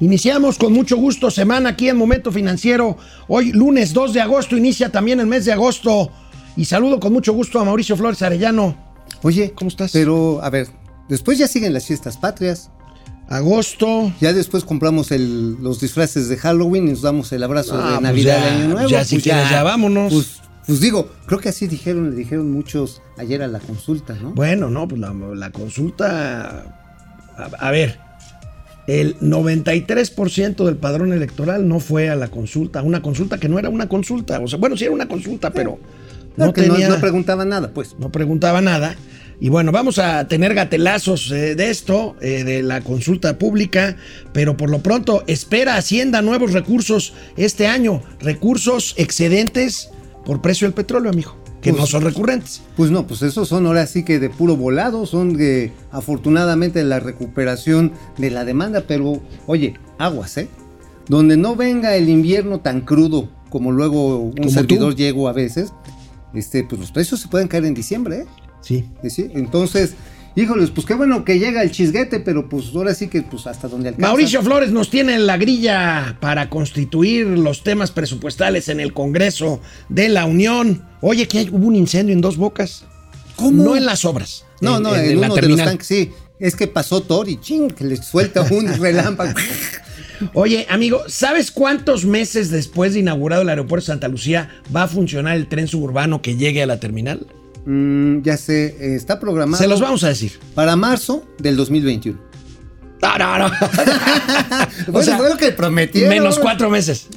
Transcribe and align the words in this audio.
Iniciamos 0.00 0.56
con 0.56 0.72
mucho 0.72 0.96
gusto 0.96 1.30
semana 1.30 1.70
aquí 1.70 1.90
en 1.90 1.96
Momento 1.98 2.32
Financiero. 2.32 2.96
Hoy 3.28 3.52
lunes 3.52 3.92
2 3.92 4.14
de 4.14 4.22
agosto 4.22 4.56
inicia 4.56 4.90
también 4.90 5.20
el 5.20 5.26
mes 5.26 5.44
de 5.44 5.52
agosto. 5.52 6.10
Y 6.56 6.64
saludo 6.64 6.98
con 6.98 7.12
mucho 7.12 7.34
gusto 7.34 7.60
a 7.60 7.64
Mauricio 7.64 7.98
Flores 7.98 8.22
Arellano. 8.22 8.74
Oye, 9.22 9.52
¿cómo 9.52 9.68
estás? 9.68 9.92
Pero, 9.92 10.42
a 10.42 10.48
ver, 10.48 10.68
después 11.10 11.36
ya 11.36 11.46
siguen 11.46 11.74
las 11.74 11.84
fiestas 11.84 12.16
patrias. 12.16 12.70
Agosto. 13.28 14.10
Ya 14.22 14.32
después 14.32 14.64
compramos 14.64 15.10
los 15.10 15.80
disfraces 15.80 16.30
de 16.30 16.38
Halloween 16.38 16.88
y 16.88 16.90
nos 16.92 17.02
damos 17.02 17.30
el 17.32 17.42
abrazo 17.42 17.76
de 17.76 17.82
pues 17.82 18.00
Navidad 18.00 18.40
de 18.40 18.48
Año 18.48 18.68
Nuevo. 18.68 18.88
Ya, 18.88 19.04
si 19.04 19.16
pues 19.16 19.24
ya, 19.26 19.62
vámonos. 19.62 20.12
Pues, 20.14 20.40
pues, 20.66 20.80
digo, 20.80 21.10
creo 21.26 21.40
que 21.40 21.50
así 21.50 21.66
dijeron, 21.66 22.10
le 22.10 22.16
dijeron 22.16 22.50
muchos 22.50 23.02
ayer 23.18 23.42
a 23.42 23.48
la 23.48 23.60
consulta, 23.60 24.14
¿no? 24.14 24.30
Bueno, 24.30 24.70
no, 24.70 24.88
pues 24.88 25.00
la, 25.00 25.50
consulta. 25.50 26.64
a 27.36 27.70
ver, 27.70 28.09
el 28.86 29.18
93% 29.20 30.64
del 30.64 30.76
padrón 30.76 31.12
electoral 31.12 31.68
no 31.68 31.80
fue 31.80 32.08
a 32.08 32.16
la 32.16 32.28
consulta, 32.28 32.82
una 32.82 33.02
consulta 33.02 33.38
que 33.38 33.48
no 33.48 33.58
era 33.58 33.68
una 33.68 33.88
consulta. 33.88 34.40
O 34.40 34.48
sea, 34.48 34.58
bueno, 34.58 34.76
sí 34.76 34.84
era 34.84 34.92
una 34.92 35.08
consulta, 35.08 35.50
pero 35.50 35.78
no, 36.36 36.52
tenía, 36.52 36.88
no, 36.88 37.00
preguntaba 37.00 37.44
nada, 37.44 37.70
pues. 37.72 37.96
No 37.98 38.10
preguntaba 38.10 38.60
nada. 38.60 38.96
Y 39.40 39.48
bueno, 39.48 39.72
vamos 39.72 39.98
a 39.98 40.28
tener 40.28 40.54
gatelazos 40.54 41.30
eh, 41.30 41.54
de 41.54 41.70
esto, 41.70 42.14
eh, 42.20 42.44
de 42.44 42.62
la 42.62 42.82
consulta 42.82 43.38
pública, 43.38 43.96
pero 44.34 44.56
por 44.56 44.68
lo 44.68 44.80
pronto 44.80 45.24
espera 45.26 45.76
Hacienda 45.76 46.20
nuevos 46.20 46.52
recursos 46.52 47.14
este 47.38 47.66
año, 47.66 48.02
recursos 48.20 48.94
excedentes 48.98 49.90
por 50.26 50.42
precio 50.42 50.66
del 50.66 50.74
petróleo, 50.74 51.10
amigo 51.10 51.39
que 51.60 51.72
no 51.72 51.78
pues, 51.78 51.90
son 51.90 52.02
recurrentes. 52.02 52.62
Pues 52.76 52.90
no, 52.90 53.06
pues 53.06 53.22
esos 53.22 53.48
son 53.48 53.66
ahora 53.66 53.86
sí 53.86 54.04
que 54.04 54.18
de 54.18 54.30
puro 54.30 54.56
volado, 54.56 55.06
son 55.06 55.36
de 55.36 55.72
afortunadamente 55.90 56.82
la 56.84 57.00
recuperación 57.00 57.92
de 58.18 58.30
la 58.30 58.44
demanda, 58.44 58.84
pero 58.86 59.20
oye, 59.46 59.74
aguas, 59.98 60.36
¿eh? 60.38 60.48
Donde 61.08 61.36
no 61.36 61.56
venga 61.56 61.96
el 61.96 62.08
invierno 62.08 62.60
tan 62.60 62.82
crudo 62.82 63.28
como 63.50 63.72
luego 63.72 64.18
un 64.18 64.50
servidor 64.50 64.94
llego 64.94 65.28
a 65.28 65.32
veces, 65.32 65.72
este, 66.32 66.64
pues 66.64 66.80
los 66.80 66.92
precios 66.92 67.20
se 67.20 67.28
pueden 67.28 67.48
caer 67.48 67.64
en 67.64 67.74
diciembre, 67.74 68.20
¿eh? 68.20 68.26
Sí. 68.60 68.84
¿Sí? 69.08 69.30
Entonces, 69.34 69.94
Híjoles, 70.40 70.70
pues 70.70 70.86
qué 70.86 70.94
bueno 70.94 71.22
que 71.22 71.38
llega 71.38 71.62
el 71.62 71.70
chisguete, 71.70 72.18
pero 72.20 72.48
pues 72.48 72.74
ahora 72.74 72.94
sí 72.94 73.08
que 73.08 73.20
pues 73.20 73.46
hasta 73.46 73.68
donde 73.68 73.90
alcanza. 73.90 74.08
Mauricio 74.08 74.42
Flores 74.42 74.70
nos 74.70 74.88
tiene 74.88 75.14
en 75.14 75.26
la 75.26 75.36
grilla 75.36 76.16
para 76.18 76.48
constituir 76.48 77.26
los 77.26 77.62
temas 77.62 77.90
presupuestales 77.90 78.70
en 78.70 78.80
el 78.80 78.94
Congreso 78.94 79.60
de 79.90 80.08
la 80.08 80.24
Unión. 80.24 80.82
Oye, 81.02 81.28
que 81.28 81.46
hubo 81.52 81.66
un 81.66 81.76
incendio 81.76 82.14
en 82.14 82.22
dos 82.22 82.38
bocas. 82.38 82.84
¿Cómo? 83.36 83.62
No 83.62 83.76
en 83.76 83.84
las 83.84 84.06
obras. 84.06 84.46
No, 84.62 84.80
no, 84.80 84.96
en, 84.96 85.18
uno 85.18 85.34
de 85.34 85.42
los 85.42 85.58
tanques, 85.58 85.86
sí. 85.86 86.10
Es 86.38 86.56
que 86.56 86.66
pasó 86.66 87.02
Tori, 87.02 87.38
ching, 87.38 87.68
que 87.68 87.84
le 87.84 87.96
suelta 87.96 88.40
un 88.50 88.66
relámpago. 88.80 89.38
Oye, 90.32 90.66
amigo, 90.70 91.02
¿sabes 91.06 91.50
cuántos 91.50 92.06
meses 92.06 92.50
después 92.50 92.94
de 92.94 93.00
inaugurado 93.00 93.42
el 93.42 93.48
aeropuerto 93.50 93.84
de 93.84 93.92
Santa 93.92 94.08
Lucía 94.08 94.48
va 94.74 94.84
a 94.84 94.88
funcionar 94.88 95.36
el 95.36 95.48
tren 95.48 95.68
suburbano 95.68 96.22
que 96.22 96.36
llegue 96.36 96.62
a 96.62 96.66
la 96.66 96.80
terminal? 96.80 97.26
Mm, 97.64 98.22
ya 98.22 98.36
sé, 98.36 98.76
eh, 98.80 98.94
está 98.94 99.20
programado. 99.20 99.62
Se 99.62 99.68
los 99.68 99.80
vamos 99.80 100.04
a 100.04 100.08
decir. 100.08 100.32
Para 100.54 100.76
marzo 100.76 101.24
del 101.38 101.56
2021. 101.56 102.18
No, 103.02 103.18
no, 103.18 103.38
no. 103.38 103.50
o 104.92 105.02
sea, 105.02 105.16
fue 105.16 105.28
lo 105.30 105.36
que 105.36 105.52
prometieron. 105.52 106.10
Menos 106.10 106.38
cuatro 106.38 106.70
meses. 106.70 107.08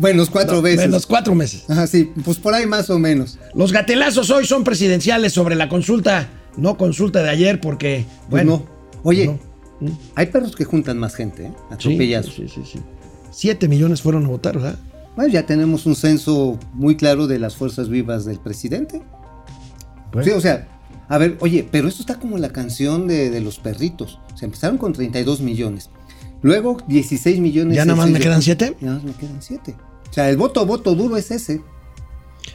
Menos 0.00 0.30
cuatro 0.30 0.62
veces. 0.62 0.86
Menos 0.86 1.06
cuatro 1.06 1.34
meses. 1.34 1.64
Ajá, 1.68 1.86
sí, 1.86 2.12
pues 2.24 2.38
por 2.38 2.54
ahí 2.54 2.66
más 2.66 2.88
o 2.90 2.98
menos. 2.98 3.38
Los 3.54 3.72
gatelazos 3.72 4.30
hoy 4.30 4.46
son 4.46 4.62
presidenciales 4.62 5.32
sobre 5.32 5.56
la 5.56 5.68
consulta, 5.68 6.28
no 6.56 6.76
consulta 6.76 7.22
de 7.22 7.30
ayer, 7.30 7.60
porque, 7.60 8.04
pues 8.30 8.44
bueno. 8.44 8.66
Oye, 9.02 9.38
¿Mm? 9.80 9.88
hay 10.14 10.26
perros 10.26 10.54
que 10.54 10.64
juntan 10.64 10.98
más 10.98 11.14
gente, 11.14 11.46
¿eh? 11.46 11.52
Atropellados. 11.70 12.32
Sí, 12.34 12.48
sí, 12.48 12.62
sí, 12.64 12.78
Siete 13.30 13.68
millones 13.68 14.02
fueron 14.02 14.24
a 14.26 14.28
votar, 14.28 14.56
¿verdad? 14.56 14.78
Bueno, 15.16 15.32
ya 15.32 15.46
tenemos 15.46 15.86
un 15.86 15.96
censo 15.96 16.58
muy 16.74 16.96
claro 16.96 17.26
de 17.26 17.38
las 17.40 17.56
fuerzas 17.56 17.88
vivas 17.88 18.24
del 18.24 18.38
presidente. 18.38 19.02
Sí, 20.22 20.30
o 20.30 20.40
sea, 20.40 20.68
a 21.08 21.18
ver, 21.18 21.36
oye, 21.40 21.66
pero 21.70 21.88
esto 21.88 22.02
está 22.02 22.18
como 22.18 22.38
la 22.38 22.50
canción 22.50 23.06
de, 23.08 23.40
los 23.40 23.58
perritos. 23.58 24.20
Se 24.34 24.44
empezaron 24.44 24.78
con 24.78 24.92
32 24.92 25.40
millones. 25.40 25.90
Luego 26.42 26.78
16 26.86 27.40
millones. 27.40 27.76
¿Ya 27.76 27.84
nada 27.84 27.96
más 27.96 28.10
me 28.10 28.20
quedan 28.20 28.42
7? 28.42 28.76
Ya 28.80 28.86
nada 28.86 28.98
más 28.98 29.04
me 29.04 29.12
quedan 29.14 29.40
7. 29.40 29.74
O 30.08 30.12
sea, 30.12 30.30
el 30.30 30.36
voto, 30.36 30.64
voto 30.66 30.94
duro 30.94 31.16
es 31.16 31.30
ese. 31.30 31.62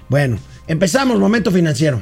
Bueno, 0.09 0.37
empezamos, 0.67 1.19
momento 1.19 1.51
financiero. 1.51 2.01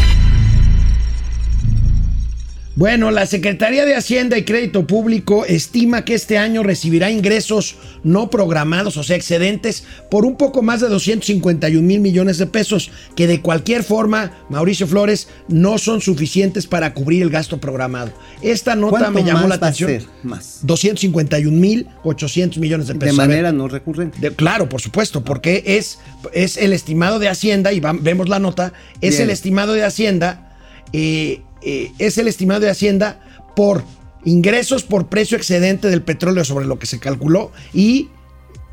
Bueno, 2.81 3.11
la 3.11 3.27
Secretaría 3.27 3.85
de 3.85 3.93
Hacienda 3.93 4.39
y 4.39 4.43
Crédito 4.43 4.87
Público 4.87 5.45
estima 5.45 6.03
que 6.03 6.15
este 6.15 6.39
año 6.39 6.63
recibirá 6.63 7.11
ingresos 7.11 7.75
no 8.03 8.31
programados, 8.31 8.97
o 8.97 9.03
sea, 9.03 9.15
excedentes, 9.15 9.83
por 10.09 10.25
un 10.25 10.35
poco 10.35 10.63
más 10.63 10.81
de 10.81 10.89
251 10.89 11.79
mil 11.79 11.99
millones 11.99 12.39
de 12.39 12.47
pesos, 12.47 12.89
que 13.15 13.27
de 13.27 13.39
cualquier 13.39 13.83
forma, 13.83 14.31
Mauricio 14.49 14.87
Flores, 14.87 15.27
no 15.47 15.77
son 15.77 16.01
suficientes 16.01 16.65
para 16.65 16.95
cubrir 16.95 17.21
el 17.21 17.29
gasto 17.29 17.59
programado. 17.59 18.13
Esta 18.41 18.75
nota 18.75 19.11
me 19.11 19.23
llamó 19.23 19.47
la 19.47 19.55
atención. 19.55 20.01
más? 20.23 20.61
251 20.63 21.55
mil 21.55 21.87
800 22.03 22.57
millones 22.57 22.87
de 22.87 22.95
pesos. 22.95 23.15
De 23.15 23.27
manera 23.27 23.51
no 23.51 23.67
recurrente. 23.67 24.31
claro, 24.31 24.67
por 24.69 24.81
supuesto, 24.81 25.23
porque 25.23 25.63
es, 25.67 25.99
es 26.33 26.57
el 26.57 26.73
estimado 26.73 27.19
de 27.19 27.29
Hacienda, 27.29 27.73
y 27.73 27.79
vemos 27.79 28.27
la 28.27 28.39
nota, 28.39 28.73
es 29.01 29.19
el 29.19 29.29
estimado 29.29 29.73
de 29.73 29.83
Hacienda. 29.83 30.47
Eh, 30.93 31.41
eh, 31.61 31.91
es 31.99 32.17
el 32.17 32.27
estimado 32.27 32.61
de 32.61 32.69
Hacienda 32.69 33.19
por 33.55 33.83
ingresos 34.23 34.83
por 34.83 35.07
precio 35.07 35.37
excedente 35.37 35.89
del 35.89 36.03
petróleo 36.03 36.45
sobre 36.45 36.65
lo 36.65 36.79
que 36.79 36.85
se 36.85 36.99
calculó 36.99 37.51
y 37.73 38.09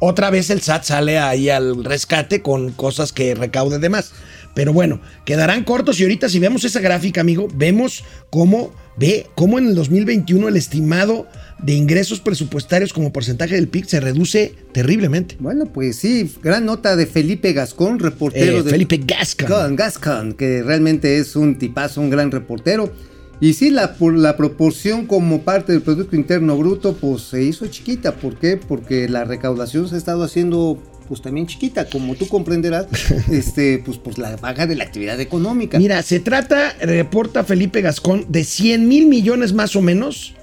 otra 0.01 0.31
vez 0.31 0.51
el 0.51 0.61
SAT 0.61 0.85
sale 0.85 1.19
ahí 1.19 1.51
al 1.51 1.85
rescate 1.85 2.41
con 2.41 2.71
cosas 2.73 3.13
que 3.13 3.35
recaude 3.35 3.79
de 3.79 3.89
más. 3.89 4.13
Pero 4.55 4.73
bueno, 4.73 5.01
quedarán 5.25 5.65
cortos 5.65 6.01
y 6.01 6.03
ahorita 6.03 6.29
si 6.29 6.39
vemos 6.39 6.65
esa 6.65 6.81
gráfica, 6.81 7.21
amigo, 7.21 7.49
vemos 7.55 8.05
cómo 8.31 8.73
ve 8.99 9.27
cómo 9.35 9.59
en 9.59 9.67
el 9.69 9.75
2021 9.75 10.49
el 10.49 10.57
estimado 10.57 11.27
de 11.63 11.73
ingresos 11.73 12.21
presupuestarios 12.21 12.93
como 12.93 13.13
porcentaje 13.13 13.55
del 13.55 13.69
PIB 13.69 13.87
se 13.87 14.01
reduce 14.01 14.55
terriblemente. 14.73 15.37
Bueno, 15.39 15.67
pues 15.67 15.97
sí, 15.97 16.33
gran 16.43 16.67
nota 16.67 16.97
de 16.97 17.07
Felipe 17.07 17.53
Gascón, 17.53 17.99
reportero 17.99 18.59
eh, 18.59 18.63
de 18.63 18.71
Felipe 18.71 19.01
Gascon. 19.05 19.77
Gascon, 19.77 20.33
que 20.35 20.63
realmente 20.63 21.19
es 21.19 21.37
un 21.37 21.59
tipazo, 21.59 22.01
un 22.01 22.11
gran 22.11 22.31
reportero. 22.31 22.93
Y 23.41 23.53
sí, 23.53 23.71
la, 23.71 23.97
la 24.01 24.37
proporción 24.37 25.07
como 25.07 25.43
parte 25.43 25.73
del 25.73 25.83
Producto 25.83 26.17
Interno 26.17 26.57
Bruto, 26.57 26.95
pues 26.95 27.23
se 27.23 27.43
hizo 27.43 27.67
chiquita. 27.69 28.17
¿Por 28.17 28.37
qué? 28.37 28.57
Porque 28.57 29.09
la 29.09 29.25
recaudación 29.25 29.89
se 29.89 29.95
ha 29.95 29.99
estado 29.99 30.25
haciendo 30.25 30.83
pues 31.09 31.23
también 31.23 31.47
chiquita, 31.47 31.89
como 31.89 32.15
tú 32.15 32.29
comprenderás, 32.29 32.87
este, 33.31 33.83
pues, 33.85 33.99
pues 33.99 34.19
la 34.19 34.37
baja 34.37 34.67
de 34.67 34.77
la 34.77 34.85
actividad 34.85 35.19
económica. 35.21 35.79
Mira, 35.79 36.03
se 36.03 36.21
trata, 36.21 36.75
reporta 36.81 37.45
Felipe 37.45 37.81
Gascón, 37.81 38.27
de 38.29 38.45
100 38.45 38.87
mil 38.87 39.07
millones 39.07 39.55
más 39.55 39.75
o 39.75 39.81
menos 39.81 40.35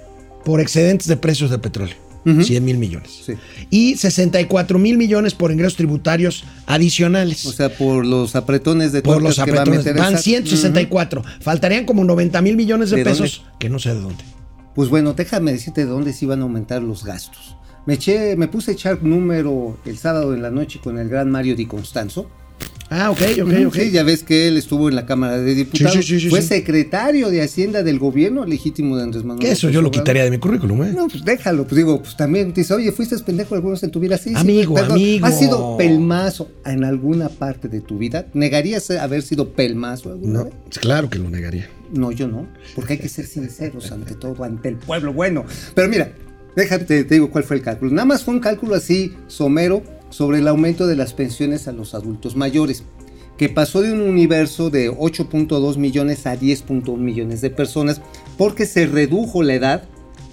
por 0.43 0.59
excedentes 0.59 1.07
de 1.07 1.17
precios 1.17 1.51
de 1.51 1.59
petróleo. 1.59 1.95
100 2.25 2.65
mil 2.65 2.79
millones. 2.79 3.23
Y 3.69 3.97
64 3.97 4.79
mil 4.79 4.97
millones 4.97 5.35
por 5.35 5.51
ingresos 5.51 5.75
tributarios 5.75 6.43
adicionales. 6.65 7.45
O 7.45 7.51
sea, 7.51 7.69
por 7.69 8.03
los 8.03 8.35
apretones 8.35 8.91
de 8.91 9.03
Por 9.03 9.21
los 9.21 9.37
apretones. 9.37 9.85
Van 9.95 10.17
164. 10.17 11.23
Faltarían 11.39 11.85
como 11.85 12.03
90 12.03 12.41
mil 12.41 12.55
millones 12.55 12.89
de, 12.89 13.03
pesos, 13.03 13.43
que 13.59 13.69
no 13.69 13.77
sé 13.77 13.93
de 13.93 14.01
dónde. 14.01 14.23
Pues 14.73 14.89
bueno, 14.89 15.13
déjame 15.13 15.51
decirte 15.51 15.85
de 15.85 15.91
dónde 15.91 16.13
se 16.13 16.25
iban 16.25 16.39
a 16.39 16.43
aumentar 16.43 16.81
los 16.81 17.05
gastos. 17.05 17.55
Me, 17.85 17.95
eché, 17.95 18.35
me 18.35 18.47
puse 18.47 18.71
a 18.71 18.73
echar 18.73 19.03
número 19.03 19.77
el 19.85 19.97
sábado 19.97 20.33
en 20.33 20.41
la 20.41 20.51
noche 20.51 20.79
con 20.83 20.97
el 20.97 21.09
gran 21.09 21.29
Mario 21.29 21.55
Di 21.55 21.65
Constanzo. 21.65 22.29
Ah, 22.89 23.09
ok, 23.09 23.21
ok, 23.43 23.53
ok. 23.67 23.77
ya 23.91 24.03
ves 24.03 24.23
que 24.23 24.47
él 24.47 24.57
estuvo 24.57 24.89
en 24.89 24.95
la 24.95 25.05
Cámara 25.05 25.39
de 25.39 25.55
Diputados. 25.55 26.05
Sí, 26.05 26.19
sí, 26.19 26.29
Fue 26.29 26.41
secretario 26.41 27.29
de 27.29 27.41
Hacienda 27.41 27.81
del 27.81 27.97
gobierno 27.97 28.45
legítimo 28.45 28.95
de 28.95 29.03
Andrés 29.03 29.23
Manuel. 29.23 29.43
Que 29.43 29.51
eso 29.51 29.69
yo 29.69 29.81
lo 29.81 29.89
quitaría 29.89 30.23
de 30.23 30.29
mi 30.29 30.37
currículum, 30.37 30.83
¿eh? 30.83 30.93
No, 30.95 31.07
pues 31.07 31.25
déjalo. 31.25 31.63
Pues 31.63 31.77
digo, 31.77 32.01
pues 32.01 32.15
también 32.15 32.53
te 32.53 32.61
dice, 32.61 32.75
oye, 32.75 32.91
fuiste 32.91 33.17
pendejo 33.19 33.55
algunos 33.55 33.81
en 33.81 33.91
tu 33.91 33.99
vida. 33.99 34.17
Sí, 34.17 34.33
amigo, 34.35 34.77
amigo. 34.77 35.25
¿Has 35.25 35.39
sido 35.39 35.77
pelmazo 35.77 36.49
en 36.63 36.83
alguna 36.83 37.29
parte 37.29 37.69
de 37.69 37.81
tu 37.81 37.97
vida? 37.97 38.27
¿Negarías 38.33 38.91
haber 38.91 39.23
sido 39.23 39.53
pelmazo 39.53 40.11
alguna 40.11 40.43
no, 40.43 40.49
Claro 40.69 41.09
que 41.09 41.17
lo 41.17 41.29
negaría. 41.29 41.69
No, 41.91 42.11
yo 42.11 42.27
no. 42.27 42.47
Porque 42.75 42.93
hay 42.93 42.99
que 42.99 43.09
ser 43.09 43.25
sinceros 43.25 43.91
ante 43.91 44.13
todo, 44.13 44.43
ante 44.43 44.69
el 44.69 44.75
pueblo 44.75 45.11
bueno. 45.11 45.45
Pero 45.73 45.89
mira, 45.89 46.11
déjate, 46.55 47.03
te 47.03 47.15
digo 47.15 47.29
cuál 47.29 47.43
fue 47.43 47.57
el 47.57 47.61
cálculo. 47.61 47.91
Nada 47.91 48.05
más 48.05 48.23
fue 48.23 48.33
un 48.33 48.39
cálculo 48.39 48.75
así 48.75 49.13
somero 49.27 49.83
sobre 50.09 50.39
el 50.39 50.47
aumento 50.47 50.87
de 50.87 50.95
las 50.95 51.13
pensiones 51.13 51.67
a 51.67 51.71
los 51.71 51.93
adultos 51.93 52.35
mayores. 52.35 52.83
que 53.37 53.49
pasó 53.49 53.81
de 53.81 53.91
un 53.91 53.99
universo 53.99 54.69
de 54.69 54.89
8.2 54.89 55.75
millones 55.75 56.25
a 56.25 56.39
10.1 56.39 56.97
millones 56.97 57.41
de 57.41 57.49
personas 57.49 57.99
porque 58.37 58.65
se 58.65 58.87
redujo 58.87 59.43
la 59.43 59.55
edad 59.55 59.83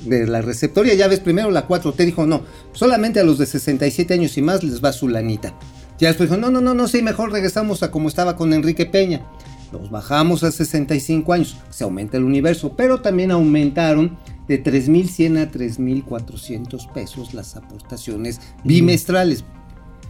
de 0.04 0.26
la 0.26 0.40
receptoria. 0.40 0.94
Ya 0.94 1.08
ves, 1.08 1.18
primero 1.18 1.50
la 1.50 1.66
4T 1.66 2.04
dijo, 2.04 2.26
no, 2.26 2.42
solamente 2.72 3.18
a 3.18 3.24
los 3.24 3.38
de 3.38 3.46
67 3.46 4.14
años 4.14 4.38
y 4.38 4.42
más 4.42 4.62
les 4.62 4.82
va 4.84 4.92
su 4.92 5.08
lanita. 5.08 5.52
Ya 5.98 6.08
después 6.08 6.30
dijo, 6.30 6.40
no, 6.40 6.50
no, 6.50 6.60
no, 6.60 6.74
no, 6.74 6.88
sí, 6.88 7.02
mejor 7.02 7.32
regresamos 7.32 7.82
a 7.82 7.90
como 7.90 8.08
estaba 8.08 8.36
con 8.36 8.52
Enrique 8.52 8.86
Peña. 8.86 9.26
Los 9.72 9.90
bajamos 9.90 10.44
a 10.44 10.52
65 10.52 11.32
años, 11.32 11.56
se 11.70 11.84
aumenta 11.84 12.18
el 12.18 12.24
universo, 12.24 12.74
pero 12.76 13.00
también 13.00 13.30
aumentaron 13.30 14.18
de 14.52 14.62
3.100 14.62 15.38
a 15.38 15.50
3.400 15.50 16.92
pesos 16.92 17.32
las 17.32 17.56
aportaciones 17.56 18.38
bimestrales. 18.64 19.46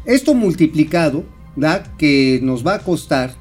Esto 0.05 0.35
multiplicado 0.35 1.25
da 1.55 1.85
que 1.97 2.41
nos 2.43 2.67
va 2.67 2.75
a 2.75 2.79
costar 2.81 3.37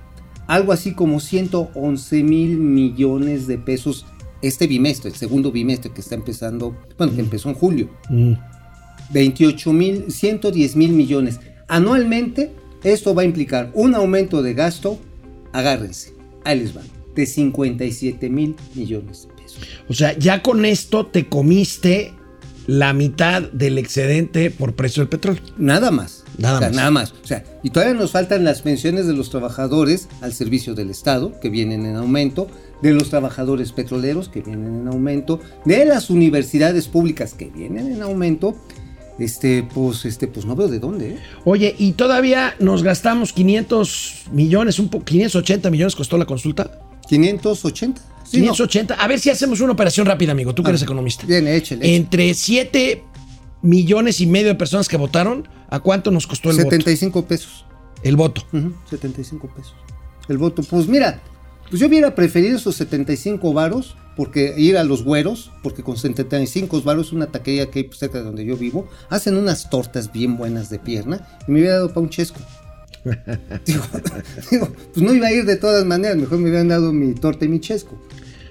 algo 0.45 0.71
así 0.71 0.93
como 0.93 1.19
111 1.19 2.23
mil 2.23 2.57
millones 2.57 3.47
de 3.47 3.57
pesos 3.57 4.05
este 4.43 4.67
bimestre, 4.67 5.09
el 5.09 5.15
segundo 5.15 5.51
bimestre 5.51 5.91
que 5.91 6.01
está 6.01 6.13
empezando, 6.13 6.77
bueno, 6.99 7.15
que 7.15 7.21
empezó 7.21 7.49
en 7.49 7.55
julio. 7.55 7.89
Mm. 8.09 8.33
28 9.11 9.73
mil, 9.73 10.11
110 10.11 10.75
mil 10.75 10.91
millones. 10.91 11.39
Anualmente, 11.67 12.51
esto 12.83 13.15
va 13.15 13.23
a 13.23 13.25
implicar 13.25 13.71
un 13.73 13.95
aumento 13.95 14.43
de 14.43 14.53
gasto, 14.53 14.99
agárrense, 15.51 16.13
ahí 16.43 16.59
les 16.59 16.73
van, 16.75 16.85
de 17.15 17.25
57 17.25 18.29
mil 18.29 18.55
millones 18.75 19.23
de 19.23 19.27
pesos. 19.29 19.40
O 19.89 19.93
sea, 19.93 20.17
ya 20.17 20.41
con 20.41 20.65
esto 20.65 21.05
te 21.05 21.27
comiste 21.27 22.13
la 22.67 22.93
mitad 22.93 23.41
del 23.41 23.77
excedente 23.77 24.51
por 24.51 24.75
precio 24.75 25.01
del 25.01 25.09
petróleo. 25.09 25.41
Nada 25.57 25.91
más. 25.91 26.23
Nada 26.37 26.55
O 26.55 26.59
sea, 26.59 26.67
más. 26.69 26.75
Nada 26.75 26.91
más. 26.91 27.13
O 27.23 27.27
sea, 27.27 27.43
y 27.63 27.69
todavía 27.69 27.95
nos 27.95 28.11
faltan 28.11 28.43
las 28.43 28.61
pensiones 28.61 29.07
de 29.07 29.13
los 29.13 29.29
trabajadores 29.29 30.07
al 30.21 30.33
servicio 30.33 30.73
del 30.73 30.89
Estado, 30.89 31.39
que 31.39 31.49
vienen 31.49 31.85
en 31.85 31.95
aumento, 31.95 32.47
de 32.81 32.93
los 32.93 33.09
trabajadores 33.09 33.71
petroleros, 33.71 34.29
que 34.29 34.41
vienen 34.41 34.81
en 34.81 34.87
aumento, 34.87 35.39
de 35.65 35.85
las 35.85 36.09
universidades 36.09 36.87
públicas, 36.87 37.33
que 37.33 37.45
vienen 37.45 37.91
en 37.91 38.01
aumento. 38.01 38.55
Este, 39.19 39.63
pues, 39.63 40.05
este, 40.05 40.27
pues 40.27 40.45
no 40.45 40.55
veo 40.55 40.67
de 40.67 40.79
dónde, 40.79 41.09
¿eh? 41.11 41.19
Oye, 41.45 41.75
y 41.77 41.91
todavía 41.91 42.55
nos 42.59 42.81
gastamos 42.81 43.33
500 43.33 44.23
millones, 44.31 44.79
un 44.79 44.89
poco, 44.89 45.05
580 45.05 45.69
millones 45.69 45.95
costó 45.95 46.17
la 46.17 46.25
consulta. 46.25 46.79
580. 47.07 48.01
Sí, 48.31 48.37
no. 48.37 48.53
580. 48.53 48.93
A 48.95 49.07
ver 49.07 49.19
si 49.19 49.29
hacemos 49.29 49.59
una 49.61 49.73
operación 49.73 50.05
rápida, 50.07 50.31
amigo. 50.31 50.53
Tú 50.55 50.63
que 50.63 50.69
Ah, 50.69 50.71
eres 50.71 50.83
economista. 50.83 51.25
Bien, 51.25 51.47
échale. 51.47 51.81
échale. 51.81 51.95
Entre 51.95 52.33
7 52.33 53.03
millones 53.61 54.21
y 54.21 54.25
medio 54.27 54.47
de 54.47 54.55
personas 54.55 54.87
que 54.87 54.97
votaron, 54.97 55.47
¿a 55.69 55.79
cuánto 55.79 56.11
nos 56.11 56.27
costó 56.27 56.49
el 56.49 56.55
75 56.57 57.25
pesos. 57.25 57.65
voto? 57.67 57.99
El 58.03 58.15
voto. 58.15 58.43
Ujú, 58.53 58.73
75 58.89 59.47
pesos. 59.55 59.75
El 60.27 60.37
voto, 60.37 60.63
pues 60.63 60.87
mira, 60.87 61.21
pues 61.69 61.79
yo 61.79 61.87
hubiera 61.87 62.15
preferido 62.15 62.57
esos 62.57 62.75
75 62.75 63.53
varos, 63.53 63.95
porque 64.17 64.53
ir 64.57 64.77
a 64.77 64.83
los 64.83 65.03
güeros, 65.03 65.51
porque 65.63 65.83
con 65.83 65.97
75 65.97 66.81
varos, 66.81 67.11
una 67.13 67.27
taquería 67.27 67.69
que 67.69 67.79
hay 67.79 67.89
cerca 67.93 68.17
de 68.19 68.23
donde 68.23 68.43
yo 68.45 68.57
vivo, 68.57 68.87
hacen 69.09 69.37
unas 69.37 69.69
tortas 69.69 70.11
bien 70.11 70.37
buenas 70.37 70.69
de 70.69 70.79
pierna, 70.79 71.27
y 71.47 71.51
me 71.51 71.59
hubiera 71.59 71.75
dado 71.75 71.89
para 71.89 72.01
un 72.01 72.09
chesco. 72.09 72.39
digo, 73.65 74.73
pues 74.93 75.05
no 75.05 75.13
iba 75.13 75.27
a 75.27 75.33
ir 75.33 75.45
de 75.45 75.57
todas 75.57 75.85
maneras, 75.85 76.17
mejor 76.17 76.37
me 76.37 76.49
hubieran 76.49 76.67
dado 76.67 76.93
mi 76.93 77.13
torta 77.13 77.45
y 77.45 77.47
mi 77.47 77.59
chesco. 77.59 77.99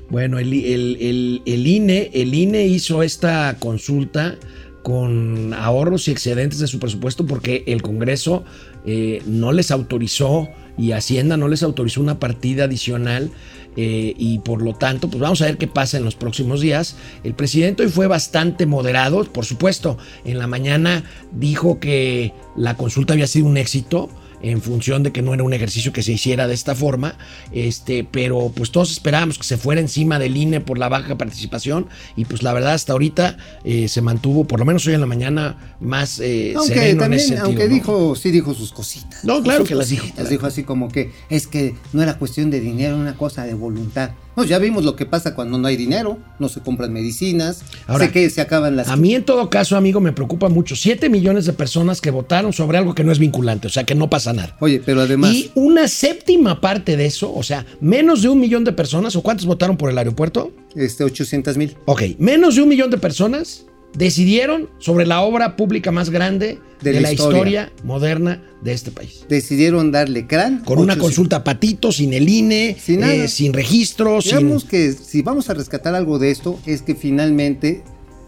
Bueno, 0.08 0.41
el 0.41 0.52
INE, 0.52 2.11
el 2.12 2.35
INE 2.35 2.67
hizo 2.67 3.02
esta 3.05 3.56
consulta 3.61 4.37
con 4.82 5.55
ahorros 5.55 6.08
y 6.08 6.11
excedentes 6.11 6.58
de 6.58 6.67
su 6.67 6.79
presupuesto 6.79 7.26
porque 7.26 7.64
el 7.67 7.82
Congreso 7.82 8.44
eh, 8.87 9.23
no 9.26 9.52
les 9.52 9.70
autorizó 9.70 10.49
y 10.79 10.93
Hacienda 10.93 11.37
no 11.37 11.49
les 11.49 11.62
autorizó 11.62 12.00
una 12.00 12.19
partida 12.19 12.64
adicional 12.64 13.31
eh, 13.76 14.14
y 14.17 14.41
por 14.41 14.62
lo 14.62 14.75
tanto, 14.75 15.08
pues 15.08 15.20
vamos 15.20 15.43
a 15.43 15.44
ver 15.44 15.58
qué 15.58 15.69
pasa 15.69 15.97
en 15.97 16.05
los 16.05 16.17
próximos 16.17 16.61
días. 16.61 16.97
El 17.23 17.35
presidente 17.35 17.85
hoy 17.85 17.88
fue 17.88 18.06
bastante 18.06 18.67
moderado, 18.67 19.25
por 19.25 19.44
supuesto, 19.44 19.99
en 20.25 20.38
la 20.38 20.47
mañana 20.47 21.05
dijo 21.32 21.79
que 21.79 22.32
la 22.56 22.76
consulta 22.76 23.12
había 23.12 23.26
sido 23.26 23.47
un 23.47 23.58
éxito 23.58 24.08
en 24.42 24.62
función 24.62 25.02
de 25.02 25.12
que 25.12 25.22
no 25.22 25.34
era 25.34 25.42
un 25.42 25.52
ejercicio 25.52 25.92
que 25.92 26.02
se 26.02 26.12
hiciera 26.12 26.46
de 26.46 26.54
esta 26.54 26.75
forma, 26.75 27.16
este, 27.52 28.04
pero 28.04 28.52
pues 28.54 28.70
todos 28.70 28.90
esperábamos 28.90 29.38
que 29.38 29.44
se 29.44 29.56
fuera 29.56 29.81
encima 29.81 30.19
del 30.19 30.37
INE 30.37 30.60
por 30.60 30.78
la 30.78 30.88
baja 30.88 31.16
participación 31.19 31.87
y 32.16 32.25
pues 32.25 32.42
la 32.42 32.52
verdad 32.52 32.75
hasta 32.75 32.92
ahorita 32.92 33.37
eh, 33.64 33.88
se 33.88 34.00
mantuvo, 34.00 34.44
por 34.44 34.58
lo 34.60 34.64
menos 34.64 34.87
hoy 34.87 34.94
en 34.94 35.00
la 35.00 35.06
mañana, 35.06 35.75
más 35.81 36.20
eh, 36.20 36.54
Aunque 36.56 36.75
sereno 36.75 36.90
en 36.90 36.98
también, 36.98 37.20
ese 37.20 37.28
sentido. 37.28 37.46
aunque 37.46 37.69
¿no? 37.69 37.75
dijo, 37.75 38.16
sí 38.16 38.31
dijo 38.31 38.54
sus 38.54 38.72
cositas. 38.72 39.25
No, 39.25 39.42
claro 39.42 39.60
Sus 39.60 39.69
que 39.69 39.75
las 39.75 39.88
dijo, 39.88 40.06
claro. 40.14 40.31
Dijo 40.31 40.46
así 40.46 40.62
como 40.64 40.88
que 40.88 41.12
es 41.28 41.46
que 41.46 41.75
no 41.92 42.02
era 42.02 42.19
cuestión 42.19 42.50
de 42.50 42.60
dinero, 42.60 42.94
era 42.94 43.02
una 43.02 43.16
cosa 43.16 43.44
de 43.44 43.54
voluntad. 43.54 44.10
Ya 44.44 44.58
vimos 44.58 44.84
lo 44.84 44.96
que 44.96 45.06
pasa 45.06 45.34
cuando 45.34 45.58
no 45.58 45.69
hay 45.69 45.76
dinero, 45.76 46.19
no 46.38 46.48
se 46.48 46.60
compran 46.60 46.92
medicinas, 46.92 47.62
Ahora, 47.87 48.06
sé 48.06 48.12
que 48.12 48.31
se 48.31 48.40
acaban 48.40 48.76
las... 48.76 48.88
A 48.88 48.96
mí 48.96 49.14
en 49.14 49.25
todo 49.25 49.50
caso, 49.50 49.76
amigo, 49.76 50.00
me 50.00 50.12
preocupa 50.12 50.48
mucho. 50.48 50.76
7 50.76 51.08
millones 51.08 51.46
de 51.46 51.52
personas 51.52 52.00
que 52.00 52.10
votaron 52.10 52.52
sobre 52.52 52.78
algo 52.78 52.94
que 52.94 53.04
no 53.04 53.12
es 53.12 53.19
vinculante, 53.19 53.66
o 53.66 53.70
sea 53.70 53.84
que 53.84 53.94
no 53.94 54.10
pasa 54.10 54.32
nada. 54.32 54.56
Oye, 54.60 54.82
pero 54.84 55.00
además... 55.00 55.32
Y 55.32 55.50
una 55.54 55.88
séptima 55.88 56.60
parte 56.60 56.96
de 56.96 57.06
eso, 57.06 57.32
o 57.32 57.42
sea, 57.42 57.66
menos 57.81 58.22
de 58.22 58.28
un 58.28 58.40
millón 58.40 58.64
de 58.64 58.72
personas, 58.72 59.16
¿o 59.16 59.22
cuántos 59.22 59.46
votaron 59.46 59.76
por 59.76 59.90
el 59.90 59.98
aeropuerto? 59.98 60.52
Este, 60.75 61.04
800 61.04 61.56
mil. 61.56 61.76
Ok, 61.87 62.02
menos 62.19 62.56
de 62.56 62.62
un 62.62 62.69
millón 62.69 62.90
de 62.90 62.98
personas 62.98 63.64
decidieron 63.94 64.69
sobre 64.78 65.06
la 65.06 65.22
obra 65.22 65.56
pública 65.56 65.90
más 65.90 66.10
grande 66.10 66.58
de, 66.82 67.00
la, 67.00 67.12
historia. 67.12 67.72
moderna 67.84 68.42
de 68.62 68.72
este 68.72 68.90
país. 68.90 69.25
Decidieron 69.28 69.92
darle 69.92 70.26
crán. 70.26 70.60
Con 70.64 70.78
una 70.78 70.94
800. 70.94 71.02
consulta 71.02 71.44
patito, 71.44 71.92
sin 71.92 72.12
el 72.12 72.28
INE, 72.28 72.76
Sin 72.81 73.02
eh, 73.04 73.28
sin 73.28 73.52
registro, 73.52 74.22
sin... 74.22 74.38
Digamos 74.38 74.64
que 74.64 74.92
si 74.92 75.22
vamos 75.22 75.50
a 75.50 75.54
rescatar 75.54 75.94
algo 75.94 76.19
de 76.19 76.31
esto, 76.31 76.58
es 76.66 76.82
que 76.82 76.94
finalmente 76.94 77.82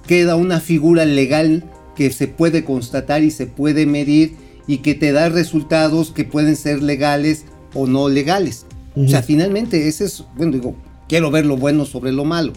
queda 0.06 0.36
una 0.36 0.60
figura 0.60 1.04
legal 1.04 1.64
que 1.96 2.10
se 2.10 2.28
puede 2.28 2.64
constatar 2.64 3.22
y 3.22 3.30
se 3.30 3.46
puede 3.46 3.86
medir 3.86 4.36
y 4.66 4.78
que 4.78 4.94
te 4.94 5.12
da 5.12 5.28
resultados 5.28 6.10
que 6.10 6.24
pueden 6.24 6.56
ser 6.56 6.82
legales 6.82 7.44
o 7.74 7.86
no 7.86 8.08
legales. 8.08 8.66
O 8.94 9.08
sea, 9.08 9.22
finalmente 9.22 9.88
ese 9.88 10.04
es, 10.04 10.24
bueno, 10.36 10.52
digo, 10.52 10.74
quiero 11.08 11.30
ver 11.30 11.46
lo 11.46 11.56
bueno 11.56 11.86
sobre 11.86 12.12
lo 12.12 12.24
malo. 12.24 12.52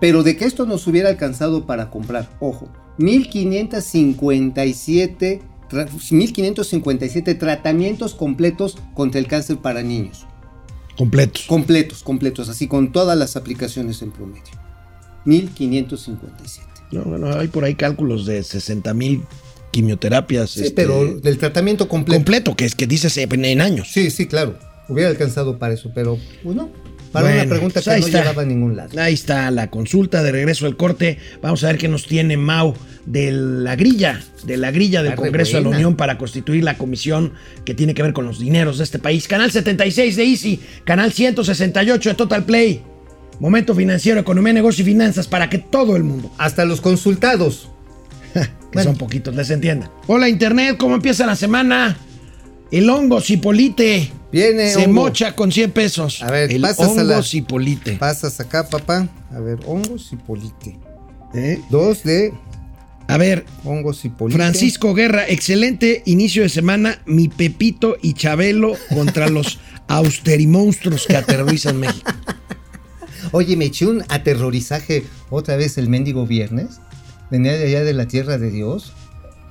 Pero 0.00 0.22
de 0.22 0.36
que 0.36 0.44
esto 0.46 0.64
nos 0.66 0.86
hubiera 0.86 1.08
alcanzado 1.10 1.66
para 1.66 1.90
comprar, 1.90 2.28
ojo, 2.40 2.68
1557, 2.98 5.42
tra- 5.70 5.88
1557 6.10 7.34
tratamientos 7.34 8.14
completos 8.14 8.78
contra 8.94 9.20
el 9.20 9.26
cáncer 9.26 9.58
para 9.58 9.82
niños. 9.82 10.26
Completos. 10.96 11.44
Completos, 11.46 12.02
completos, 12.02 12.48
así 12.48 12.68
con 12.68 12.90
todas 12.92 13.18
las 13.18 13.36
aplicaciones 13.36 14.00
en 14.02 14.12
promedio. 14.12 14.42
1557. 15.24 16.68
No, 16.92 17.02
bueno, 17.04 17.34
hay 17.36 17.48
por 17.48 17.64
ahí 17.64 17.74
cálculos 17.74 18.26
de 18.26 18.42
60 18.42 18.94
mil 18.94 19.22
quimioterapias. 19.72 20.50
Sí, 20.50 20.60
este, 20.60 20.74
pero 20.74 21.16
del 21.18 21.38
tratamiento 21.38 21.88
completo. 21.88 22.16
completo, 22.18 22.54
que 22.56 22.64
es 22.64 22.74
que 22.76 22.86
dices 22.86 23.16
en 23.16 23.60
años. 23.60 23.88
Sí, 23.92 24.10
sí, 24.10 24.26
claro. 24.26 24.56
Hubiera 24.88 25.08
alcanzado 25.10 25.58
para 25.58 25.74
eso, 25.74 25.90
pero 25.94 26.18
pues 26.42 26.54
no. 26.54 26.68
Para 27.14 27.28
Bueno, 27.28 27.42
una 27.42 27.48
pregunta 27.48 27.80
pues 27.80 27.84
que 27.94 28.00
no 28.00 28.06
está. 28.08 28.20
llevaba 28.22 28.42
a 28.42 28.44
ningún 28.44 28.76
lado. 28.76 29.00
Ahí 29.00 29.14
está 29.14 29.50
la 29.52 29.70
consulta 29.70 30.22
de 30.24 30.32
regreso 30.32 30.66
al 30.66 30.76
corte. 30.76 31.18
Vamos 31.40 31.62
a 31.62 31.68
ver 31.68 31.78
qué 31.78 31.86
nos 31.88 32.06
tiene 32.06 32.36
Mau 32.36 32.74
de 33.06 33.30
la 33.32 33.76
grilla, 33.76 34.20
de 34.44 34.56
la 34.56 34.70
grilla 34.72 35.02
del 35.04 35.12
re 35.12 35.16
Congreso 35.16 35.58
de 35.58 35.62
la. 35.62 35.68
Unión 35.70 35.94
para 35.94 36.18
constituir 36.18 36.64
la 36.64 36.76
comisión 36.76 37.32
que 37.64 37.72
tiene 37.72 37.94
que 37.94 38.02
ver 38.02 38.12
con 38.14 38.26
los 38.26 38.40
dineros 38.40 38.78
de 38.78 38.84
este 38.84 38.98
país. 38.98 39.28
Canal 39.28 39.50
76 39.52 40.16
de 40.16 40.24
Easy, 40.24 40.60
canal 40.84 41.12
168 41.12 42.08
de 42.10 42.14
Total 42.16 42.44
Play. 42.44 42.82
Momento 43.38 43.74
financiero, 43.76 44.18
economía, 44.20 44.52
negocio 44.52 44.82
y 44.82 44.86
finanzas 44.86 45.26
para 45.28 45.48
que 45.48 45.58
todo 45.58 45.96
el 45.96 46.02
mundo, 46.02 46.32
Hasta 46.36 46.64
los 46.64 46.80
consultados. 46.80 47.68
que 48.34 48.40
Bueno. 48.72 48.90
son 48.90 48.98
poquitos, 48.98 49.34
les 49.36 49.50
entienda. 49.50 49.88
Hola 50.08 50.28
Internet, 50.28 50.76
¿cómo 50.78 50.96
empieza 50.96 51.26
la 51.26 51.36
semana? 51.36 51.96
El 52.74 52.90
hongo 52.90 53.20
cipolite 53.20 54.10
Viene 54.32 54.70
se 54.70 54.78
hongo. 54.86 54.92
mocha 55.02 55.36
con 55.36 55.52
100 55.52 55.70
pesos. 55.70 56.22
A 56.22 56.30
ver, 56.30 56.50
el 56.50 56.60
pasas 56.60 56.80
a 56.80 56.90
hongo 56.90 57.02
la- 57.04 57.22
cipolite. 57.22 57.92
Pasas 57.92 58.40
acá, 58.40 58.68
papá. 58.68 59.08
A 59.32 59.38
ver, 59.38 59.60
hongos 59.66 60.12
y 60.12 60.16
polite. 60.16 60.78
¿Eh? 61.34 61.60
Dos 61.70 62.02
de 62.02 62.32
A 63.06 63.16
ver, 63.16 63.44
hongos 63.64 64.04
y 64.04 64.08
polite. 64.08 64.36
Francisco 64.38 64.92
Guerra, 64.92 65.24
excelente 65.28 66.02
inicio 66.06 66.42
de 66.42 66.48
semana. 66.48 67.00
Mi 67.06 67.28
Pepito 67.28 67.96
y 68.02 68.14
Chabelo 68.14 68.74
contra 68.92 69.28
los 69.28 69.60
austerimonstruos 69.88 71.06
que 71.06 71.16
aterrorizan 71.16 71.78
México. 71.78 72.10
Oye, 73.30 73.56
me 73.56 73.66
eché 73.66 73.86
un 73.86 74.02
aterrorizaje 74.08 75.04
otra 75.30 75.54
vez 75.56 75.78
el 75.78 75.88
mendigo 75.88 76.26
viernes. 76.26 76.80
Venía 77.30 77.52
de 77.52 77.66
allá 77.66 77.84
de 77.84 77.94
la 77.94 78.06
tierra 78.08 78.36
de 78.38 78.50
Dios. 78.50 78.92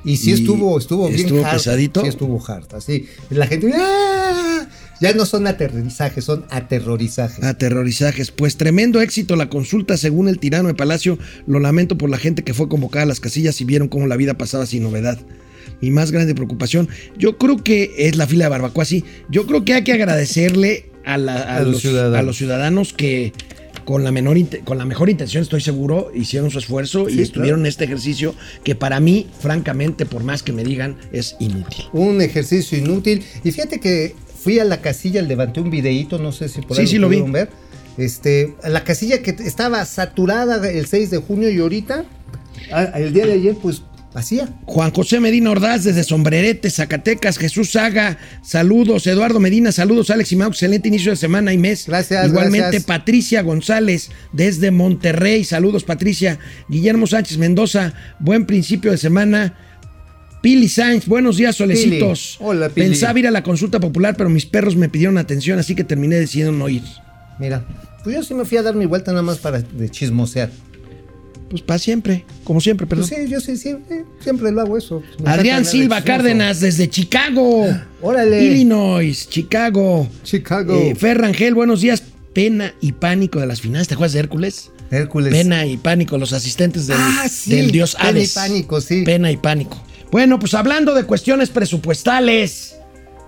Y 0.06 0.18
sí 0.18 0.32
¿Y 0.32 0.34
estuvo, 0.34 0.78
estuvo 0.78 1.08
bien 1.08 1.22
estuvo 1.22 1.46
hard. 1.46 1.54
pesadito? 1.58 2.02
Sí 2.02 2.08
estuvo 2.08 2.44
hard. 2.46 2.74
Así. 2.76 3.06
La 3.30 3.48
gente. 3.48 3.72
¡ah! 3.76 4.68
Ya 5.02 5.14
no 5.14 5.26
son 5.26 5.48
aterrizajes, 5.48 6.24
son 6.24 6.46
aterrorizajes. 6.50 7.44
Aterrorizajes. 7.44 8.32
Pues 8.32 8.56
tremendo 8.58 9.02
éxito 9.02 9.36
la 9.36 9.50
consulta 9.50 9.98
según 9.98 10.28
el 10.30 10.40
tirano 10.40 10.68
de 10.68 10.76
Palacio. 10.76 11.18
Lo 11.48 11.60
lamento 11.60 11.98
por 11.98 12.10
la 12.10 12.18
gente 12.18 12.44
que 12.44 12.54
fue 12.54 12.70
convocada 12.70 13.04
a 13.04 13.08
las 13.08 13.20
casillas 13.20 13.60
y 13.62 13.66
vieron 13.66 13.88
cómo 13.90 14.08
la 14.08 14.16
vida 14.18 14.36
pasaba 14.38 14.66
sin 14.66 14.84
novedad. 14.84 15.20
Mi 15.82 15.92
más 15.92 16.12
grande 16.12 16.36
preocupación. 16.36 16.88
Yo 17.18 17.38
creo 17.38 17.58
que 17.64 17.94
es 17.98 18.16
la 18.16 18.28
fila 18.28 18.46
de 18.46 18.50
barbacoa, 18.52 18.86
sí. 18.86 19.04
Yo 19.30 19.46
creo 19.46 19.66
que 19.66 19.74
hay 19.74 19.84
que 19.84 19.92
agradecerle 19.94 20.90
a, 21.06 21.18
la- 21.18 21.42
a 21.42 21.58
A 21.58 21.60
los 21.62 21.74
los, 21.74 21.82
ciudadanos. 21.82 22.20
a 22.20 22.22
los 22.24 22.38
ciudadanos 22.38 22.94
que 22.94 23.34
con 23.86 24.04
la, 24.04 24.12
menor, 24.12 24.38
con 24.64 24.78
la 24.78 24.86
mejor 24.86 25.10
intención, 25.10 25.44
estoy 25.44 25.62
seguro, 25.62 26.12
hicieron 26.14 26.50
su 26.52 26.60
esfuerzo 26.60 27.10
y 27.10 27.14
Sí, 27.14 27.22
estuvieron 27.22 27.62
en 27.62 27.66
este 27.68 27.86
ejercicio 27.86 28.34
que 28.64 28.76
para 28.76 29.00
mí, 29.00 29.28
francamente, 29.40 30.06
por 30.06 30.24
más 30.24 30.44
que 30.44 30.52
me 30.54 30.64
digan, 30.64 30.98
es 31.12 31.36
inútil. 31.40 31.86
Un 31.94 32.22
ejercicio 32.22 32.78
inútil. 32.78 33.24
Y 33.44 33.52
fíjate 33.52 33.80
que 33.80 34.16
fui 34.42 34.60
a 34.60 34.66
la 34.66 34.82
casilla, 34.82 35.22
levanté 35.22 35.60
un 35.62 35.70
videíto, 35.70 36.18
no 36.20 36.32
sé 36.32 36.50
si 36.50 36.62
por 36.62 36.76
Sí, 36.76 36.82
ahí 36.82 36.88
sí, 36.88 36.98
lo 36.98 37.08
vi. 37.10 37.18
pudieron 37.18 37.32
ver. 37.32 37.50
Este, 37.98 38.56
la 38.68 38.84
casilla 38.84 39.22
que 39.22 39.32
estaba 39.32 39.86
saturada 39.86 40.68
el 40.70 40.88
6 40.88 41.12
de 41.12 41.18
junio 41.20 41.50
y 41.50 41.60
ahorita, 41.60 42.06
el 42.96 43.14
día 43.14 43.26
de 43.28 43.34
ayer, 43.34 43.56
pues 43.62 43.84
vacía. 44.14 44.48
Juan 44.66 44.92
José 44.92 45.20
Medina 45.20 45.52
Ordaz 45.52 45.84
desde 45.84 46.04
Sombrerete, 46.04 46.70
Zacatecas, 46.70 47.38
Jesús 47.38 47.72
Saga, 47.72 48.18
saludos, 48.44 49.08
Eduardo 49.08 49.40
Medina, 49.40 49.72
saludos, 49.72 50.10
Alex 50.10 50.32
y 50.32 50.36
Mau, 50.36 50.50
excelente 50.50 50.88
inicio 50.88 51.12
de 51.12 51.18
semana 51.18 51.54
y 51.54 51.58
mes. 51.58 51.86
Gracias, 51.88 52.28
Igualmente 52.28 52.60
gracias. 52.60 52.84
Patricia 52.84 53.42
González 53.42 54.12
desde 54.32 54.72
Monterrey, 54.72 55.44
saludos 55.44 55.84
Patricia, 55.84 56.40
Guillermo 56.70 57.08
Sánchez 57.08 57.38
Mendoza, 57.38 57.94
buen 58.20 58.46
principio 58.46 58.92
de 58.92 58.98
semana. 58.98 59.58
Pili 60.42 60.68
Sainz, 60.68 61.08
buenos 61.08 61.38
días, 61.38 61.56
solecitos. 61.56 62.36
Pili. 62.38 62.50
Hola, 62.50 62.70
Pili. 62.70 62.88
Pensaba 62.88 63.18
ir 63.18 63.28
a 63.28 63.32
la 63.32 63.44
consulta 63.44 63.80
popular, 63.80 64.16
pero 64.18 64.30
mis 64.30 64.46
perros 64.46 64.76
me 64.76 64.90
pidieron 64.90 65.18
atención, 65.18 65.58
así 65.58 65.74
que 65.74 65.86
terminé 65.86 66.18
decidiendo 66.18 66.52
no 66.52 66.68
ir. 66.68 66.84
Mira, 67.40 67.66
pues 68.04 68.16
yo 68.16 68.24
sí 68.24 68.34
me 68.34 68.44
fui 68.44 68.58
a 68.58 68.62
dar 68.62 68.76
mi 68.76 68.86
vuelta 68.86 69.12
nada 69.12 69.24
más 69.24 69.38
para 69.38 69.62
de 69.62 69.90
chismosear. 69.90 70.50
Pues 71.54 71.62
para 71.62 71.78
siempre, 71.78 72.26
como 72.44 72.60
siempre, 72.60 72.88
perdón. 72.88 73.08
Pues 73.08 73.22
sí, 73.26 73.30
yo 73.30 73.40
sí, 73.40 73.58
sí, 73.58 73.76
siempre 74.24 74.52
lo 74.52 74.62
hago 74.62 74.76
eso. 74.76 75.04
Me 75.24 75.30
Adrián 75.30 75.62
de 75.62 75.70
Silva. 75.70 76.02
Cárdenas 76.04 76.60
desde 76.62 76.90
Chicago. 76.90 77.68
Órale. 78.02 78.44
Illinois, 78.44 79.30
Chicago. 79.30 80.08
Chicago. 80.24 80.74
Eh, 80.74 80.96
Fer 80.96 81.20
Rangel, 81.20 81.54
buenos 81.54 81.82
días. 81.82 82.02
Pena 82.34 82.74
y 82.82 82.94
pánico 82.94 83.40
de 83.40 83.46
las 83.46 83.62
finanzas. 83.62 83.90
¿Te 83.90 83.94
acuerdas 83.94 84.14
de 84.14 84.20
Hércules? 84.22 84.72
Hércules. 84.90 85.32
Pena 85.32 85.64
y 85.68 85.78
pánico, 85.78 86.18
los 86.18 86.34
asistentes 86.34 86.88
del, 86.88 86.98
Ah, 87.00 87.28
sí, 87.30 87.52
del 87.56 87.70
dios 87.70 87.94
Pena 87.96 88.08
y 88.10 88.14
Hades. 88.14 88.34
pánico, 88.34 88.82
sí. 88.82 89.04
Pena 89.04 89.30
y 89.30 89.38
pánico. 89.38 89.80
Bueno, 90.12 90.40
pues 90.40 90.56
hablando 90.56 90.96
de 90.96 91.04
cuestiones 91.04 91.52
presupuestales, 91.52 92.78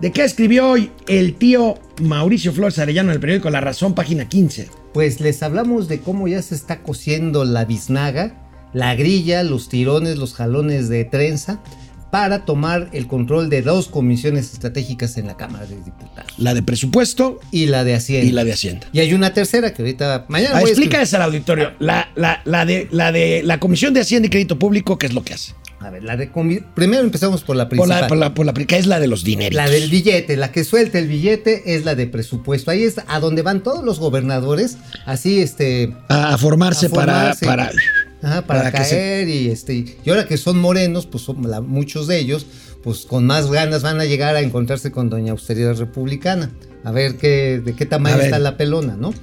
¿de 0.01 0.11
qué 0.11 0.23
escribió 0.23 0.67
hoy 0.67 0.89
el 1.07 1.35
tío 1.35 1.77
Mauricio 2.01 2.51
Flores 2.53 2.79
Arellano 2.79 3.11
en 3.11 3.13
el 3.17 3.19
periódico 3.19 3.51
La 3.51 3.61
Razón, 3.61 3.93
página 3.93 4.27
15? 4.27 4.67
Pues 4.95 5.19
les 5.19 5.43
hablamos 5.43 5.89
de 5.89 5.99
cómo 5.99 6.25
ya 6.29 6.41
se 6.41 6.55
está 6.55 6.81
cosiendo 6.81 7.43
la 7.43 7.65
biznaga, 7.65 8.33
la 8.71 8.95
grilla, 8.95 9.43
los 9.43 9.67
tirones, 9.67 10.17
los 10.17 10.33
jalones 10.33 10.87
de 10.87 11.03
trenza 11.03 11.59
para 12.11 12.45
tomar 12.45 12.87
el 12.93 13.05
control 13.05 13.49
de 13.49 13.61
dos 13.61 13.89
comisiones 13.89 14.53
estratégicas 14.53 15.17
en 15.17 15.27
la 15.27 15.35
Cámara 15.35 15.65
de 15.65 15.75
Diputados 15.75 16.31
La 16.37 16.53
de 16.53 16.63
presupuesto 16.63 17.41
y 17.51 17.65
la 17.65 17.83
de 17.83 17.93
Hacienda. 17.93 18.25
y 18.25 18.31
la 18.31 18.45
de 18.45 18.53
Hacienda. 18.53 18.87
Y 18.93 18.99
hay 19.01 19.13
una 19.13 19.33
tercera 19.33 19.73
que 19.73 19.81
ahorita 19.81 20.27
mañana 20.29 20.59
Ah, 20.59 20.61
explícales 20.61 21.13
al 21.13 21.23
auditorio. 21.23 21.73
La, 21.79 22.07
la, 22.15 22.39
la, 22.45 22.65
de, 22.65 22.87
la 22.91 23.11
de 23.11 23.41
la 23.43 23.59
Comisión 23.59 23.93
de 23.93 23.99
Hacienda 23.99 24.27
y 24.27 24.29
Crédito 24.29 24.57
Público, 24.57 24.97
¿qué 24.97 25.07
es 25.07 25.13
lo 25.13 25.23
que 25.25 25.33
hace? 25.33 25.51
A 25.85 25.91
ver, 25.91 26.03
la 26.03 26.17
de 26.17 26.31
primero 26.73 27.03
empezamos 27.03 27.43
por 27.43 27.55
la 27.55 27.65
Por 27.69 27.77
principal. 27.77 28.01
la, 28.01 28.07
por 28.07 28.17
la, 28.17 28.33
por 28.33 28.45
la, 28.45 28.53
que 28.53 28.77
es 28.77 28.87
la 28.87 28.99
de 28.99 29.07
los 29.07 29.23
dineros. 29.23 29.53
La 29.55 29.69
del 29.69 29.89
billete, 29.89 30.35
la 30.35 30.51
que 30.51 30.63
suelta 30.63 30.97
el 30.97 31.07
billete 31.07 31.75
es 31.75 31.85
la 31.85 31.93
de 31.93 32.07
presupuesto. 32.07 32.71
Ahí 32.71 32.83
es 32.83 32.95
a 33.07 33.19
donde 33.19 33.43
van 33.43 33.61
todos 33.61 33.83
los 33.83 33.99
gobernadores, 33.99 34.77
así 35.05 35.39
este 35.41 35.95
a, 36.09 36.37
formarse, 36.39 36.87
a 36.87 36.89
formarse. 36.89 37.45
para, 37.45 37.67
para, 37.69 37.79
Ajá, 38.23 38.41
para, 38.47 38.59
para 38.63 38.71
que 38.71 38.83
se- 38.83 38.95
caer 38.95 39.27
y 39.29 39.49
este 39.49 39.73
y 39.75 40.09
ahora 40.09 40.25
que 40.27 40.37
son 40.37 40.57
morenos, 40.59 41.05
pues 41.05 41.23
son 41.23 41.47
la- 41.49 41.61
muchos 41.61 42.07
de 42.07 42.17
ellos, 42.17 42.47
pues 42.83 43.05
con 43.05 43.25
más 43.27 43.51
ganas 43.51 43.83
van 43.83 43.99
a 43.99 44.05
llegar 44.05 44.35
a 44.35 44.41
encontrarse 44.41 44.91
con 44.91 45.09
Doña 45.11 45.33
Austeridad 45.33 45.75
Republicana, 45.77 46.49
a 46.83 46.91
ver 46.91 47.17
qué 47.17 47.61
de 47.63 47.75
qué 47.75 47.85
tamaño 47.85 48.15
A 48.15 48.17
ver. 48.17 48.25
está 48.25 48.39
la 48.39 48.57
pelona, 48.57 48.95
¿no? 48.97 49.13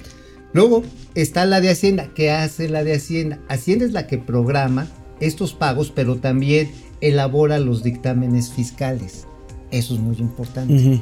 Luego 0.53 0.83
está 1.15 1.45
la 1.45 1.59
de 1.59 1.69
Hacienda, 1.71 2.09
¿qué 2.15 2.31
hace 2.31 2.69
la 2.69 2.83
de 2.85 2.93
Hacienda? 2.93 3.39
Hacienda 3.49 3.83
es 3.85 3.91
la 3.91 4.07
que 4.07 4.17
programa 4.17 4.87
estos 5.25 5.53
pagos, 5.53 5.91
pero 5.93 6.17
también 6.17 6.71
elabora 7.01 7.59
los 7.59 7.83
dictámenes 7.83 8.51
fiscales. 8.51 9.25
Eso 9.71 9.95
es 9.95 9.99
muy 9.99 10.17
importante. 10.17 11.01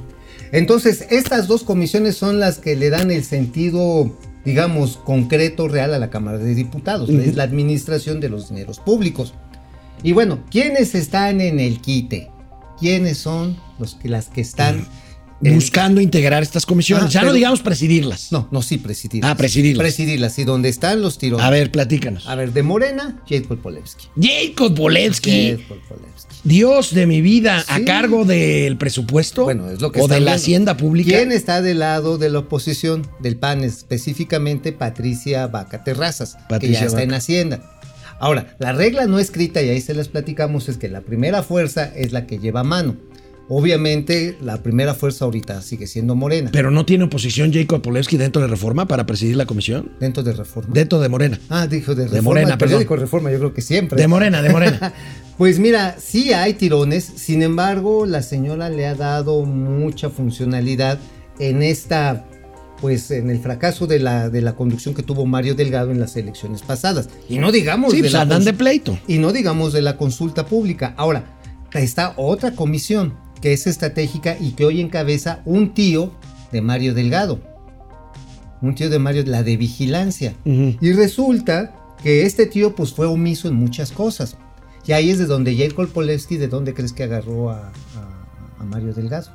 Entonces, 0.51 1.05
estas 1.09 1.47
dos 1.47 1.63
comisiones 1.63 2.15
son 2.15 2.39
las 2.39 2.57
que 2.57 2.75
le 2.75 2.89
dan 2.89 3.11
el 3.11 3.23
sentido, 3.23 4.11
digamos, 4.45 4.97
concreto, 4.97 5.67
real 5.67 5.93
a 5.93 5.99
la 5.99 6.09
Cámara 6.09 6.37
de 6.37 6.55
Diputados. 6.55 7.09
Es 7.09 7.35
la 7.35 7.43
administración 7.43 8.19
de 8.19 8.29
los 8.29 8.49
dineros 8.49 8.79
públicos. 8.79 9.33
Y 10.03 10.13
bueno, 10.13 10.39
¿quiénes 10.49 10.95
están 10.95 11.41
en 11.41 11.59
el 11.59 11.79
quite? 11.79 12.29
¿Quiénes 12.79 13.17
son 13.17 13.57
los 13.77 13.95
que, 13.95 14.09
las 14.09 14.29
que 14.29 14.41
están 14.41 14.87
buscando 15.41 16.01
integrar 16.01 16.43
estas 16.43 16.65
comisiones. 16.65 17.07
Ah, 17.07 17.09
ya 17.09 17.23
no 17.23 17.33
digamos 17.33 17.61
presidirlas. 17.61 18.31
No, 18.31 18.47
no, 18.51 18.61
sí, 18.61 18.77
presidirlas. 18.77 19.31
Ah, 19.31 19.35
presidirlas. 19.35 19.83
Presidirlas, 19.83 20.39
y 20.39 20.43
donde 20.43 20.69
están 20.69 21.01
los 21.01 21.17
tirones. 21.17 21.45
A 21.45 21.49
ver, 21.49 21.71
platícanos. 21.71 22.27
A 22.27 22.35
ver, 22.35 22.53
de 22.53 22.63
Morena, 22.63 23.21
Jacob 23.27 23.59
Polewski. 23.59 24.07
Jacob 24.19 24.75
Bolevsky, 24.75 25.57
Jacob 25.57 25.77
Polewski. 25.87 26.35
Dios 26.43 26.93
de 26.93 27.05
mi 27.05 27.21
vida, 27.21 27.63
a 27.67 27.81
cargo 27.81 28.25
del 28.25 28.77
presupuesto 28.77 29.43
Bueno, 29.43 29.69
es 29.69 29.79
lo 29.79 29.91
que 29.91 30.01
o 30.01 30.07
de 30.07 30.19
la 30.19 30.33
hacienda 30.33 30.75
pública. 30.75 31.11
¿Quién 31.11 31.31
está 31.31 31.61
del 31.61 31.79
lado 31.79 32.17
de 32.17 32.29
la 32.29 32.39
oposición 32.39 33.07
del 33.19 33.35
PAN? 33.35 33.63
Específicamente 33.63 34.71
Patricia 34.71 35.45
Vaca 35.47 35.83
Terrazas, 35.83 36.35
que 36.35 36.41
Patricia 36.49 36.81
ya 36.81 36.87
está 36.87 37.03
en 37.03 37.13
Hacienda. 37.13 37.77
Ahora, 38.19 38.55
la 38.59 38.71
regla 38.71 39.07
no 39.07 39.17
escrita, 39.17 39.61
y 39.61 39.69
ahí 39.69 39.81
se 39.81 39.95
las 39.95 40.07
platicamos, 40.07 40.69
es 40.69 40.77
que 40.77 40.89
la 40.89 41.01
primera 41.01 41.41
fuerza 41.41 41.91
es 41.95 42.11
la 42.11 42.27
que 42.27 42.37
lleva 42.37 42.63
mano. 42.63 42.95
Obviamente, 43.53 44.37
la 44.41 44.63
primera 44.63 44.93
fuerza 44.93 45.25
ahorita 45.25 45.61
sigue 45.61 45.85
siendo 45.85 46.15
Morena, 46.15 46.51
Pero 46.53 46.71
no 46.71 46.85
tiene 46.85 47.03
oposición 47.03 47.51
Jacob 47.51 47.81
Polevsky 47.81 48.15
dentro 48.15 48.41
de 48.41 48.47
Reforma 48.47 48.87
para 48.87 49.05
presidir 49.05 49.35
la 49.35 49.45
comisión. 49.45 49.91
dentro 49.99 50.23
de 50.23 50.31
Reforma. 50.31 50.73
Dentro 50.73 51.01
de 51.01 51.09
Morena. 51.09 51.37
ah, 51.49 51.67
dijo 51.67 51.93
de 51.93 52.05
Reforma. 52.05 52.21
Morena, 52.21 52.51
el 52.53 52.57
periódico 52.57 52.91
perdón. 52.91 53.05
Reforma, 53.07 53.29
yo 53.29 53.39
creo 53.39 53.53
que 53.53 53.61
siempre. 53.61 54.01
De 54.01 54.07
Morena, 54.07 54.41
de 54.41 54.49
Morena. 54.51 54.93
Pues 55.37 55.57
mira, 55.59 55.97
sí 55.99 56.31
hay 56.33 56.53
tirones, 56.53 57.03
sin 57.03 57.41
embargo, 57.41 58.05
la 58.05 58.21
señora 58.21 58.69
le 58.69 58.85
ha 58.85 58.93
dado 58.95 59.43
mucha 59.43 60.09
funcionalidad 60.11 60.99
en 61.39 61.63
esta, 61.63 62.25
pues 62.79 63.09
en 63.11 63.29
el 63.31 63.39
fracaso 63.39 63.85
de 63.87 63.99
la, 63.99 64.29
de 64.29 64.41
la 64.41 64.53
conducción 64.55 64.93
que 64.93 65.01
tuvo 65.03 65.25
Mario 65.25 65.55
Delgado 65.55 65.89
en 65.91 65.99
las 65.99 66.15
elecciones 66.15 66.61
pasadas. 66.61 67.09
Y 67.27 67.37
no 67.39 67.51
digamos 67.51 67.89
Sí, 67.91 67.97
de 67.97 68.03
pues 68.03 68.13
la 68.13 68.21
andan 68.21 68.45
de 68.45 68.53
pleito. 68.53 68.97
y 69.07 69.17
no 69.17 69.33
digamos 69.33 69.73
de 69.73 69.81
la 69.81 69.97
consulta 69.97 70.45
pública. 70.45 70.93
Ahora, 70.95 71.23
está 71.73 72.13
otra 72.17 72.51
comisión 72.51 73.15
que 73.41 73.53
es 73.53 73.67
estratégica 73.67 74.37
y 74.39 74.51
que 74.51 74.65
hoy 74.65 74.81
encabeza 74.81 75.41
un 75.45 75.73
tío 75.73 76.11
de 76.51 76.61
Mario 76.61 76.93
Delgado. 76.93 77.39
Un 78.61 78.75
tío 78.75 78.89
de 78.89 78.99
Mario, 78.99 79.23
la 79.25 79.41
de 79.43 79.57
vigilancia. 79.57 80.35
Y 80.45 80.91
resulta 80.93 81.75
que 82.03 82.25
este 82.25 82.45
tío 82.45 82.75
pues 82.75 82.93
fue 82.93 83.07
omiso 83.07 83.47
en 83.47 83.55
muchas 83.55 83.91
cosas. 83.91 84.37
Y 84.85 84.91
ahí 84.93 85.09
es 85.09 85.17
de 85.19 85.25
donde 85.25 85.55
Jacob 85.55 85.89
Polewski, 85.89 86.37
¿de 86.37 86.47
dónde 86.47 86.73
crees 86.73 86.93
que 86.93 87.03
agarró 87.03 87.49
a, 87.51 87.67
a- 87.69 88.59
a 88.59 88.63
Mario 88.63 88.93
Delgado? 88.93 89.31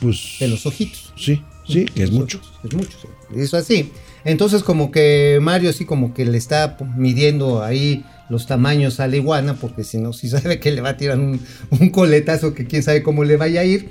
Pues. 0.00 0.36
De 0.40 0.48
los 0.48 0.66
ojitos. 0.66 1.12
Sí, 1.16 1.42
sí, 1.66 1.86
que 1.86 2.02
es 2.02 2.10
mucho. 2.10 2.40
Es 2.64 2.74
mucho, 2.74 2.98
sí. 3.00 3.08
Eso 3.40 3.56
así. 3.56 3.92
Entonces 4.24 4.62
como 4.62 4.90
que 4.90 5.38
Mario 5.40 5.70
así 5.70 5.84
como 5.86 6.12
que 6.12 6.24
le 6.26 6.36
está 6.36 6.76
midiendo 6.96 7.62
ahí 7.62 8.04
los 8.28 8.46
tamaños 8.46 9.00
a 9.00 9.06
la 9.08 9.16
iguana, 9.16 9.54
porque 9.54 9.84
si 9.84 9.98
no, 9.98 10.12
si 10.12 10.28
sabe 10.30 10.58
que 10.60 10.72
le 10.72 10.80
va 10.80 10.90
a 10.90 10.96
tirar 10.96 11.18
un, 11.18 11.40
un 11.70 11.90
coletazo 11.90 12.54
que 12.54 12.66
quién 12.66 12.82
sabe 12.82 13.02
cómo 13.02 13.24
le 13.24 13.36
vaya 13.36 13.60
a 13.60 13.64
ir. 13.64 13.88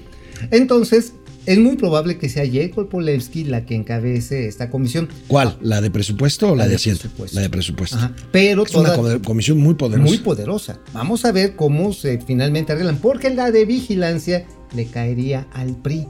Entonces, 0.52 1.14
es 1.46 1.60
muy 1.60 1.76
probable 1.76 2.18
que 2.18 2.28
sea 2.28 2.44
Jacob 2.52 2.90
Polewski 2.90 3.44
la 3.44 3.66
que 3.66 3.76
encabece 3.76 4.48
esta 4.48 4.70
comisión. 4.72 5.08
¿Cuál? 5.28 5.58
¿La 5.62 5.80
de 5.80 5.92
presupuesto 5.92 6.50
o 6.52 6.56
la, 6.56 6.64
La 6.64 6.70
de, 6.70 6.76
Hacienda? 6.76 7.04
La 7.34 7.42
de 7.42 7.50
presupuesto. 7.50 7.98
Ajá. 7.98 8.16
Pero 8.32 8.64
Es 8.66 8.74
una 8.74 8.94
toda- 8.96 9.20
comisión 9.22 9.60
muy 9.60 9.76
poderosa. 9.76 10.08
muy 10.10 10.18
poderosa. 10.18 10.80
Vamos 10.92 11.24
a 11.24 11.32
ver 11.32 11.56
cómo 11.56 11.94
se 11.94 12.20
finalmente 12.20 12.74
arreglan, 12.74 12.98
porque 12.98 13.30
la 13.30 13.52
de 13.52 13.66
vigilancia 13.66 14.46
le 14.76 14.88
caería 14.88 15.48
al 15.54 15.76
PRI. 15.82 16.08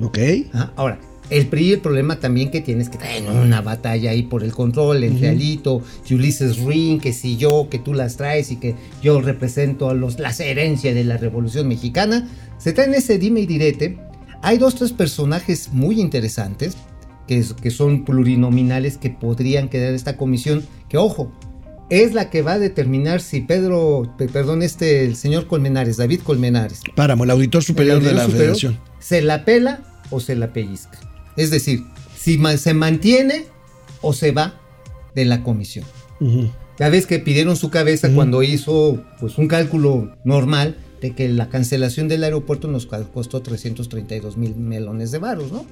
ok. 0.00 0.18
Ajá, 0.52 0.72
Ahora, 0.76 1.00
el 1.30 1.46
PRI, 1.46 1.72
el 1.72 1.80
problema 1.80 2.20
también 2.20 2.50
que 2.50 2.60
tienes 2.60 2.88
que 2.90 2.98
traen 2.98 3.26
una 3.28 3.60
batalla 3.62 4.10
ahí 4.10 4.22
por 4.24 4.44
el 4.44 4.52
control 4.52 5.04
entre 5.04 5.30
Alito 5.30 5.82
y 6.08 6.14
Ulises 6.14 6.58
Ring, 6.58 7.00
que 7.00 7.12
si 7.12 7.36
yo, 7.36 7.68
que 7.70 7.78
tú 7.78 7.94
las 7.94 8.16
traes 8.16 8.50
y 8.50 8.56
que 8.56 8.74
yo 9.02 9.20
represento 9.20 9.88
a 9.88 9.94
los, 9.94 10.18
las 10.18 10.38
herencias 10.40 10.94
de 10.94 11.04
la 11.04 11.16
Revolución 11.16 11.66
Mexicana. 11.68 12.28
Se 12.58 12.72
traen 12.72 12.94
ese 12.94 13.18
dime 13.18 13.40
y 13.40 13.46
direte. 13.46 13.98
Hay 14.42 14.58
dos, 14.58 14.74
tres 14.74 14.92
personajes 14.92 15.70
muy 15.72 16.00
interesantes 16.00 16.76
que, 17.26 17.38
es- 17.38 17.54
que 17.54 17.70
son 17.70 18.04
plurinominales 18.04 18.98
que 18.98 19.08
podrían 19.10 19.68
quedar 19.70 19.88
en 19.90 19.94
esta 19.94 20.16
comisión. 20.18 20.62
Que 20.90 20.98
ojo, 20.98 21.32
es 21.88 22.12
la 22.12 22.28
que 22.28 22.42
va 22.42 22.52
a 22.54 22.58
determinar 22.58 23.22
si 23.22 23.40
Pedro, 23.40 24.14
pe- 24.18 24.28
perdón, 24.28 24.62
este, 24.62 25.04
el 25.06 25.16
señor 25.16 25.46
Colmenares, 25.46 25.96
David 25.96 26.20
Colmenares, 26.20 26.80
Páramo, 26.94 27.24
el 27.24 27.30
auditor 27.30 27.62
superior 27.64 27.98
el 27.98 28.04
de 28.04 28.12
la 28.12 28.24
superior, 28.24 28.36
federación. 28.56 28.78
¿Se 29.00 29.22
la 29.22 29.44
pela 29.46 29.80
o 30.10 30.20
se 30.20 30.34
la 30.36 30.52
pellizca? 30.52 30.98
Es 31.36 31.50
decir, 31.50 31.84
si 32.16 32.40
se 32.56 32.74
mantiene 32.74 33.46
o 34.00 34.12
se 34.12 34.32
va 34.32 34.60
de 35.14 35.24
la 35.24 35.42
comisión. 35.42 35.84
Ujú. 36.20 36.50
Ya 36.78 36.88
ves 36.88 37.06
que 37.06 37.18
pidieron 37.20 37.56
su 37.56 37.70
cabeza 37.70 38.10
cuando 38.12 38.42
hizo 38.42 39.02
pues 39.20 39.38
un 39.38 39.46
cálculo 39.46 40.16
normal 40.24 40.76
de 41.00 41.14
que 41.14 41.28
la 41.28 41.48
cancelación 41.48 42.08
del 42.08 42.24
aeropuerto 42.24 42.66
nos 42.66 42.86
costó 42.86 43.42
332 43.42 44.36
mil 44.36 44.56
melones 44.56 45.10
de 45.10 45.18
varos, 45.18 45.52
¿no? 45.52 45.66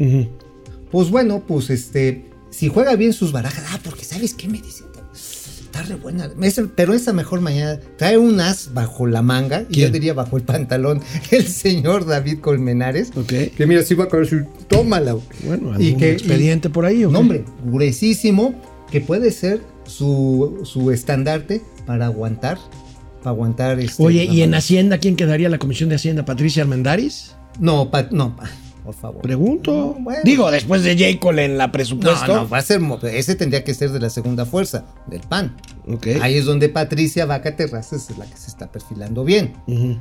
Pues 0.91 1.11
bueno, 1.11 1.43
pues 1.47 1.71
este, 1.71 2.27
si 2.51 2.69
juega 2.69 2.95
bien 2.97 3.13
sus 3.13 3.33
barajas, 3.33 3.65
ah, 3.71 3.81
porque 3.83 4.05
¿sabes 4.05 4.35
qué 4.35 4.47
me 4.47 4.61
dicen? 4.61 4.92
Está 5.75 5.85
re 5.85 5.95
buena, 5.95 6.29
pero 6.77 6.93
esa 6.93 7.15
mejor 7.15 7.41
mañana 7.41 7.81
trae 7.97 8.19
un 8.19 8.39
as 8.41 8.75
bajo 8.75 9.07
la 9.07 9.23
manga, 9.23 9.65
y 9.71 9.81
yo 9.81 9.89
diría 9.89 10.13
bajo 10.13 10.37
el 10.37 10.43
pantalón, 10.43 11.01
el 11.31 11.47
señor 11.47 12.05
David 12.05 12.41
Colmenares. 12.41 13.11
Que 13.27 13.67
mira, 13.67 13.83
si 13.83 13.95
va 13.95 14.05
a 14.05 14.25
su 14.27 14.45
tómala. 14.69 15.17
Bueno, 15.45 15.71
y 15.81 15.87
algún 15.87 15.99
que 16.01 16.13
expediente 16.13 16.69
por 16.69 16.85
ahí. 16.85 17.05
¿o 17.05 17.09
qué? 17.09 17.13
No, 17.15 17.21
hombre, 17.21 17.45
gruesísimo, 17.65 18.55
que 18.91 19.01
puede 19.01 19.31
ser 19.31 19.63
su, 19.87 20.61
su 20.65 20.91
estandarte 20.91 21.63
para 21.87 22.05
aguantar, 22.07 22.59
para 23.23 23.31
aguantar 23.31 23.81
este. 23.81 24.03
Oye, 24.03 24.25
¿y 24.25 24.43
en. 24.43 24.55
Hacienda 24.55 24.99
quién 24.99 25.17
quedaría 25.17 25.49
la 25.49 25.59
Comisión 25.59 25.89
de 25.89 25.95
Hacienda? 25.95 26.27
¿Patricia 26.27 26.65
Armendáriz? 26.65 27.33
No, 27.59 27.91
pa- 27.91 28.09
no, 28.11 28.37
pa- 28.37 28.51
por 28.85 28.95
favor. 28.95 29.23
Pregunto. 29.23 29.73
No, 29.99 30.03
bueno. 30.05 30.21
Digo, 30.25 30.51
después 30.51 30.83
de 30.83 30.97
J. 30.97 31.21
Cole 31.21 31.45
en 31.45 31.57
la 31.59 31.67
No, 31.67 31.73
presupuesto. 31.73 32.27
no, 32.35 32.49
va 32.49 32.59
a 32.59 32.63
ser, 32.63 32.81
ese 33.13 33.35
tendría 33.35 33.65
que 33.65 33.75
ser 33.75 33.91
de 33.91 34.01
la 34.01 34.11
segunda 34.11 34.45
fuerza, 34.45 34.85
del 35.07 35.21
PAN. 35.21 35.57
Ahí 36.21 36.37
es 36.37 36.45
donde 36.45 36.69
Patricia 36.69 37.27
Vaca 37.27 37.57
Terrazas 37.57 38.09
es 38.11 38.19
la 38.19 38.27
que 38.27 38.37
se 38.37 38.49
está 38.49 38.71
perfilando 38.71 39.25
bien. 39.25 39.55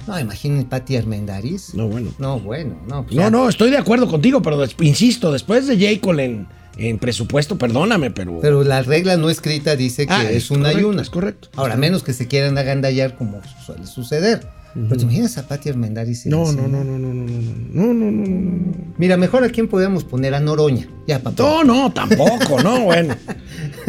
No, 0.07 0.19
imaginen 0.19 0.65
Pati 0.65 0.95
Armendáriz. 0.95 1.73
No, 1.73 1.87
bueno. 1.87 2.11
No, 2.19 2.39
bueno, 2.39 2.75
no. 2.87 3.03
pues 3.03 3.15
No, 3.15 3.21
ya. 3.23 3.29
no, 3.31 3.49
estoy 3.49 3.69
de 3.71 3.77
acuerdo 3.77 4.07
contigo, 4.07 4.41
pero 4.41 4.63
insisto, 4.81 5.31
después 5.31 5.67
de 5.67 5.75
J. 5.77 5.99
Cole 6.01 6.25
en, 6.25 6.47
en 6.77 6.99
presupuesto, 6.99 7.57
perdóname, 7.57 8.11
pero. 8.11 8.39
Pero 8.41 8.63
la 8.63 8.81
regla 8.83 9.17
no 9.17 9.29
escrita 9.29 9.75
dice 9.75 10.05
que 10.07 10.13
Ah, 10.13 10.23
es, 10.29 10.45
es 10.45 10.51
una 10.51 10.69
y 10.69 10.73
correcto, 10.73 10.89
una. 10.89 11.01
es 11.01 11.09
correcto. 11.09 11.49
Ahora, 11.55 11.75
menos 11.75 12.03
que 12.03 12.13
se 12.13 12.27
quieran 12.27 12.57
agandallar 12.57 13.15
como 13.17 13.41
suele 13.65 13.85
suceder. 13.87 14.47
Pero 14.73 14.97
te 14.97 15.03
imaginas 15.03 15.37
a 15.37 15.47
Pati 15.47 15.69
Armendáriz. 15.69 16.25
no, 16.25 16.51
no, 16.51 16.67
no, 16.67 16.83
no, 16.83 16.97
no, 16.97 17.13
no, 17.13 17.13
no, 17.13 17.93
no, 17.93 17.93
no, 17.93 18.11
no, 18.11 18.27
no. 18.27 18.73
Mira, 18.97 19.17
mejor 19.17 19.43
a 19.43 19.49
quién 19.49 19.67
podríamos 19.67 20.03
poner 20.03 20.33
a 20.33 20.39
Noroña. 20.39 20.87
Ya, 21.07 21.19
papá. 21.19 21.43
No, 21.43 21.63
no, 21.63 21.91
tampoco, 21.91 22.61
no, 22.63 22.81
bueno. 22.81 23.15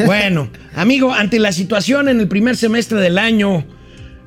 Bueno, 0.05 0.49
amigo, 0.75 1.13
ante 1.13 1.39
la 1.39 1.51
situación 1.51 2.09
en 2.09 2.19
el 2.19 2.27
primer 2.27 2.57
semestre 2.57 2.99
del 2.99 3.17
año 3.17 3.65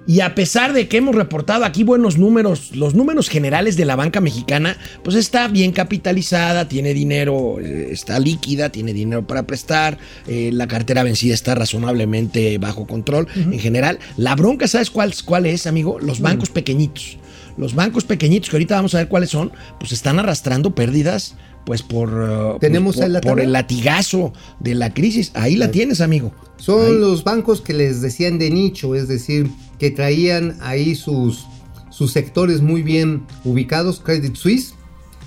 y 0.06 0.20
a 0.20 0.34
pesar 0.34 0.72
de 0.72 0.88
que 0.88 0.98
hemos 0.98 1.14
reportado 1.14 1.64
aquí 1.64 1.82
buenos 1.82 2.16
números, 2.16 2.76
los 2.76 2.94
números 2.94 3.28
generales 3.28 3.76
de 3.76 3.84
la 3.84 3.96
banca 3.96 4.20
mexicana, 4.20 4.76
pues 5.02 5.16
está 5.16 5.48
bien 5.48 5.72
capitalizada, 5.72 6.68
tiene 6.68 6.94
dinero, 6.94 7.58
eh, 7.60 7.88
está 7.90 8.20
líquida, 8.20 8.70
tiene 8.70 8.92
dinero 8.92 9.26
para 9.26 9.46
prestar, 9.46 9.98
eh, 10.28 10.50
la 10.52 10.68
cartera 10.68 11.02
vencida 11.02 11.34
está 11.34 11.54
razonablemente 11.56 12.56
bajo 12.58 12.86
control. 12.86 13.26
En 13.34 13.58
general, 13.58 13.98
la 14.16 14.36
bronca, 14.36 14.68
¿sabes 14.68 14.90
cuál, 14.90 15.12
cuál 15.24 15.46
es, 15.46 15.66
amigo? 15.66 15.98
Los 15.98 16.20
bancos 16.20 16.50
pequeñitos. 16.50 17.18
Los 17.56 17.74
bancos 17.74 18.04
pequeñitos, 18.04 18.50
que 18.50 18.56
ahorita 18.56 18.76
vamos 18.76 18.94
a 18.94 18.98
ver 18.98 19.08
cuáles 19.08 19.30
son, 19.30 19.50
pues 19.80 19.90
están 19.90 20.18
arrastrando 20.18 20.74
pérdidas, 20.74 21.34
pues 21.64 21.82
por, 21.82 22.58
¿Tenemos 22.60 22.96
pues, 22.96 23.10
la 23.10 23.20
por, 23.20 23.40
el 23.40 23.52
latigazo 23.52 24.32
de 24.60 24.76
la 24.76 24.94
crisis. 24.94 25.32
Ahí 25.34 25.56
la 25.56 25.70
tienes, 25.72 26.00
amigo. 26.00 26.32
Son 26.58 26.86
Ahí. 26.86 26.92
los 26.92 27.24
bancos 27.24 27.60
que 27.60 27.74
les 27.74 28.00
decían 28.02 28.38
de 28.38 28.50
nicho, 28.50 28.94
es 28.94 29.08
decir, 29.08 29.50
que 29.78 29.90
traían 29.90 30.56
ahí 30.60 30.94
sus, 30.94 31.46
sus 31.90 32.12
sectores 32.12 32.60
muy 32.60 32.82
bien 32.82 33.26
ubicados. 33.44 34.00
Credit 34.00 34.34
Suisse, 34.36 34.74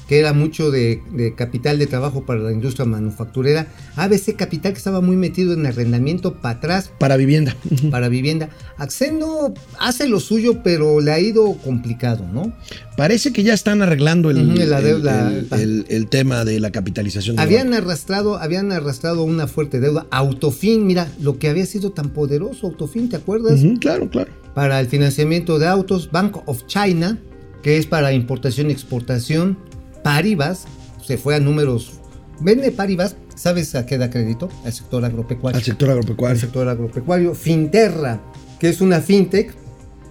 que 0.10 0.18
era 0.18 0.34
mucho 0.34 0.72
de, 0.72 1.04
de 1.12 1.36
capital 1.36 1.78
de 1.78 1.86
trabajo 1.86 2.26
para 2.26 2.40
la 2.40 2.52
industria 2.52 2.84
manufacturera. 2.84 3.68
ABC 3.96 4.36
Capital, 4.36 4.72
que 4.72 4.80
estaba 4.80 5.02
muy 5.02 5.16
metido 5.16 5.54
en 5.54 5.68
arrendamiento 5.68 6.34
para 6.34 6.58
atrás, 6.58 6.92
Para 6.98 7.16
vivienda. 7.16 7.56
para 7.92 8.10
vivienda. 8.10 8.50
Accendo 8.80 9.54
hace 9.80 10.08
lo 10.08 10.20
suyo, 10.20 10.64
pero 10.64 11.00
le 11.00 11.12
ha 11.12 11.20
ido 11.20 11.54
complicado, 11.58 12.26
¿no? 12.34 12.52
Parece 12.98 13.32
que 13.32 13.44
ya 13.44 13.54
están 13.54 13.84
arreglando 13.84 14.32
el, 14.32 16.08
tema 16.10 16.44
de 16.44 16.60
la 16.60 16.72
capitalización. 16.72 17.40
Habían 17.40 17.76
arrastrado, 17.76 18.40
habían 18.40 18.72
arrastrado 18.72 19.22
una 19.22 19.46
fuerte 19.46 19.80
deuda. 19.80 20.08
Autofin, 20.10 20.88
mira, 20.88 21.08
lo 21.22 21.38
que 21.38 21.50
había 21.50 21.68
sido 21.68 21.92
tan 21.92 22.10
poderoso, 22.10 22.66
Autofin, 22.66 23.10
¿te 23.10 23.18
acuerdas? 23.18 23.60
Claro, 23.80 24.10
claro. 24.10 24.32
para 24.56 24.80
el 24.80 24.88
financiamiento 24.88 25.60
de 25.60 25.68
autos, 25.68 26.10
Bank 26.12 26.38
of 26.48 26.66
China, 26.66 27.20
que 27.62 27.78
es 27.78 27.86
para 27.86 28.12
importación 28.12 28.72
y 28.72 28.74
exportación, 28.74 29.69
Paribas, 30.04 30.66
se 31.02 31.18
fue 31.18 31.36
a 31.36 31.40
números, 31.40 31.94
vende 32.40 32.72
Paribas, 32.72 33.16
¿sabes 33.36 33.76
a 33.76 33.86
qué 33.86 33.98
da 33.98 34.10
crédito? 34.10 34.50
Al 34.66 34.74
sector 34.74 35.04
agropecuario. 35.06 35.58
Al 35.58 35.64
sector 35.64 35.90
Al 35.90 35.98
agropecuario. 35.98 36.40
sector 36.40 36.68
agropecuario, 36.68 37.36
Finterra, 37.36 38.22
que 38.60 38.70
es 38.70 38.82
una 38.82 39.02
fintech, 39.02 39.54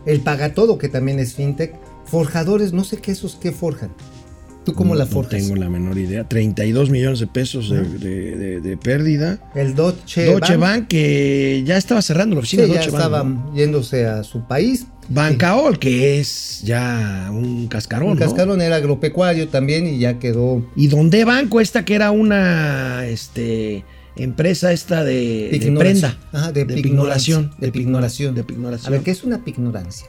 el 0.07 0.21
Pagatodo, 0.21 0.79
que 0.79 0.89
también 0.89 1.19
es 1.19 1.35
fintech, 1.35 1.75
Forjadores, 2.07 2.73
no 2.73 2.85
sé 2.85 2.97
qué 2.97 3.13
esos 3.13 3.37
que 3.37 3.53
forjan. 3.53 3.91
¿Tú 4.69 4.75
cómo 4.75 4.95
la 4.95 5.05
No 5.05 5.11
forjas? 5.11 5.41
tengo 5.43 5.57
la 5.57 5.69
menor 5.69 5.99
idea. 5.99 6.29
32 6.29 6.91
millones 6.91 7.21
de 7.21 7.27
pesos 7.27 7.71
de, 7.71 7.83
de- 7.83 8.37
de- 8.37 8.61
de 8.61 8.77
pérdida. 8.77 9.39
El 9.55 9.75
Deutsche, 9.75 10.25
Deutsche 10.25 10.57
Bank, 10.57 10.81
Bank, 10.81 10.89
que 10.89 11.63
ya 11.67 11.77
estaba 11.77 12.03
cerrando 12.03 12.35
la 12.37 12.41
sí, 12.43 12.57
oficina 12.57 12.63
de 12.63 12.69
ya 12.69 12.75
Deutsche 12.75 12.91
Bank. 12.91 13.01
estaba 13.03 13.25
¿no? 13.25 13.55
yéndose 13.55 14.07
a 14.07 14.23
su 14.25 14.47
país. 14.47 14.87
Bancaol, 15.11 15.79
que 15.79 16.21
es 16.21 16.61
ya 16.65 17.31
un 17.33 17.67
cascarón. 17.69 18.11
Un 18.11 18.19
¿no? 18.19 18.25
cascarón 18.27 18.61
era 18.61 18.77
agropecuario 18.77 19.49
también 19.49 19.87
y 19.87 19.99
ya 19.99 20.19
quedó 20.19 20.67
Y 20.77 20.89
donde 20.89 21.25
Banco, 21.25 21.61
esta 21.61 21.85
que 21.87 21.95
era 21.95 22.11
una 22.11 23.07
este, 23.07 23.85
empresa 24.17 24.71
esta 24.73 25.05
de, 25.05 25.49
de 25.51 25.73
prenda. 25.79 26.19
Ajá, 26.33 26.53
de, 26.53 26.67
pignoración. 26.67 27.53
De 27.59 27.73
pignoración. 27.73 28.35
De 28.35 28.45
pignoración. 28.45 28.89
A 28.89 28.91
ver, 28.97 29.01
¿qué 29.03 29.11
es 29.13 29.25
una 29.25 29.43
pignorancia? 29.45 30.09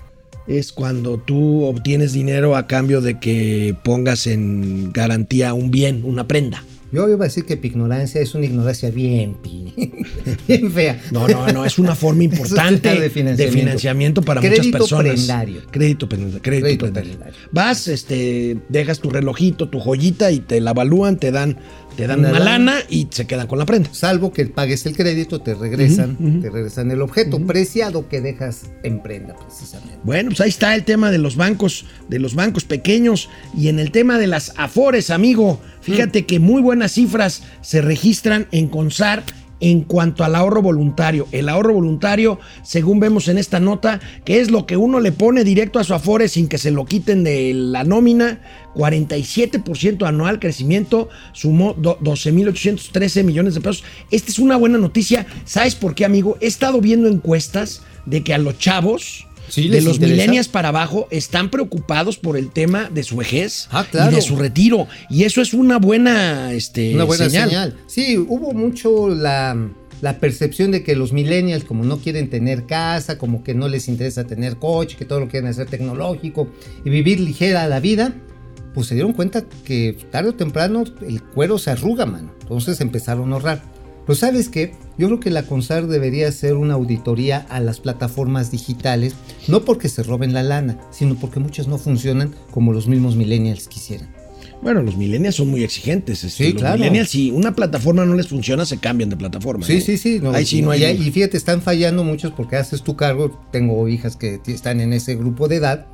Es 0.50 0.74
cuando 0.74 1.18
tú 1.20 1.64
obtienes 1.64 2.12
dinero 2.12 2.56
a 2.56 2.66
cambio 2.68 3.02
de 3.02 3.20
que 3.20 3.76
pongas 3.84 4.26
en 4.28 4.92
garantía 4.92 5.54
un 5.54 5.70
bien, 5.72 6.02
una 6.04 6.28
prenda. 6.28 6.64
Yo 6.92 7.08
iba 7.08 7.24
a 7.24 7.28
decir 7.28 7.46
que 7.46 7.56
pignorancia 7.56 8.20
es 8.20 8.34
una 8.34 8.48
ignorancia 8.48 8.90
bien, 8.90 9.38
bien 10.48 10.72
fea. 10.72 11.00
No, 11.12 11.28
no, 11.28 11.46
no, 11.52 11.64
es 11.64 11.78
una 11.78 11.94
forma 11.94 12.24
importante 12.24 12.90
de 12.90 13.00
de 13.00 13.10
financiamiento. 13.12 13.60
financiamiento, 13.60 14.22
para 14.24 14.42
Crédito 14.42 14.64
muchas 14.64 14.72
personas. 14.80 15.14
prendario. 15.14 15.62
Crédito 15.70 16.10
prendario. 16.10 16.42
Crédito, 16.42 16.66
Crédito 16.66 16.86
prendario. 16.86 17.12
prendario. 17.12 17.40
Vas, 17.52 17.88
este, 17.88 18.58
dejas 18.70 19.00
tu 19.00 19.12
relojito, 19.12 19.70
tu 19.70 19.80
joyita 19.80 20.32
y 20.32 20.40
te 20.40 20.60
la 20.62 20.72
evalúan, 20.72 21.18
te 21.20 21.30
dan, 21.30 21.58
te 22.00 22.08
dan 22.08 22.20
Una 22.20 22.30
una, 22.30 22.40
lana. 22.40 22.74
lana 22.74 22.86
y 22.90 23.08
se 23.12 23.28
quedan 23.28 23.48
con 23.48 23.60
la 23.60 23.66
prenda. 23.66 23.90
Salvo 23.92 24.32
que 24.32 24.46
pagues 24.46 24.86
el 24.86 24.96
crédito, 24.96 25.42
te 25.42 25.54
regresan, 25.54 26.40
te 26.42 26.50
regresan 26.50 26.92
el 26.92 27.02
objeto 27.02 27.46
preciado 27.46 28.08
que 28.08 28.22
dejas 28.22 28.68
en 28.84 29.02
prenda, 29.04 29.36
precisamente. 29.36 29.98
Bueno, 30.04 30.30
pues 30.30 30.40
ahí 30.40 30.50
está 30.50 30.76
el 30.76 30.86
tema 30.86 31.12
de 31.12 31.18
los 31.18 31.36
bancos, 31.36 31.86
de 32.08 32.20
los 32.20 32.36
bancos 32.36 32.64
pequeños 32.64 33.30
y 33.58 33.68
en 33.68 33.80
el 33.80 33.92
tema 33.92 34.18
de 34.18 34.28
las 34.28 34.54
afores, 34.56 35.10
amigo. 35.10 35.60
Fíjate 35.82 36.26
que 36.26 36.40
muy 36.40 36.62
buenas 36.62 36.94
cifras 36.94 37.44
se 37.62 37.82
registran 37.82 38.48
en 38.52 38.70
CONSAR 38.70 39.24
en 39.62 39.82
cuanto 39.82 40.24
al 40.24 40.36
ahorro 40.36 40.62
voluntario. 40.62 41.28
El 41.32 41.50
ahorro 41.50 41.74
voluntario, 41.74 42.40
según 42.64 43.00
vemos 43.00 43.28
en 43.28 43.38
esta 43.38 43.60
nota, 43.60 44.00
que 44.26 44.40
es 44.40 44.52
lo 44.52 44.66
que 44.66 44.78
uno 44.78 45.00
le 45.00 45.12
pone 45.12 45.44
directo 45.44 45.80
a 45.80 45.84
su 45.84 45.94
afore 45.94 46.28
sin 46.28 46.48
que 46.48 46.58
se 46.58 46.72
lo 46.72 46.86
quiten 46.86 47.24
de 47.24 47.54
la 47.54 47.84
nómina, 47.84 48.42
47% 48.76 50.08
anual 50.08 50.40
crecimiento, 50.40 51.10
sumó 51.34 51.74
do- 51.74 51.98
12.813 52.00 53.24
millones 53.24 53.54
de 53.56 53.62
pesos. 53.62 53.84
Esta 54.12 54.32
es 54.32 54.40
una 54.40 54.56
buena 54.58 54.78
noticia. 54.78 55.26
¿Sabes 55.46 55.76
por 55.76 55.96
qué, 55.96 56.06
amigo? 56.06 56.38
He 56.42 56.48
estado 56.48 56.82
viendo 56.82 57.08
encuestas 57.08 57.82
de 58.06 58.24
que 58.24 58.34
a 58.34 58.38
los 58.38 58.58
chavos 58.58 59.28
Sí, 59.50 59.68
de 59.70 59.82
los 59.82 59.96
interesa. 59.96 60.16
millennials 60.16 60.48
para 60.48 60.70
abajo 60.70 61.08
están 61.12 61.50
preocupados 61.50 62.18
por 62.18 62.38
el 62.38 62.50
tema 62.52 62.90
de 62.94 63.04
su 63.04 63.18
vejez 63.18 63.68
Ah, 63.72 63.86
claro. 63.90 64.12
y 64.12 64.16
de 64.16 64.22
su 64.22 64.36
retiro. 64.36 64.88
Y 65.10 65.24
eso 65.24 65.42
es 65.42 65.54
una 65.54 65.78
buena, 65.78 66.54
este, 66.54 66.94
Una 66.96 67.04
buena 67.04 67.26
señal. 67.30 67.50
señal. 67.50 67.78
Sí, 67.88 68.18
hubo 68.18 68.54
mucho 68.54 69.10
la, 69.10 69.58
la 70.02 70.20
percepción 70.20 70.72
de 70.72 70.84
que 70.84 70.96
los 70.96 71.12
millennials, 71.14 71.64
como 71.64 71.84
no 71.84 71.98
quieren 72.00 72.30
tener 72.30 72.66
casa, 72.66 73.18
como 73.18 73.44
que 73.44 73.54
no 73.54 73.68
les 73.68 73.88
interesa 73.88 74.26
tener 74.26 74.58
coche, 74.58 74.96
que 74.98 75.06
todo 75.06 75.20
lo 75.20 75.28
quieren 75.28 75.50
hacer 75.50 75.68
tecnológico 75.68 76.48
y 76.86 76.90
vivir 76.90 77.20
ligera 77.20 77.68
la 77.68 77.80
vida, 77.80 78.14
pues 78.74 78.88
se 78.88 78.94
dieron 78.94 79.14
cuenta 79.14 79.44
que 79.66 79.98
tarde 80.12 80.30
o 80.30 80.34
temprano 80.36 80.84
el 81.08 81.24
cuero 81.24 81.58
se 81.58 81.72
arruga, 81.72 82.06
mano. 82.06 82.32
Entonces 82.42 82.80
empezaron 82.82 83.32
a 83.32 83.36
ahorrar. 83.36 83.79
Pero 84.10 84.18
sabes 84.18 84.50
qué, 84.50 84.72
yo 84.98 85.06
creo 85.06 85.20
que 85.20 85.30
la 85.30 85.44
CONSAR 85.44 85.86
debería 85.86 86.30
hacer 86.30 86.56
una 86.56 86.74
auditoría 86.74 87.46
a 87.48 87.60
las 87.60 87.80
plataformas 87.80 88.50
digitales, 88.50 89.14
no 89.48 89.64
porque 89.64 89.88
se 89.88 90.02
roben 90.02 90.34
la 90.34 90.42
lana, 90.42 90.80
sino 90.90 91.14
porque 91.14 91.40
muchas 91.40 91.68
no 91.68 91.78
funcionan 91.78 92.34
como 92.50 92.74
los 92.74 92.88
mismos 92.88 93.16
millennials 93.16 93.68
quisieran. 93.68 94.10
Bueno, 94.64 94.82
los 94.82 94.98
millennials 94.98 95.36
son 95.36 95.50
muy 95.50 95.64
exigentes. 95.64 96.24
este, 96.24 96.46
Sí, 96.46 96.54
los 96.54 96.62
claro. 96.64 96.80
millennials, 96.80 97.10
si 97.12 97.30
una 97.30 97.54
plataforma 97.54 98.04
no 98.04 98.16
les 98.16 98.28
funciona, 98.28 98.66
se 98.66 98.80
cambian 98.80 99.12
de 99.12 99.16
plataforma. 99.16 99.64
Sí, 99.64 99.76
¿no? 99.76 99.82
sí, 99.82 99.98
sí. 100.00 100.20
no, 100.20 100.32
Ahí 100.32 100.44
sí 100.44 100.64
no 100.64 100.72
hay. 100.72 100.86
y, 100.86 101.12
fíjate, 101.12 101.38
están 101.38 101.62
fallando 101.62 102.04
muchos 102.04 102.32
porque 102.32 102.56
haces 102.56 102.82
tu 102.82 102.96
cargo. 102.96 103.40
Tengo 103.52 103.88
hijas 103.88 104.16
que 104.16 104.42
están 104.48 104.80
en 104.80 104.92
ese 104.92 105.18
grupo 105.18 105.48
de 105.48 105.58
edad. 105.58 105.86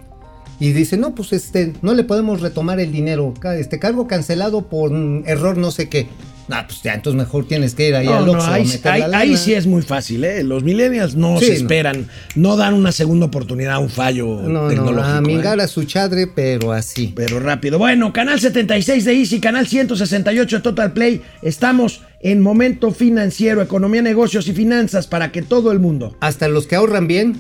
Y 0.60 0.72
dicen, 0.72 1.02
no, 1.02 1.14
pues 1.16 1.34
este, 1.34 1.74
no 1.82 1.94
le 1.94 2.04
podemos 2.04 2.42
retomar 2.42 2.80
el 2.80 2.92
dinero. 2.92 3.34
Este 3.58 3.78
cargo 3.80 4.08
cancelado 4.08 4.68
por 4.70 4.92
mm, 4.92 5.24
error 5.28 5.58
no 5.58 5.72
sé 5.72 5.90
qué. 5.90 6.08
Ah, 6.48 6.66
pues 6.68 6.84
ya, 6.84 6.94
entonces 6.94 7.18
mejor 7.18 7.48
tienes 7.48 7.74
que 7.74 7.88
ir 7.90 7.96
ahí 7.96 8.06
No, 8.06 8.18
al 8.18 8.26
no, 8.28 8.32
Oxxo 8.34 8.48
a 8.52 8.54
ahí, 8.54 8.70
ahí- 8.84 9.02
ahí 9.16 9.36
sí 9.38 9.56
es 9.56 9.66
muy 9.66 9.82
fácil, 9.82 10.24
¿eh? 10.24 10.44
Los 10.44 10.64
millennials 10.64 11.16
no 11.16 11.40
Sí, 11.40 11.46
se 11.46 11.52
no. 11.54 11.58
esperan, 11.58 12.08
no 12.36 12.56
dan 12.56 12.76
una 12.76 12.92
segunda 12.92 13.26
oportunidad 13.26 13.74
a 13.74 13.80
un 13.80 13.90
fallo 13.90 14.28
No, 14.44 14.50
no, 14.62 14.68
tecnológico. 14.70 15.16
a 15.16 15.18
¿eh? 15.18 15.22
mingar 15.22 15.60
a 15.60 15.68
su 15.68 15.86
chadre, 15.86 16.28
pero 16.28 16.72
así. 16.72 17.12
Pero 17.16 17.40
rápido. 17.40 17.80
Bueno, 17.80 18.14
canal 18.14 18.40
76 18.40 19.06
de 19.06 19.14
Easy, 19.14 19.40
canal 19.40 19.66
168 19.68 20.58
de 20.58 20.62
Total 20.62 20.94
Play. 20.94 21.24
Estamos 21.42 22.02
en 22.22 22.42
momento 22.42 22.92
financiero, 22.92 23.64
economía, 23.64 24.04
negocios 24.04 24.48
y 24.48 24.54
finanzas 24.54 25.08
para 25.08 25.32
que 25.32 25.42
todo 25.42 25.72
el 25.72 25.80
mundo 25.80 26.16
Hasta 26.20 26.48
los 26.48 26.68
que 26.68 26.76
ahorran 26.76 27.08
bien, 27.08 27.38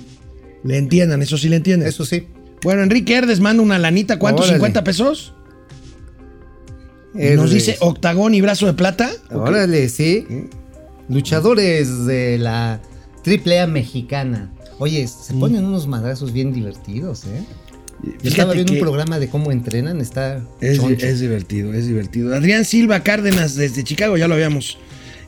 le 0.63 0.77
entiendan. 0.79 1.21
Eso 1.21 1.37
sí 1.37 1.47
le 1.47 1.57
entienden. 1.57 1.87
eso 1.87 2.05
sí. 2.05 2.25
Bueno, 2.65 2.81
Enrique 2.81 3.13
Herdes 3.13 3.39
manda 3.39 3.61
una 3.61 3.77
lanita. 3.77 4.17
¿Cuántos? 4.17 4.49
Órale. 4.49 4.73
¿50 4.73 4.83
pesos? 4.83 5.33
Herdes. 7.13 7.37
Nos 7.37 7.51
dice 7.51 7.77
octagón 7.79 8.33
y 8.33 8.41
brazo 8.41 8.65
de 8.65 8.73
plata. 8.73 9.11
Órale, 9.31 9.87
sí. 9.87 10.25
Luchadores 11.07 12.07
de 12.07 12.39
la 12.39 12.81
AAA 13.23 13.67
mexicana. 13.67 14.51
Oye, 14.79 15.07
se 15.07 15.35
ponen 15.35 15.63
unos 15.63 15.85
madrazos 15.85 16.33
bien 16.33 16.51
divertidos, 16.53 17.25
¿eh? 17.25 17.43
Yo 18.23 18.29
estaba 18.29 18.53
viendo 18.53 18.73
un 18.73 18.79
programa 18.79 19.19
de 19.19 19.29
cómo 19.29 19.51
entrenan, 19.51 20.01
está 20.01 20.41
Es, 20.59 20.79
es 20.79 21.19
divertido, 21.19 21.71
es 21.71 21.87
divertido. 21.87 22.35
Adrián 22.35 22.65
Silva 22.65 23.01
Cárdenas 23.01 23.55
desde 23.55 23.83
Chicago, 23.83 24.17
ya 24.17 24.27
lo 24.27 24.33
habíamos. 24.33 24.79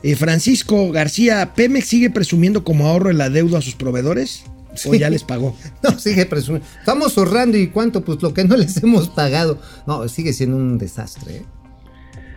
Eh, 0.02 0.16
Francisco 0.16 0.90
García, 0.90 1.54
¿Pemex 1.54 1.86
sigue 1.86 2.10
presumiendo 2.10 2.64
como 2.64 2.88
ahorro 2.88 3.10
en 3.10 3.18
la 3.18 3.30
deuda 3.30 3.58
a 3.58 3.62
sus 3.62 3.74
proveedores? 3.76 4.42
¿O 4.86 4.92
Sí. 4.92 4.98
ya 4.98 5.10
les 5.10 5.24
pagó? 5.24 5.54
No, 5.82 5.98
sigue 5.98 6.26
presumiendo. 6.26 6.66
Estamos 6.78 7.16
ahorrando 7.18 7.56
y 7.58 7.68
cuánto, 7.68 8.04
pues 8.04 8.20
lo 8.22 8.32
que 8.34 8.44
no 8.44 8.56
les 8.56 8.76
hemos 8.82 9.08
pagado. 9.08 9.58
No, 9.86 10.08
sigue 10.08 10.32
siendo 10.32 10.56
un 10.56 10.78
desastre. 10.78 11.36
¿eh? 11.38 11.44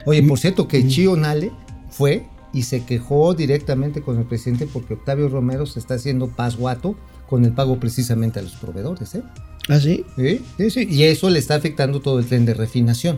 Oye, 0.06 0.24
por 0.24 0.40
cierto, 0.40 0.68
que 0.68 0.88
Chio 0.88 1.16
Nale 1.16 1.52
fue 1.90 2.26
y 2.54 2.64
se 2.64 2.84
quejó 2.84 3.34
directamente 3.34 4.02
con 4.02 4.18
el 4.18 4.26
presidente 4.26 4.68
porque 4.68 4.96
Octavio 4.96 5.30
Romero 5.30 5.66
se 5.66 5.80
está 5.80 5.94
haciendo 5.96 6.28
pasguato 6.28 6.96
con 7.30 7.46
el 7.46 7.54
pago 7.54 7.80
precisamente 7.80 8.40
a 8.40 8.42
los 8.42 8.54
proveedores. 8.54 9.16
¿eh? 9.16 9.24
¿Ah, 9.70 9.80
sí? 9.80 10.04
Sí, 10.18 10.42
sí, 10.58 10.70
sí. 10.72 10.88
Y 10.90 11.04
eso 11.04 11.30
le 11.30 11.40
está 11.40 11.56
afectando 11.56 12.02
todo 12.02 12.20
el 12.20 12.26
tren 12.26 12.46
de 12.46 12.54
refinación. 12.54 13.18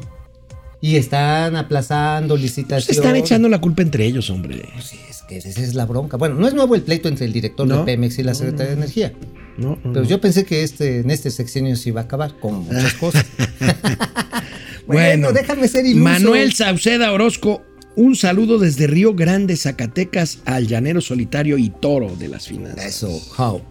Y 0.85 0.97
están 0.97 1.55
aplazando 1.55 2.35
Se 2.35 2.41
licitaciones. 2.41 2.87
Pues 2.87 2.97
están 2.97 3.15
echando 3.15 3.47
la 3.47 3.61
culpa 3.61 3.83
entre 3.83 4.05
ellos, 4.05 4.29
hombre. 4.29 4.63
Sí, 4.81 4.99
es 5.09 5.21
que 5.21 5.37
esa 5.37 5.61
es 5.61 5.75
la 5.75 5.85
bronca. 5.85 6.17
Bueno, 6.17 6.35
no 6.35 6.45
es 6.45 6.53
nuevo 6.53 6.75
el 6.75 6.81
pleito 6.81 7.07
entre 7.07 7.25
el 7.25 7.31
director 7.31 7.65
No. 7.65 7.77
de 7.79 7.83
Pemex 7.85 8.19
y 8.19 8.23
la 8.23 8.33
secretaria 8.33 8.71
de 8.71 8.77
Energía. 8.79 9.13
No, 9.57 9.79
Pero 9.81 10.03
yo 10.03 10.19
pensé 10.19 10.43
que 10.43 10.61
este, 10.61 10.99
en 10.99 11.09
este 11.09 11.31
sexenio 11.31 11.77
se 11.77 11.87
iba 11.87 12.01
a 12.01 12.03
acabar 12.03 12.37
con 12.37 12.65
muchas 12.65 12.93
cosas. 12.95 13.25
Bueno, 14.85 15.31
déjame 15.31 15.69
ser 15.69 15.85
iluso. 15.85 16.03
Manuel 16.03 16.51
Sauceda 16.51 17.13
Orozco, 17.13 17.63
un 17.95 18.17
saludo 18.17 18.59
desde 18.59 18.85
Río 18.85 19.13
Grande, 19.15 19.55
Zacatecas, 19.55 20.39
al 20.43 20.67
llanero 20.67 20.99
solitario 20.99 21.57
y 21.57 21.69
toro 21.69 22.13
de 22.17 22.27
las 22.27 22.49
finanzas. 22.49 22.85
Eso, 22.85 23.21
how. 23.37 23.61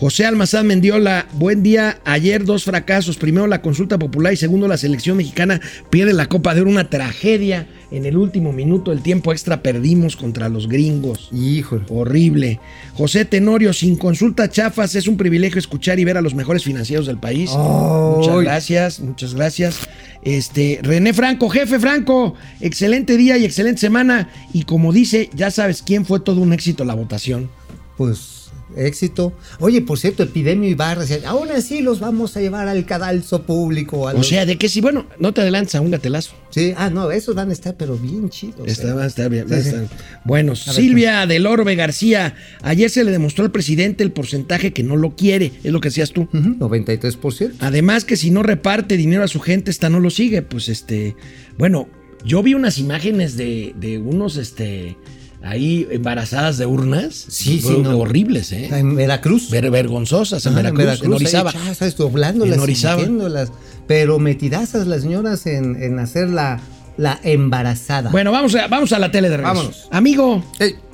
José 0.00 0.24
Almazán 0.24 0.66
Mendiola, 0.66 1.26
buen 1.34 1.62
día. 1.62 2.00
Ayer 2.06 2.46
dos 2.46 2.64
fracasos. 2.64 3.18
Primero 3.18 3.46
la 3.46 3.60
consulta 3.60 3.98
popular 3.98 4.32
y 4.32 4.36
segundo 4.38 4.66
la 4.66 4.78
selección 4.78 5.18
mexicana 5.18 5.60
pierde 5.90 6.14
la 6.14 6.24
Copa 6.24 6.54
de 6.54 6.62
Oro. 6.62 6.70
Una 6.70 6.88
tragedia. 6.88 7.68
En 7.90 8.06
el 8.06 8.16
último 8.16 8.50
minuto, 8.50 8.92
el 8.92 9.02
tiempo 9.02 9.30
extra 9.30 9.62
perdimos 9.62 10.16
contra 10.16 10.48
los 10.48 10.68
gringos. 10.68 11.28
Híjole. 11.32 11.84
Horrible. 11.90 12.60
José 12.94 13.26
Tenorio, 13.26 13.74
sin 13.74 13.96
consulta 13.96 14.48
chafas, 14.48 14.94
es 14.94 15.06
un 15.06 15.18
privilegio 15.18 15.58
escuchar 15.58 15.98
y 15.98 16.06
ver 16.06 16.16
a 16.16 16.22
los 16.22 16.34
mejores 16.34 16.64
financieros 16.64 17.06
del 17.06 17.18
país. 17.18 17.50
Muchas 17.50 18.40
gracias, 18.40 19.00
muchas 19.00 19.34
gracias. 19.34 19.80
Este, 20.22 20.80
René 20.82 21.12
Franco, 21.12 21.50
jefe 21.50 21.78
Franco, 21.78 22.36
excelente 22.62 23.18
día 23.18 23.36
y 23.36 23.44
excelente 23.44 23.82
semana. 23.82 24.30
Y 24.54 24.62
como 24.62 24.94
dice, 24.94 25.28
ya 25.34 25.50
sabes 25.50 25.82
quién 25.82 26.06
fue 26.06 26.20
todo 26.20 26.40
un 26.40 26.54
éxito 26.54 26.86
la 26.86 26.94
votación. 26.94 27.50
Pues 27.98 28.39
éxito. 28.76 29.32
Oye, 29.58 29.80
por 29.82 29.98
cierto, 29.98 30.22
Epidemio 30.22 30.68
Ibarra, 30.68 31.02
decía, 31.02 31.28
aún 31.28 31.50
así 31.50 31.80
los 31.82 32.00
vamos 32.00 32.36
a 32.36 32.40
llevar 32.40 32.68
al 32.68 32.84
cadalso 32.86 33.42
público. 33.42 34.08
a 34.08 34.12
O 34.12 34.18
los-". 34.18 34.28
sea, 34.28 34.46
de 34.46 34.56
que 34.58 34.68
si, 34.68 34.80
bueno, 34.80 35.06
no 35.18 35.32
te 35.34 35.40
adelantes 35.40 35.74
a 35.74 35.80
un 35.80 35.90
gatelazo. 35.90 36.32
Sí, 36.50 36.72
ah, 36.76 36.90
no, 36.90 37.10
esos 37.10 37.34
van 37.34 37.50
a 37.50 37.52
estar, 37.52 37.76
pero 37.76 37.96
bien 37.96 38.28
chidos. 38.30 38.66
Está- 38.66 38.88
¿eh? 38.88 38.92
va 38.94 39.04
a 39.04 39.06
estar 39.06 39.30
bien, 39.30 39.46
Sí, 39.48 39.70
sí. 39.70 39.76
Bueno, 40.24 40.52
ver, 40.52 40.74
Silvia 40.74 41.26
del 41.26 41.46
Orbe 41.46 41.74
García, 41.76 42.34
ayer 42.62 42.90
se 42.90 43.04
le 43.04 43.10
demostró 43.12 43.44
al 43.44 43.52
presidente 43.52 44.02
el 44.02 44.12
porcentaje 44.12 44.72
que 44.72 44.82
no 44.82 44.96
lo 44.96 45.14
quiere, 45.16 45.52
es 45.62 45.72
lo 45.72 45.80
que 45.80 45.88
decías 45.88 46.10
tú. 46.10 46.22
Ujú, 46.32 46.56
93%. 46.58 47.52
Además 47.60 48.04
que 48.04 48.16
si 48.16 48.30
no 48.30 48.42
reparte 48.42 48.96
dinero 48.96 49.22
a 49.22 49.28
su 49.28 49.40
gente, 49.40 49.70
esta 49.70 49.88
no 49.90 50.00
lo 50.00 50.10
sigue. 50.10 50.42
Pues 50.42 50.68
este, 50.68 51.14
bueno, 51.58 51.88
yo 52.24 52.42
vi 52.42 52.54
unas 52.54 52.78
imágenes 52.78 53.36
de, 53.36 53.74
de 53.78 53.98
unos, 53.98 54.36
este, 54.36 54.96
ahí 55.42 55.86
embarazadas 55.90 56.58
de 56.58 56.66
urnas. 56.66 57.14
Sí, 57.28 57.60
sí, 57.60 57.78
no. 57.82 57.98
Horribles, 57.98 58.52
¿eh? 58.52 58.68
En 58.72 58.94
Veracruz. 58.96 59.50
Ver- 59.50 59.70
vergonzosas 59.70 60.44
en 60.46 60.52
Ah, 60.52 60.56
Veracruz, 60.56 61.02
en, 61.02 61.12
Orizaba. 61.12 61.52
doblándolas, 61.96 62.54
En 62.56 62.60
Orizaba. 62.60 62.94
y 62.96 63.04
metiéndolas. 63.04 63.52
Pero 63.86 64.18
metidazas 64.18 64.86
las 64.86 65.02
señoras 65.02 65.46
en, 65.46 65.82
en 65.82 65.98
hacer 65.98 66.28
la, 66.28 66.60
la 66.96 67.18
embarazada. 67.24 68.10
Bueno, 68.10 68.30
vamos 68.32 68.54
a, 68.54 68.68
vamos 68.68 68.92
a 68.92 68.98
la 68.98 69.10
tele 69.10 69.28
de 69.30 69.36
regreso. 69.38 69.54
Vámonos. 69.56 69.88
Amigo. 69.90 70.44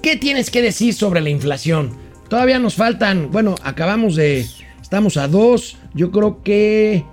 ¿qué 0.03 0.17
tienes 0.17 0.51
que 0.51 0.63
decir 0.63 0.95
sobre 0.95 1.21
la 1.21 1.31
inflación? 1.31 1.91
Todavía 2.29 2.59
nos 2.59 2.75
faltan, 2.75 3.31
bueno, 3.31 3.55
acabamos 3.63 4.17
de, 4.17 4.47
estamos 4.83 5.17
a 5.17 5.29
dos, 5.29 5.77
yo 5.95 6.11
creo 6.11 6.43
que, 6.43 7.05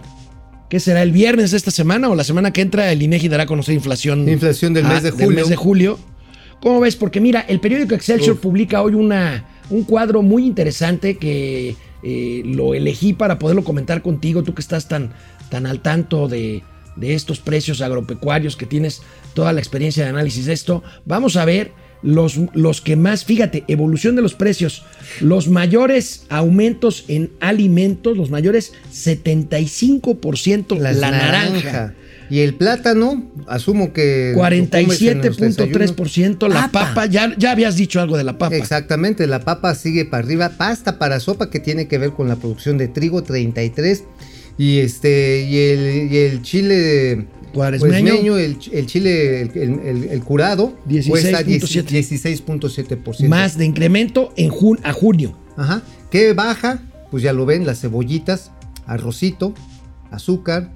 ¿qué 0.70 0.80
será? 0.80 1.04
¿El 1.04 1.12
viernes 1.12 1.52
de 1.52 1.58
esta 1.58 1.70
semana 1.72 2.10
o 2.10 2.16
la 2.16 2.24
semana 2.24 2.52
que 2.52 2.62
entra 2.62 2.92
el 2.92 3.02
INEGI 3.02 3.28
dará 3.28 3.44
a 3.44 3.46
conocer 3.46 3.76
inflación? 3.76 4.28
Inflación 4.30 4.74
del 4.74 4.86
mes 4.86 5.04
de 5.04 5.12
julio. 5.12 5.30
mes 5.32 5.50
de 5.50 5.56
julio. 5.56 6.00
¿Cómo 6.64 6.80
ves? 6.80 6.96
Porque 6.96 7.20
mira, 7.20 7.42
el 7.42 7.60
periódico 7.60 7.94
Excelsior 7.94 8.38
Uf. 8.38 8.42
publica 8.42 8.82
hoy 8.82 8.94
una, 8.94 9.44
un 9.70 9.84
cuadro 9.84 10.22
muy 10.22 10.46
interesante 10.46 11.18
que 11.18 11.76
eh, 12.02 12.42
lo 12.46 12.74
elegí 12.74 13.12
para 13.12 13.38
poderlo 13.38 13.66
comentar 13.66 14.02
contigo, 14.02 14.44
tú 14.44 14.54
que 14.54 14.62
estás 14.62 14.88
tan, 14.88 15.12
tan 15.50 15.66
al 15.66 15.82
tanto 15.82 16.30
de, 16.30 16.64
de 16.96 17.16
estos 17.16 17.42
precios 17.42 17.82
agropecuarios, 17.82 18.56
que 18.56 18.66
tienes 18.66 19.02
toda 19.34 19.52
la 19.52 19.60
experiencia 19.60 20.06
de 20.06 20.12
análisis 20.12 20.46
de 20.46 20.54
esto. 20.54 20.84
Vamos 21.04 21.36
a 21.36 21.44
ver 21.44 21.74
los, 22.02 22.40
los 22.54 22.80
que 22.80 22.96
más, 22.96 23.26
fíjate, 23.26 23.66
evolución 23.68 24.16
de 24.16 24.22
los 24.22 24.34
precios, 24.34 24.86
los 25.20 25.50
mayores 25.50 26.26
aumentos 26.30 27.04
en 27.10 27.34
alimentos, 27.42 28.16
los 28.16 28.30
mayores 28.30 28.72
75% 28.90 30.78
Las 30.78 30.96
la 30.96 31.12
naranja. 31.12 31.94
Y 32.34 32.40
el 32.40 32.56
plátano, 32.56 33.24
asumo 33.48 33.94
que. 33.94 34.32
lo 34.36 34.42
comes 34.42 35.02
en 35.04 35.22
los 35.22 35.40
47.3%, 35.40 36.48
la 36.48 36.62
Papa. 36.72 36.88
papa, 36.88 37.06
ya, 37.06 37.36
ya 37.38 37.52
habías 37.52 37.76
dicho 37.76 38.02
algo 38.02 38.18
de 38.18 38.24
la 38.24 38.40
papa. 38.40 38.56
Exactamente, 38.56 39.28
la 39.28 39.42
papa 39.42 39.76
sigue 39.76 40.06
para 40.06 40.24
arriba, 40.26 40.50
pasta 40.58 40.98
para 40.98 41.20
sopa 41.20 41.52
que 41.52 41.60
tiene 41.60 41.88
que 41.88 42.00
ver 42.00 42.12
con 42.14 42.28
la 42.28 42.36
producción 42.38 42.80
de 42.80 42.88
trigo 42.88 43.22
33 43.22 44.04
y 44.58 44.80
este 44.80 45.46
y 45.48 45.58
el, 45.58 46.12
y 46.12 46.18
el 46.18 46.42
chile 46.42 47.28
Cuaresmeño. 47.54 47.92
cuaresmeño, 48.14 48.38
el, 48.40 48.58
ch- 48.58 48.70
el 48.74 48.86
chile 48.88 49.42
el, 49.42 50.10
el- 50.10 50.24
curado 50.24 50.76
cuesta 51.08 51.42
16.7. 51.42 51.86
16.7%. 52.98 53.28
Más 53.28 53.58
de 53.60 53.66
incremento 53.66 54.34
en 54.38 54.50
jun- 54.50 54.80
a 54.84 54.92
junio. 54.94 55.38
Ajá. 55.56 55.84
¿Qué 56.10 56.34
baja? 56.34 56.82
Pues 57.12 57.22
ya 57.22 57.32
lo 57.32 57.46
ven, 57.46 57.66
las 57.68 57.80
cebollitas, 57.82 58.50
arrocito, 58.88 59.54
azúcar, 60.10 60.72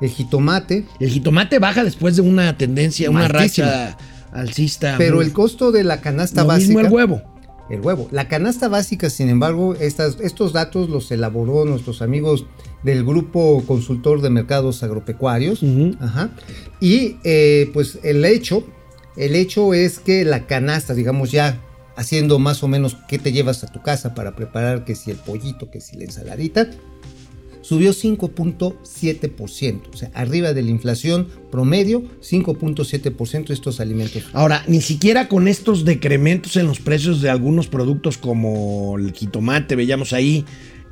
el 0.00 0.08
jitomate, 0.10 0.84
El 0.98 1.10
jitomate 1.10 1.58
baja 1.58 1.84
después 1.84 2.16
de 2.16 2.22
una 2.22 2.56
tendencia, 2.56 3.10
una 3.10 3.28
racha 3.28 3.96
alcista. 4.32 4.94
pero 4.98 5.16
muy- 5.16 5.24
el 5.26 5.32
costo 5.32 5.72
de 5.72 5.84
la 5.84 6.00
canasta 6.00 6.42
lo 6.42 6.48
básica 6.48 6.68
mismo 6.68 6.80
el 6.80 6.92
huevo. 6.92 7.22
el 7.68 7.80
huevo. 7.80 8.08
La 8.10 8.26
canasta 8.28 8.68
básica, 8.68 9.10
sin 9.10 9.28
embargo, 9.28 9.74
estas, 9.74 10.18
estos 10.20 10.52
datos 10.52 10.88
los 10.88 11.10
elaboró 11.12 11.64
nuestros 11.64 12.02
amigos 12.02 12.46
del 12.82 13.04
grupo 13.04 13.62
consultor 13.66 14.22
de 14.22 14.30
mercados 14.30 14.82
agropecuarios. 14.82 15.60
Ajá. 16.00 16.30
Y 16.80 17.16
eh, 17.24 17.70
pues 17.72 17.98
el 18.02 18.24
hecho, 18.24 18.64
el 19.16 19.36
hecho 19.36 19.74
es 19.74 19.98
que 20.00 20.24
la 20.24 20.46
canasta, 20.46 20.94
digamos 20.94 21.30
ya 21.30 21.60
haciendo 21.96 22.38
más 22.38 22.62
o 22.62 22.68
menos 22.68 22.96
qué 23.08 23.18
te 23.18 23.30
llevas 23.30 23.62
a 23.62 23.66
tu 23.70 23.82
casa 23.82 24.14
para 24.14 24.34
preparar 24.34 24.84
que 24.84 24.94
si 24.94 25.10
el 25.10 25.18
pollito, 25.18 25.70
que 25.70 25.80
si 25.82 25.96
la 25.96 26.04
ensaladita, 26.04 26.68
subió 27.70 27.92
5.7%, 27.92 29.80
o 29.94 29.96
sea, 29.96 30.10
arriba 30.12 30.52
de 30.52 30.60
la 30.60 30.70
inflación 30.70 31.28
promedio, 31.52 32.02
5.7% 32.20 33.50
estos 33.50 33.78
alimentos. 33.78 34.24
Ahora, 34.32 34.64
ni 34.66 34.80
siquiera 34.80 35.28
con 35.28 35.46
estos 35.46 35.84
decrementos 35.84 36.56
en 36.56 36.66
los 36.66 36.80
precios 36.80 37.20
de 37.22 37.30
algunos 37.30 37.68
productos 37.68 38.18
como 38.18 38.96
el 38.98 39.12
jitomate, 39.12 39.76
veíamos 39.76 40.12
ahí, 40.12 40.44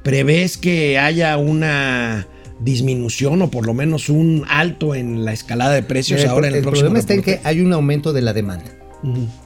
prevés 0.04 0.56
que 0.56 0.98
haya 0.98 1.36
una 1.36 2.28
disminución 2.60 3.42
o 3.42 3.50
por 3.50 3.66
lo 3.66 3.74
menos 3.74 4.08
un 4.08 4.44
alto 4.48 4.94
en 4.94 5.24
la 5.24 5.32
escalada 5.32 5.74
de 5.74 5.82
precios 5.82 6.20
Eh, 6.20 6.28
ahora 6.28 6.46
en 6.46 6.52
el, 6.52 6.58
el 6.58 6.62
próximo 6.62 6.90
problema 6.90 7.00
está 7.00 7.14
en 7.14 7.22
reporte. 7.24 7.42
que 7.42 7.48
hay 7.48 7.60
un 7.60 7.72
aumento 7.72 8.12
de 8.12 8.22
la 8.22 8.32
demanda. 8.32 8.72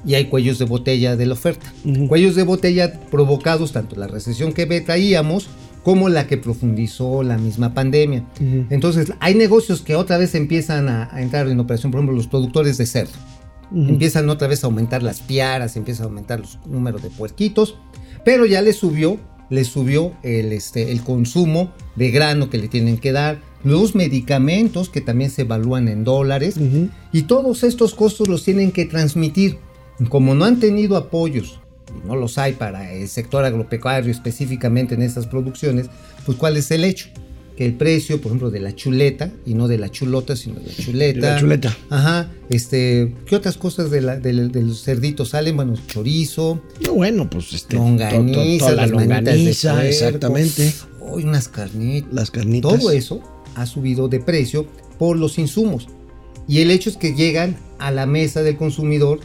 Y 0.05 0.15
hay 0.15 0.27
cuellos 0.27 0.59
de 0.59 0.67
botella 0.67 1.17
de 1.17 1.25
la 1.25 1.33
oferta. 1.33 1.73
Cuellos 2.09 2.35
de 2.35 2.43
botella 2.43 2.93
provocados 3.11 3.73
tanto 3.73 3.97
la 3.97 4.07
recesión 4.07 4.53
que 4.53 4.67
traíamos 4.83 5.49
como 5.83 6.09
la 6.09 6.27
que 6.27 6.37
profundizó 6.37 7.23
la 7.23 7.39
misma 7.39 7.75
pandemia. 7.75 8.25
Entonces, 8.71 9.13
hay 9.21 9.35
negocios 9.35 9.83
que 9.83 9.97
otra 9.97 10.19
vez 10.19 10.35
empiezan 10.35 10.89
a, 10.89 11.09
a 11.13 11.23
entrar 11.23 11.49
en 11.49 11.59
operación, 11.59 11.91
por 11.91 11.99
ejemplo, 11.99 12.17
los 12.17 12.29
productores 12.29 12.79
de 12.79 12.87
cerdo. 12.87 13.13
Empiezan 13.75 14.29
otra 14.29 14.49
vez 14.49 14.65
a 14.65 14.67
aumentar 14.67 15.03
las 15.03 15.21
piaras, 15.21 15.77
empiezan 15.77 16.05
a 16.05 16.09
aumentar 16.09 16.41
los 16.41 16.59
números 16.67 17.03
de 17.03 17.09
puerquitos, 17.09 17.77
pero 18.25 18.45
ya 18.45 18.61
le 18.61 18.75
subió, 18.75 19.19
le 19.49 19.65
subió 19.65 20.13
el, 20.23 20.53
este, 20.53 20.93
el 20.93 21.03
consumo 21.03 21.73
de 21.97 22.11
grano 22.11 22.51
que 22.51 22.59
le 22.59 22.69
tienen 22.69 22.99
que 22.99 23.13
dar, 23.13 23.41
los 23.65 23.95
medicamentos 23.95 24.91
que 24.91 25.01
también 25.01 25.31
se 25.31 25.43
evalúan 25.43 25.89
en 25.89 26.05
dólares, 26.05 26.57
y 27.13 27.23
todos 27.23 27.63
estos 27.63 27.95
costos 27.95 28.29
los 28.29 28.45
tienen 28.45 28.73
que 28.73 28.85
transmitir. 28.85 29.59
Como 30.09 30.35
no 30.35 30.45
han 30.45 30.59
tenido 30.59 30.97
apoyos, 30.97 31.61
y 32.03 32.07
no 32.07 32.17
los 32.17 32.39
hay 32.39 32.53
para 32.55 32.93
el 32.93 33.09
sector 33.09 33.45
agropecuario 33.45 34.11
específicamente 34.11 34.95
en 34.95 35.03
estas 35.03 35.27
producciones, 35.27 35.87
pues 36.27 36.39
¿cuál 36.39 36.57
es 36.57 36.71
el 36.71 36.85
hecho? 36.85 37.09
Que 37.57 37.67
el 37.67 37.75
precio, 37.75 38.17
por 38.19 38.29
ejemplo, 38.29 38.51
de 38.51 38.61
la 38.61 38.75
chuleta, 38.75 39.31
y 39.45 39.53
no 39.53 39.69
de 39.69 39.77
la 39.77 39.91
chulota, 39.91 40.35
sino 40.37 40.59
de 40.59 40.67
la 40.69 40.73
chuleta. 40.75 41.21
De 41.27 41.33
la 41.35 41.39
chuleta. 41.39 41.77
Ajá, 41.91 42.31
este, 42.49 43.15
¿qué 43.27 43.37
otras 43.37 43.59
cosas 43.59 43.91
de, 43.91 44.01
la, 44.01 44.17
de, 44.19 44.49
de 44.49 44.63
los 44.63 44.83
cerditos 44.83 45.29
salen? 45.31 45.57
Bueno, 45.57 45.75
chorizo, 45.87 46.63
No, 46.83 46.95
bueno, 46.95 47.29
pues 47.29 47.53
este. 47.53 47.77
longaniza, 47.77 48.69
to- 48.71 48.75
la 48.77 48.87
las 48.87 48.91
de 48.91 48.97
longaniza, 48.97 49.87
exactamente. 49.87 50.73
uy, 51.01 51.25
unas 51.25 51.49
carnitas. 51.49 52.11
Las 52.13 52.31
carnitas. 52.31 52.73
Todo 52.79 52.91
eso 52.91 53.21
ha 53.55 53.67
subido 53.67 54.09
de 54.09 54.21
precio 54.21 54.67
por 54.99 55.19
los 55.19 55.39
insumos. 55.39 55.89
Y 56.49 56.61
el 56.61 56.71
hecho 56.71 56.89
es 56.89 56.97
que 56.97 57.15
llegan 57.15 57.57
a 57.79 57.91
la 57.91 58.07
mesa 58.07 58.43
del 58.43 58.57
consumidor 58.57 59.21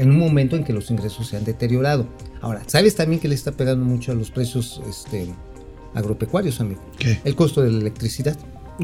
en 0.00 0.10
un 0.10 0.18
momento 0.18 0.56
en 0.56 0.64
que 0.64 0.72
los 0.72 0.90
ingresos 0.90 1.28
se 1.28 1.36
han 1.36 1.44
deteriorado. 1.44 2.06
Ahora, 2.40 2.62
¿sabes 2.66 2.94
también 2.96 3.20
que 3.20 3.28
le 3.28 3.34
está 3.34 3.52
pegando 3.52 3.84
mucho 3.84 4.12
a 4.12 4.14
los 4.14 4.30
precios 4.30 4.80
este, 4.88 5.26
agropecuarios, 5.94 6.60
amigo? 6.60 6.80
¿Qué? 6.98 7.18
El 7.24 7.34
costo 7.34 7.62
de 7.62 7.70
la 7.70 7.78
electricidad. 7.78 8.36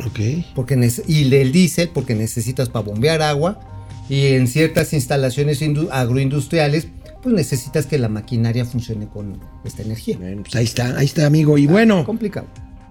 Ok. 0.06 0.44
Porque 0.54 0.74
y 1.06 1.28
del 1.30 1.52
diésel, 1.52 1.90
porque 1.92 2.14
necesitas 2.14 2.68
para 2.68 2.84
bombear 2.84 3.22
agua. 3.22 3.60
Y 4.08 4.26
en 4.34 4.46
ciertas 4.46 4.92
instalaciones 4.92 5.62
indu- 5.62 5.88
agroindustriales, 5.90 6.88
pues 7.22 7.34
necesitas 7.34 7.86
que 7.86 7.98
la 7.98 8.08
maquinaria 8.08 8.64
funcione 8.64 9.08
con 9.08 9.40
esta 9.64 9.82
energía. 9.82 10.16
Pues 10.18 10.54
ahí 10.54 10.64
está, 10.64 10.96
ahí 10.98 11.06
está, 11.06 11.26
amigo. 11.26 11.58
Y 11.58 11.66
bueno, 11.66 12.04
Complicado. 12.04 12.46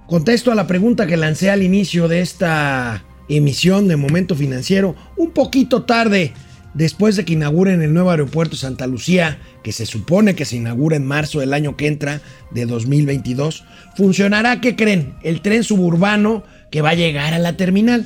contesto 0.08 0.52
a 0.52 0.56
la 0.56 0.68
pregunta 0.68 1.06
que 1.08 1.16
lancé 1.16 1.52
al 1.52 1.64
inicio 1.64 2.08
de 2.08 2.22
esta 2.22 3.04
emisión 3.30 3.88
de 3.88 3.96
Momento 3.96 4.36
Financiero, 4.36 4.96
un 5.16 5.32
poquito 5.32 5.84
tarde, 5.84 6.34
después 6.76 7.16
de 7.16 7.26
que 7.26 7.34
inauguren 7.34 7.82
el 7.82 7.94
nuevo 7.94 8.12
aeropuerto 8.12 8.56
Santa 8.56 8.86
Lucía, 8.86 9.40
que 9.64 9.72
se 9.72 9.86
supone 9.88 10.36
que 10.36 10.46
se 10.46 10.58
inaugura 10.58 10.96
en 10.96 11.06
marzo 11.06 11.40
del 11.40 11.54
año 11.54 11.76
que 11.76 11.88
entra, 11.88 12.22
de 12.52 12.66
2022, 12.68 13.64
funcionará, 13.98 14.62
¿qué 14.62 14.76
creen? 14.76 15.16
El 15.24 15.42
tren 15.42 15.64
suburbano 15.64 16.44
que 16.70 16.82
va 16.82 16.90
a 16.92 16.96
llegar 16.96 17.34
a 17.34 17.40
la 17.40 17.58
terminal. 17.58 18.06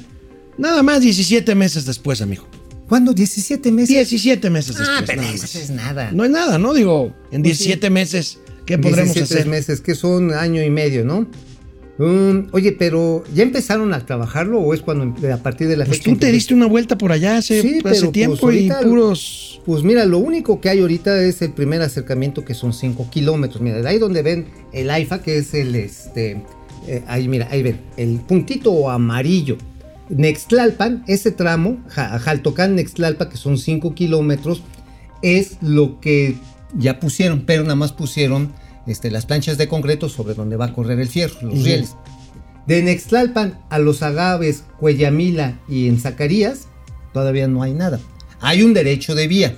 Nada 0.58 0.84
más 0.84 1.02
17 1.02 1.56
meses 1.56 1.86
después, 1.86 2.22
amigo. 2.22 2.48
¿Cuándo? 2.88 3.14
¿17 3.14 3.72
meses? 3.72 3.90
17 3.90 4.50
meses 4.50 4.76
después. 4.78 4.90
ah, 5.00 5.04
pero 5.06 5.22
nada 5.22 5.34
eso 5.34 5.44
más. 5.44 5.56
es 5.56 5.70
nada. 5.70 6.12
No 6.12 6.24
es 6.26 6.32
nada, 6.32 6.58
¿no? 6.58 6.74
Digo, 6.74 7.14
en 7.32 7.44
Pues 7.44 7.58
sí. 7.58 7.66
17 7.66 7.90
meses, 7.90 8.40
¿qué 8.66 8.78
podremos 8.78 9.14
17 9.14 9.34
hacer? 9.34 9.48
meses, 9.48 9.82
que 9.82 9.94
son 9.96 10.34
año 10.34 10.64
y 10.64 10.70
medio, 10.70 11.06
¿no? 11.06 11.28
Um, 12.00 12.48
oye, 12.54 12.72
pero 12.72 13.24
¿ya 13.36 13.44
empezaron 13.44 13.94
a 13.94 14.06
trabajarlo 14.06 14.60
o 14.62 14.74
es 14.74 14.82
cuando 14.82 15.14
a 15.34 15.38
partir 15.38 15.68
de 15.68 15.76
la 15.76 15.84
Pues 15.86 15.98
fecha 15.98 16.06
tú 16.06 16.12
en 16.12 16.16
que- 16.20 16.26
te 16.28 16.32
diste 16.32 16.54
una 16.54 16.66
vuelta 16.66 16.98
por 16.98 17.12
allá 17.12 17.38
hace, 17.38 17.62
Sí, 17.62 17.68
hace 17.68 17.82
pero, 17.84 18.00
pues, 18.02 18.12
tiempo 18.14 18.52
y 18.52 18.70
ahorita- 18.70 18.82
puros... 18.82 19.46
Pues 19.66 19.84
mira, 19.84 20.06
lo 20.06 20.18
único 20.20 20.62
que 20.62 20.70
hay 20.70 20.80
ahorita 20.80 21.22
es 21.22 21.42
el 21.42 21.52
primer 21.52 21.82
acercamiento 21.82 22.46
que 22.46 22.54
son 22.56 22.72
5 22.74 23.08
kilómetros. 23.12 23.62
Mira, 23.62 23.82
de 23.82 23.88
ahí 23.88 24.00
donde 24.00 24.22
ven 24.24 24.46
el 24.72 24.90
AIFA, 24.90 25.22
que 25.22 25.38
es 25.38 25.54
el 25.54 25.76
este. 25.76 26.42
eh, 26.88 27.04
ahí, 27.08 27.28
mira, 27.28 27.48
ahí 27.52 27.62
ven, 27.62 27.82
el 27.98 28.20
puntito 28.22 28.90
amarillo. 28.90 29.58
Nextlalpan, 30.10 31.04
ese 31.08 31.32
tramo, 31.32 31.78
Ja- 31.90 32.18
Jaltocán, 32.20 32.76
Nextlalpa, 32.76 33.30
que 33.30 33.38
son 33.38 33.58
5 33.58 33.94
kilómetros, 33.94 34.64
es 35.22 35.58
lo 35.62 36.00
que 36.00 36.36
ya 36.76 37.00
pusieron, 37.00 37.42
pero 37.46 37.64
nada 37.64 37.76
más 37.76 37.92
pusieron 37.92 38.52
este, 38.88 39.12
las 39.12 39.26
planchas 39.26 39.58
de 39.58 39.68
concreto 39.68 40.10
sobre 40.10 40.34
donde 40.34 40.56
va 40.56 40.66
a 40.66 40.74
correr 40.74 41.00
el 41.00 41.08
fierro, 41.08 41.36
los 41.42 41.64
rieles. 41.64 41.96
De 42.68 42.84
Nextlalpan 42.84 43.60
a 43.70 43.80
los 43.80 44.04
Agaves, 44.04 44.64
Cuellamila 44.80 45.60
y 45.68 45.88
en 45.88 46.00
Zacarías, 46.00 46.68
todavía 47.14 47.48
no 47.48 47.64
hay 47.64 47.74
nada. 47.74 48.00
Hay 48.42 48.64
un 48.64 48.74
derecho 48.74 49.16
de 49.16 49.28
vía. 49.28 49.58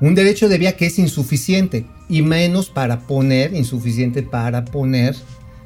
Un 0.00 0.14
derecho 0.14 0.48
de 0.48 0.58
vía 0.58 0.76
que 0.76 0.86
es 0.86 0.98
insuficiente 0.98 1.86
y 2.08 2.22
menos 2.22 2.70
para 2.70 3.00
poner, 3.00 3.54
insuficiente 3.54 4.22
para 4.22 4.64
poner 4.64 5.14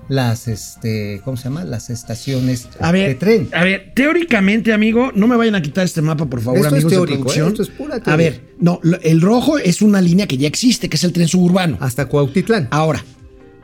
las, 0.08 0.46
este, 0.48 1.20
¿cómo 1.24 1.36
se 1.36 1.44
llama? 1.44 1.64
Las 1.64 1.90
estaciones 1.90 2.68
A 2.80 2.92
ver, 2.92 3.08
de 3.08 3.14
tren. 3.16 3.48
a 3.52 3.64
ver, 3.64 3.92
teóricamente, 3.94 4.72
amigo, 4.72 5.10
no 5.14 5.26
me 5.26 5.36
vayan 5.36 5.54
a 5.56 5.62
quitar 5.62 5.84
este 5.84 6.00
mapa, 6.02 6.26
por 6.26 6.40
favor, 6.40 6.58
Esto 6.60 6.76
es 6.76 6.84
amigos 6.84 6.92
de 7.08 7.14
producción. 7.16 7.46
¿eh? 7.46 7.50
Esto 7.50 7.62
es 7.62 7.68
pura 7.70 7.96
A 7.96 8.00
teoría. 8.02 8.16
ver, 8.30 8.40
no, 8.60 8.80
el 9.02 9.20
rojo 9.20 9.58
es 9.58 9.82
una 9.82 10.00
línea 10.00 10.26
que 10.26 10.36
ya 10.36 10.46
existe, 10.48 10.88
que 10.88 10.96
es 10.96 11.04
el 11.04 11.12
tren 11.12 11.28
suburbano. 11.28 11.76
Hasta 11.80 12.06
Cuautitlán. 12.06 12.68
Ahora, 12.70 13.04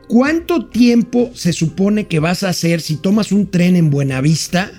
¿cuánto 0.09 0.67
tiempo 0.67 1.31
se 1.35 1.53
supone 1.53 2.07
que 2.09 2.19
vas 2.19 2.43
a 2.43 2.49
hacer 2.49 2.81
si 2.81 2.97
tomas 2.97 3.31
un 3.33 3.51
tren 3.51 3.77
en 3.77 3.91
Buenavista 3.91 4.71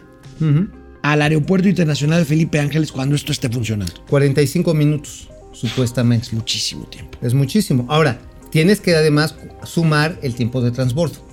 al 1.01 1.21
Aeropuerto 1.21 1.67
Internacional 1.69 2.19
de 2.19 2.25
Felipe 2.25 2.59
Ángeles 2.59 2.91
cuando 2.91 3.15
esto 3.15 3.31
esté 3.31 3.49
funcionando? 3.49 3.93
45 4.09 4.73
minutos, 4.73 5.29
supuestamente. 5.53 6.27
Muchísimo 6.33 6.85
tiempo. 6.87 7.17
Es 7.21 7.33
muchísimo. 7.33 7.85
Ahora, 7.89 8.19
tienes 8.51 8.81
que 8.81 8.93
además 8.95 9.35
sumar 9.63 10.19
el 10.21 10.35
tiempo 10.35 10.61
de 10.61 10.71
transbordo. 10.71 11.32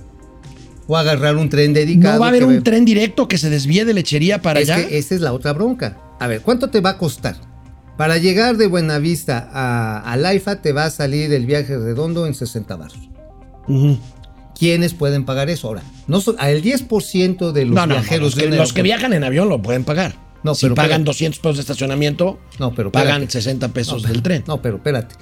O 0.91 0.97
agarrar 0.97 1.37
un 1.37 1.47
tren 1.47 1.71
dedicado. 1.71 2.15
¿No 2.15 2.19
va 2.19 2.25
a 2.25 2.29
haber 2.29 2.43
un 2.43 2.63
tren 2.63 2.83
directo 2.83 3.29
que 3.29 3.37
se 3.37 3.49
desvíe 3.49 3.85
de 3.85 3.93
lechería 3.93 4.41
para 4.41 4.59
Es 4.59 4.69
allá? 4.69 4.85
que 4.89 4.97
esa 4.97 5.15
es 5.15 5.21
la 5.21 5.31
otra 5.31 5.53
bronca. 5.53 5.97
A 6.19 6.27
ver, 6.27 6.41
¿cuánto 6.41 6.69
te 6.69 6.81
va 6.81 6.89
a 6.89 6.97
costar? 6.97 7.37
Para 7.95 8.17
llegar 8.17 8.57
de 8.57 8.67
Buenavista 8.67 9.49
a, 9.53 9.99
a 10.01 10.17
Laifa 10.17 10.61
te 10.61 10.73
va 10.73 10.83
a 10.83 10.89
salir 10.89 11.31
el 11.31 11.45
viaje 11.45 11.77
redondo 11.77 12.27
en 12.27 12.33
60 12.35 12.75
baros. 12.75 12.99
Ujú. 13.69 13.97
¿Quiénes 14.59 14.93
pueden 14.93 15.23
pagar 15.23 15.49
eso? 15.49 15.69
Ahora, 15.69 15.83
no 16.07 16.19
son, 16.19 16.35
al 16.39 16.61
10% 16.61 17.53
de 17.53 17.65
los 17.65 17.73
No, 17.73 17.87
no, 17.87 17.87
no, 17.87 18.01
viajeros 18.01 18.35
los, 18.35 18.43
que, 18.43 18.49
los 18.49 18.73
viajan 18.73 19.13
en 19.13 19.23
avión 19.23 19.47
lo 19.47 19.61
pueden 19.61 19.85
pagar. 19.85 20.15
No, 20.43 20.55
si 20.55 20.65
pero 20.65 20.75
pagan 20.75 21.03
espérate. 21.03 21.05
200 21.05 21.39
pesos 21.39 21.55
de 21.55 21.61
estacionamiento, 21.61 22.37
No, 22.59 22.75
pero 22.75 22.91
pagan 22.91 23.21
espérate. 23.23 23.31
60 23.31 23.67
pesos 23.69 24.03
del 24.03 24.21
tren. 24.21 24.43
No, 24.45 24.61
pero 24.61 24.75
espérate. 24.75 25.15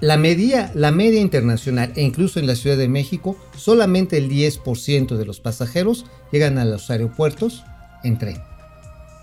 La 0.00 0.16
media, 0.16 0.72
la 0.74 0.92
media 0.92 1.20
internacional 1.20 1.92
e 1.94 2.00
incluso 2.02 2.40
en 2.40 2.46
la 2.46 2.56
Ciudad 2.56 2.78
de 2.78 2.88
México, 2.88 3.36
solamente 3.54 4.16
el 4.16 4.30
10% 4.30 5.16
de 5.16 5.26
los 5.26 5.40
pasajeros 5.40 6.06
llegan 6.32 6.56
a 6.56 6.64
los 6.64 6.90
aeropuertos 6.90 7.64
en 8.02 8.16
tren, 8.16 8.38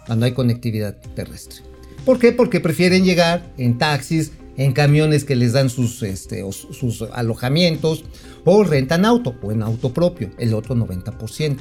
cuando 0.05 0.27
hay 0.27 0.33
conectividad 0.33 0.95
terrestre. 1.15 1.61
¿Por 2.05 2.19
qué? 2.19 2.31
Porque 2.31 2.59
prefieren 2.59 3.05
llegar 3.05 3.51
en 3.57 3.79
taxis, 3.79 4.33
en 4.55 4.71
camiones 4.73 5.23
que 5.25 5.35
les 5.35 5.53
dan 5.53 5.71
sus, 5.71 6.03
este, 6.03 6.43
sus 6.51 7.01
alojamientos, 7.01 8.03
o 8.45 8.63
rentan 8.63 9.03
auto, 9.03 9.35
o 9.41 9.51
en 9.51 9.63
auto 9.63 9.93
propio, 9.93 10.29
el 10.37 10.53
otro 10.53 10.75
90%. 10.75 11.57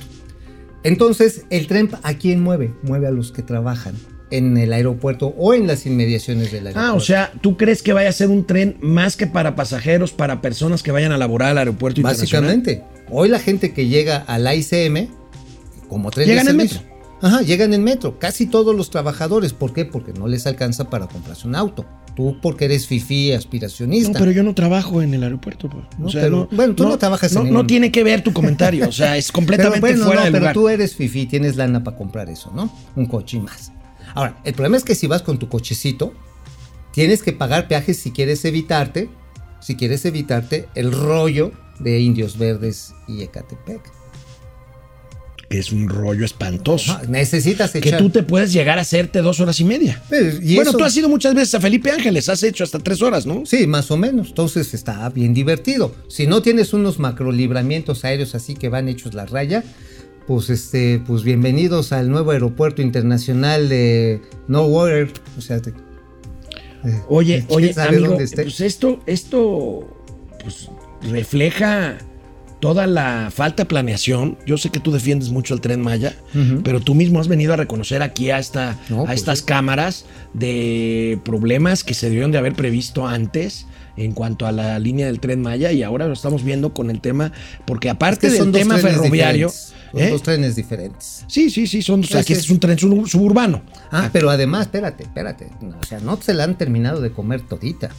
Entonces, 0.82 1.46
¿el 1.48 1.66
tren 1.66 1.88
a 2.02 2.14
quién 2.14 2.42
mueve? 2.42 2.74
Mueve 2.82 3.06
a 3.06 3.12
los 3.12 3.32
que 3.32 3.42
trabajan 3.42 3.94
en 4.30 4.56
el 4.56 4.72
aeropuerto 4.72 5.34
o 5.38 5.54
en 5.54 5.66
las 5.66 5.86
inmediaciones 5.86 6.50
del 6.52 6.66
aeropuerto. 6.66 6.92
Ah, 6.92 6.94
o 6.94 7.00
sea, 7.00 7.32
¿tú 7.40 7.56
crees 7.56 7.82
que 7.82 7.92
vaya 7.92 8.08
a 8.08 8.12
ser 8.12 8.28
un 8.28 8.44
tren 8.46 8.76
más 8.80 9.16
que 9.16 9.26
para 9.26 9.54
pasajeros, 9.54 10.12
para 10.12 10.40
personas 10.40 10.82
que 10.82 10.90
vayan 10.90 11.12
a 11.12 11.18
laborar 11.18 11.50
al 11.50 11.58
aeropuerto 11.58 12.00
internacional? 12.00 12.56
Básicamente, 12.56 12.84
hoy 13.10 13.28
la 13.28 13.38
gente 13.38 13.72
que 13.72 13.86
llega 13.86 14.16
al 14.18 14.46
ICM, 14.52 15.08
como 15.88 16.10
tren 16.10 16.26
Llegan 16.28 16.46
de 16.46 16.50
en 16.52 16.56
servicio, 16.58 16.80
Ajá, 17.22 17.40
llegan 17.40 17.72
en 17.72 17.82
metro. 17.82 18.18
Casi 18.18 18.44
todos 18.46 18.76
los 18.76 18.90
trabajadores. 18.90 19.54
¿Por 19.54 19.72
qué? 19.72 19.86
Porque 19.86 20.12
no 20.12 20.28
les 20.28 20.46
alcanza 20.46 20.90
para 20.90 21.06
comprarse 21.06 21.48
un 21.48 21.54
auto. 21.54 21.86
Tú 22.14 22.36
porque 22.42 22.66
eres 22.66 22.86
fifí 22.86 23.32
aspiracionista. 23.32 24.12
No, 24.12 24.18
pero 24.18 24.32
yo 24.32 24.42
no 24.42 24.54
trabajo 24.54 25.00
en 25.00 25.14
el 25.14 25.22
aeropuerto. 25.22 25.68
pues. 25.70 25.84
No, 25.98 26.08
pero- 26.12 26.46
bueno, 26.52 26.74
tú 26.74 26.84
no 26.86 26.98
trabajas 26.98 27.32
en 27.32 27.38
no, 27.38 27.44
ningún- 27.44 27.62
no 27.62 27.66
tiene 27.66 27.90
que 27.90 28.04
ver 28.04 28.22
tu 28.22 28.32
comentario. 28.34 28.86
O 28.88 28.92
sea, 28.92 29.16
es 29.16 29.26
Pero 29.32 29.34
completamente 29.34 29.80
bueno, 29.80 30.04
fuera 30.04 30.20
no, 30.20 30.24
de 30.26 30.30
pero 30.32 30.40
lugar. 30.40 30.54
tú 30.54 30.68
eres 30.68 30.94
fifí, 30.94 31.24
tienes 31.26 31.56
lana 31.56 31.82
para 31.82 31.96
comprar 31.96 32.28
eso, 32.28 32.50
¿no? 32.54 32.70
Un 32.96 33.06
coche 33.06 33.38
y 33.38 33.40
más. 33.40 33.72
Ahora, 34.16 34.40
el 34.44 34.54
problema 34.54 34.78
es 34.78 34.82
que 34.82 34.94
si 34.94 35.06
vas 35.06 35.20
con 35.20 35.38
tu 35.38 35.50
cochecito, 35.50 36.14
tienes 36.92 37.22
que 37.22 37.32
pagar 37.32 37.68
peajes 37.68 37.98
si 37.98 38.12
quieres 38.12 38.46
evitarte, 38.46 39.10
si 39.60 39.76
quieres 39.76 40.06
evitarte 40.06 40.68
el 40.74 40.90
rollo 40.90 41.52
de 41.80 42.00
Indios 42.00 42.38
Verdes 42.38 42.94
y 43.06 43.22
Ecatepec. 43.22 43.82
Es 45.50 45.70
un 45.70 45.90
rollo 45.90 46.24
espantoso. 46.24 46.92
Ajá, 46.92 47.02
necesitas 47.08 47.72
que 47.72 47.78
echar. 47.78 47.98
tú 47.98 48.08
te 48.08 48.22
puedes 48.22 48.54
llegar 48.54 48.78
a 48.78 48.80
hacerte 48.80 49.20
dos 49.20 49.38
horas 49.38 49.60
y 49.60 49.64
media. 49.64 50.02
Pero, 50.08 50.38
¿y 50.42 50.54
bueno, 50.56 50.70
eso? 50.70 50.78
tú 50.78 50.84
has 50.84 50.96
ido 50.96 51.10
muchas 51.10 51.34
veces 51.34 51.54
a 51.54 51.60
Felipe 51.60 51.90
Ángeles, 51.90 52.30
has 52.30 52.42
hecho 52.42 52.64
hasta 52.64 52.78
tres 52.78 53.02
horas, 53.02 53.26
¿no? 53.26 53.44
Sí, 53.44 53.66
más 53.66 53.90
o 53.90 53.98
menos. 53.98 54.28
Entonces 54.28 54.72
está 54.72 55.08
bien 55.10 55.34
divertido. 55.34 55.94
Si 56.08 56.26
no 56.26 56.40
tienes 56.40 56.72
unos 56.72 56.98
macrolibramientos 56.98 58.04
aéreos 58.06 58.34
así 58.34 58.54
que 58.54 58.70
van 58.70 58.88
hechos 58.88 59.12
la 59.12 59.26
raya, 59.26 59.62
pues 60.26 60.50
este, 60.50 61.00
pues 61.06 61.22
bienvenidos 61.22 61.92
al 61.92 62.10
nuevo 62.10 62.32
aeropuerto 62.32 62.82
internacional 62.82 63.68
de 63.68 64.22
No 64.48 64.64
Water. 64.66 65.12
O 65.38 65.40
sea, 65.40 65.60
te- 65.60 65.72
Oye, 67.08 67.44
¿quién 67.48 67.58
oye, 67.58 67.74
amigo, 67.80 68.16
pues 68.16 68.60
esto, 68.60 69.00
esto, 69.06 69.88
pues 70.42 70.68
refleja 71.10 71.98
toda 72.60 72.86
la 72.86 73.30
falta 73.34 73.64
de 73.64 73.66
planeación. 73.68 74.38
Yo 74.46 74.56
sé 74.56 74.70
que 74.70 74.78
tú 74.80 74.92
defiendes 74.92 75.30
mucho 75.30 75.54
el 75.54 75.60
tren 75.60 75.80
Maya, 75.80 76.14
pero 76.62 76.80
tú 76.80 76.94
mismo 76.94 77.20
has 77.20 77.28
venido 77.28 77.52
a 77.52 77.56
reconocer 77.56 78.02
aquí 78.02 78.30
a, 78.30 78.38
esta, 78.38 78.78
No, 78.88 79.02
a 79.02 79.06
pues 79.06 79.18
estas 79.18 79.42
cámaras 79.42 80.06
de 80.32 81.18
problemas 81.24 81.82
que 81.84 81.94
se 81.94 82.06
debieron 82.06 82.30
de 82.32 82.38
haber 82.38 82.54
previsto 82.54 83.06
antes 83.06 83.66
en 83.96 84.12
cuanto 84.12 84.46
a 84.46 84.52
la 84.52 84.78
línea 84.78 85.06
del 85.06 85.20
tren 85.20 85.40
Maya 85.42 85.72
y 85.72 85.82
ahora 85.82 86.06
lo 86.06 86.12
estamos 86.12 86.44
viendo 86.44 86.74
con 86.74 86.90
el 86.90 87.00
tema, 87.00 87.32
porque 87.66 87.88
aparte 87.90 88.26
Es 88.26 88.32
que 88.32 88.38
del 88.38 88.44
son 88.44 88.52
dos 88.52 88.60
tema 88.60 88.74
trenes 88.78 88.96
ferroviario... 88.98 89.48
Son 89.50 90.00
¿eh? 90.02 90.10
dos 90.10 90.22
trenes 90.22 90.56
diferentes. 90.56 91.24
Sí, 91.28 91.48
sí, 91.48 91.66
sí, 91.66 91.80
son, 91.80 92.00
o 92.00 92.02
sea, 92.02 92.20
este 92.20 92.34
es- 92.34 92.40
es 92.40 92.50
un 92.50 92.60
tren 92.60 92.78
sub- 92.78 93.08
suburbano. 93.08 93.62
Ah, 93.90 94.10
pero 94.12 94.28
además, 94.30 94.62
espérate, 94.66 95.04
espérate. 95.04 95.48
O 95.80 95.84
sea, 95.84 96.00
no 96.00 96.20
se 96.20 96.34
la 96.34 96.44
han 96.44 96.58
terminado 96.58 97.00
de 97.00 97.10
comer 97.12 97.40
todita. 97.42 97.90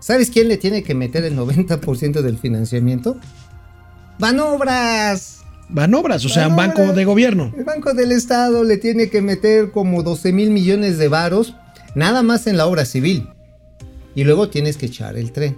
¿Sabes 0.00 0.30
quién 0.30 0.48
le 0.48 0.56
tiene 0.58 0.82
que 0.82 0.94
meter 0.94 1.24
el 1.24 1.36
90% 1.36 2.22
del 2.22 2.38
financiamiento? 2.38 3.18
¡Banobras! 4.18 5.40
Banobras, 5.68 6.24
o 6.24 6.28
sea, 6.28 6.48
un 6.48 6.56
Banobras. 6.56 6.78
banco 6.86 6.96
de 6.96 7.04
gobierno. 7.04 7.52
El 7.56 7.64
Banco 7.64 7.94
del 7.94 8.12
Estado 8.12 8.64
le 8.64 8.76
tiene 8.76 9.08
que 9.08 9.20
meter 9.22 9.70
como 9.70 10.02
12 10.02 10.32
mil 10.32 10.50
millones 10.50 10.98
de 10.98 11.08
varos, 11.08 11.56
nada 11.94 12.22
más 12.22 12.46
en 12.46 12.56
la 12.56 12.66
obra 12.66 12.84
civil. 12.84 13.28
Y 14.14 14.24
luego 14.24 14.48
tienes 14.48 14.76
que 14.76 14.86
echar 14.86 15.16
el 15.16 15.32
tren. 15.32 15.56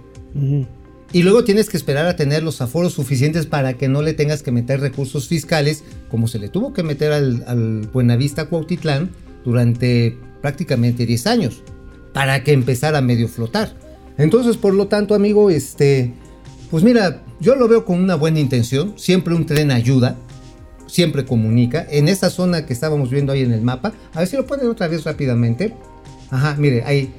Y 1.13 1.23
luego 1.23 1.43
tienes 1.43 1.69
que 1.69 1.77
esperar 1.77 2.05
a 2.05 2.15
tener 2.15 2.43
los 2.43 2.61
aforos 2.61 2.93
suficientes 2.93 3.45
para 3.45 3.73
que 3.73 3.87
no 3.87 4.01
le 4.01 4.13
tengas 4.13 4.43
que 4.43 4.51
meter 4.51 4.79
recursos 4.79 5.27
fiscales, 5.27 5.83
como 6.09 6.27
se 6.27 6.39
le 6.39 6.49
tuvo 6.49 6.73
que 6.73 6.83
meter 6.83 7.11
al, 7.11 7.43
al 7.47 7.87
Buenavista 7.93 8.49
Cuautitlán 8.49 9.11
durante 9.45 10.17
prácticamente 10.41 11.05
10 11.05 11.27
años, 11.27 11.63
para 12.13 12.43
que 12.43 12.51
empezara 12.51 12.97
a 12.97 13.01
medio 13.01 13.27
flotar. 13.27 13.73
Entonces, 14.17 14.57
por 14.57 14.73
lo 14.73 14.87
tanto, 14.87 15.15
amigo, 15.15 15.49
este, 15.49 16.13
pues 16.69 16.83
mira, 16.83 17.23
yo 17.39 17.55
lo 17.55 17.67
veo 17.67 17.85
con 17.85 17.99
una 17.99 18.15
buena 18.15 18.39
intención. 18.39 18.93
Siempre 18.97 19.33
un 19.33 19.45
tren 19.45 19.71
ayuda, 19.71 20.17
siempre 20.87 21.25
comunica. 21.25 21.85
En 21.89 22.07
esta 22.07 22.29
zona 22.29 22.65
que 22.65 22.73
estábamos 22.73 23.09
viendo 23.09 23.31
ahí 23.31 23.41
en 23.41 23.53
el 23.53 23.61
mapa, 23.61 23.93
a 24.13 24.19
ver 24.19 24.27
si 24.27 24.35
lo 24.35 24.45
ponen 24.45 24.67
otra 24.67 24.87
vez 24.87 25.03
rápidamente. 25.03 25.73
Ajá, 26.29 26.55
mire, 26.57 26.83
ahí, 26.83 27.13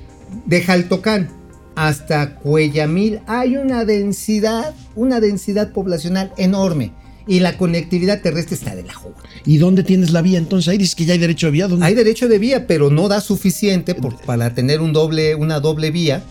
de 0.47 0.63
Jaltocán 0.63 1.31
hasta 1.75 2.35
Cuellamil 2.37 3.21
hay 3.27 3.57
una 3.57 3.85
densidad, 3.85 4.75
una 4.97 5.21
densidad 5.21 5.73
poblacional 5.73 6.33
enorme. 6.37 6.93
Y 7.27 7.41
la 7.41 7.59
conectividad 7.59 8.23
terrestre 8.23 8.57
está 8.57 8.75
de 8.75 8.85
la 8.85 8.95
jugo. 8.95 9.15
¿Y 9.45 9.59
dónde 9.59 9.83
tienes 9.83 10.13
la 10.13 10.23
vía? 10.23 10.39
Entonces 10.39 10.69
ahí 10.69 10.79
dices 10.79 10.95
que 10.95 11.05
ya 11.05 11.13
hay 11.13 11.19
derecho 11.19 11.49
de 11.49 11.51
vía. 11.53 11.69
¿Dónde? 11.69 11.85
Hay 11.85 11.95
derecho 11.95 12.27
de 12.27 12.39
vía, 12.39 12.67
pero 12.67 12.89
no 12.91 13.07
da 13.07 13.21
suficiente 13.21 13.95
por- 13.95 14.17
para 14.23 14.55
tener 14.55 14.81
un 14.81 14.95
doble, 14.95 15.35
una 15.35 15.61
doble 15.61 15.91
vía. 15.91 16.23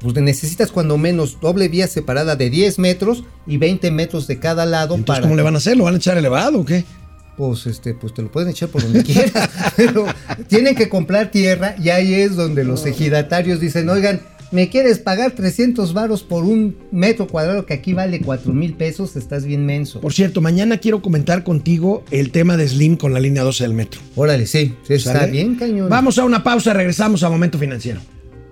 Pues 0.00 0.14
necesitas 0.16 0.72
cuando 0.72 0.96
menos 0.98 1.38
doble 1.40 1.68
vía 1.68 1.86
separada 1.86 2.34
de 2.34 2.48
10 2.48 2.78
metros 2.78 3.24
y 3.46 3.58
20 3.58 3.90
metros 3.90 4.26
de 4.26 4.38
cada 4.38 4.64
lado 4.64 4.94
Entonces, 4.94 5.06
para 5.20 5.22
¿cómo 5.22 5.36
le 5.36 5.42
van 5.42 5.54
a 5.54 5.58
hacer? 5.58 5.76
¿Lo 5.76 5.84
van 5.84 5.94
a 5.94 5.98
echar 5.98 6.16
elevado 6.16 6.60
o 6.60 6.64
qué? 6.64 6.84
Pues 7.36 7.66
este 7.66 7.94
pues 7.94 8.14
te 8.14 8.22
lo 8.22 8.30
pueden 8.30 8.50
echar 8.50 8.68
por 8.68 8.82
donde 8.82 9.02
quieras 9.04 9.48
pero 9.76 10.06
tienen 10.48 10.74
que 10.74 10.88
comprar 10.88 11.30
tierra 11.30 11.74
y 11.82 11.90
ahí 11.90 12.14
es 12.14 12.36
donde 12.36 12.64
los 12.64 12.86
ejidatarios 12.86 13.60
dicen 13.60 13.88
oigan 13.88 14.20
me 14.52 14.68
quieres 14.68 15.00
pagar 15.00 15.32
300 15.32 15.92
varos 15.92 16.22
por 16.22 16.44
un 16.44 16.76
metro 16.92 17.26
cuadrado 17.26 17.66
que 17.66 17.74
aquí 17.74 17.92
vale 17.94 18.20
4 18.20 18.52
mil 18.52 18.74
pesos 18.74 19.16
estás 19.16 19.44
bien 19.44 19.66
menso 19.66 20.00
Por 20.00 20.12
cierto, 20.12 20.40
mañana 20.40 20.78
quiero 20.78 21.02
comentar 21.02 21.42
contigo 21.42 22.04
el 22.12 22.30
tema 22.30 22.56
de 22.56 22.68
Slim 22.68 22.96
con 22.96 23.12
la 23.12 23.18
línea 23.18 23.42
12 23.42 23.64
del 23.64 23.74
metro. 23.74 24.00
órale 24.14 24.46
sí, 24.46 24.72
sí, 24.86 24.94
está 24.94 25.14
¿Sale? 25.14 25.32
bien 25.32 25.56
cañón 25.56 25.88
Vamos 25.88 26.16
a 26.18 26.24
una 26.24 26.44
pausa, 26.44 26.72
regresamos 26.72 27.24
a 27.24 27.28
Momento 27.28 27.58
Financiero. 27.58 28.00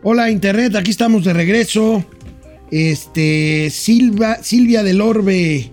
Hola 0.02 0.30
Internet, 0.30 0.74
aquí 0.74 0.90
estamos 0.90 1.24
de 1.24 1.32
regreso. 1.32 2.04
Este, 2.72 3.70
Silva, 3.70 4.38
Silvia 4.42 4.82
del 4.82 5.00
Orbe, 5.00 5.70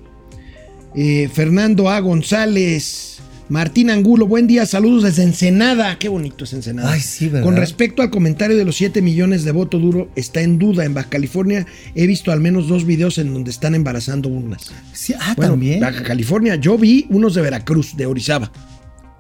eh, 0.95 1.29
Fernando 1.33 1.89
A. 1.89 1.99
González, 1.99 3.19
Martín 3.49 3.89
Angulo, 3.89 4.27
buen 4.27 4.47
día, 4.47 4.65
saludos 4.65 5.03
desde 5.03 5.23
Ensenada. 5.23 5.97
Qué 5.99 6.07
bonito 6.09 6.45
es 6.45 6.53
Ensenada. 6.53 6.91
Ay, 6.91 7.01
sí, 7.01 7.27
¿verdad? 7.27 7.43
Con 7.43 7.57
respecto 7.57 8.01
al 8.01 8.09
comentario 8.09 8.55
de 8.55 8.63
los 8.65 8.75
7 8.77 9.01
millones 9.01 9.43
de 9.43 9.51
voto 9.51 9.77
duro, 9.77 10.09
está 10.15 10.41
en 10.41 10.57
duda. 10.57 10.85
En 10.85 10.93
Baja 10.93 11.09
California 11.09 11.65
he 11.95 12.07
visto 12.07 12.31
al 12.31 12.39
menos 12.39 12.67
dos 12.67 12.85
videos 12.85 13.17
en 13.17 13.33
donde 13.33 13.51
están 13.51 13.75
embarazando 13.75 14.29
urnas. 14.29 14.71
Sí, 14.93 15.13
ah 15.19 15.33
Bueno, 15.35 15.53
también 15.53 15.79
Baja 15.81 16.03
California, 16.03 16.55
yo 16.55 16.77
vi 16.77 17.07
unos 17.09 17.33
de 17.33 17.41
Veracruz, 17.41 17.95
de 17.97 18.05
Orizaba. 18.05 18.51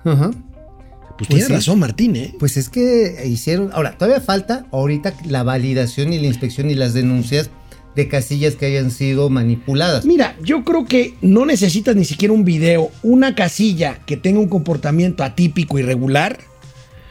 Ajá. 0.03 0.31
Pues, 0.31 1.27
Pues 1.27 1.29
tiene 1.29 1.45
sí. 1.45 1.53
razón 1.53 1.79
Martín, 1.79 2.15
¿eh? 2.15 2.33
pues 2.39 2.57
es 2.57 2.69
que 2.69 3.21
hicieron 3.27 3.69
ahora 3.73 3.97
todavía 3.97 4.21
falta 4.21 4.65
ahorita 4.71 5.13
la 5.25 5.43
validación 5.43 6.13
y 6.13 6.19
la 6.19 6.27
inspección 6.27 6.71
y 6.71 6.73
las 6.75 6.93
denuncias 6.93 7.49
de 7.95 8.07
casillas 8.07 8.55
que 8.55 8.65
hayan 8.67 8.89
sido 8.91 9.29
manipuladas 9.29 10.05
Mira, 10.05 10.35
yo 10.43 10.63
creo 10.63 10.85
que 10.85 11.15
no 11.21 11.45
necesitas 11.45 11.95
ni 11.95 12.05
siquiera 12.05 12.33
un 12.33 12.45
video, 12.45 12.89
una 13.03 13.35
casilla 13.35 13.99
que 14.05 14.17
tenga 14.17 14.39
un 14.39 14.47
comportamiento 14.47 15.23
atípico, 15.23 15.77
irregular, 15.77 16.39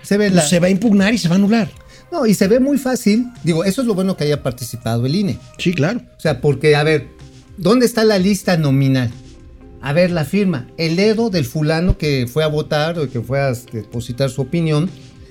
se 0.02 0.16
ve 0.16 0.26
pues 0.26 0.36
la, 0.36 0.42
se 0.42 0.60
va 0.60 0.68
a 0.68 0.70
impugnar 0.70 1.12
y 1.12 1.18
se 1.18 1.28
va 1.28 1.34
a 1.34 1.38
anular. 1.38 1.70
no 2.10 2.26
y 2.26 2.34
se 2.34 2.48
ve 2.48 2.60
muy 2.60 2.78
fácil 2.78 3.26
digo 3.44 3.64
eso 3.64 3.82
es 3.82 3.86
lo 3.86 3.94
bueno 3.94 4.16
que 4.16 4.24
haya 4.24 4.42
participado 4.42 5.06
el 5.06 5.14
INE 5.14 5.38
Sí, 5.58 5.74
claro. 5.74 6.00
O 6.16 6.20
sea, 6.20 6.40
porque, 6.40 6.74
a 6.76 6.82
ver, 6.82 7.08
¿dónde 7.56 7.86
está 7.86 8.04
la 8.04 8.18
lista 8.18 8.56
nominal? 8.56 9.10
A 9.82 9.92
ver, 9.92 10.10
la 10.10 10.24
firma. 10.24 10.68
El 10.76 10.96
dedo 10.96 11.30
del 11.30 11.46
fulano 11.46 11.96
que 11.96 12.26
fue 12.30 12.44
a 12.44 12.48
votar 12.48 12.98
o 12.98 13.08
que 13.08 13.20
fue 13.20 13.40
a 13.40 13.52
depositar 13.72 14.28
su 14.28 14.42
opinión, 14.42 14.90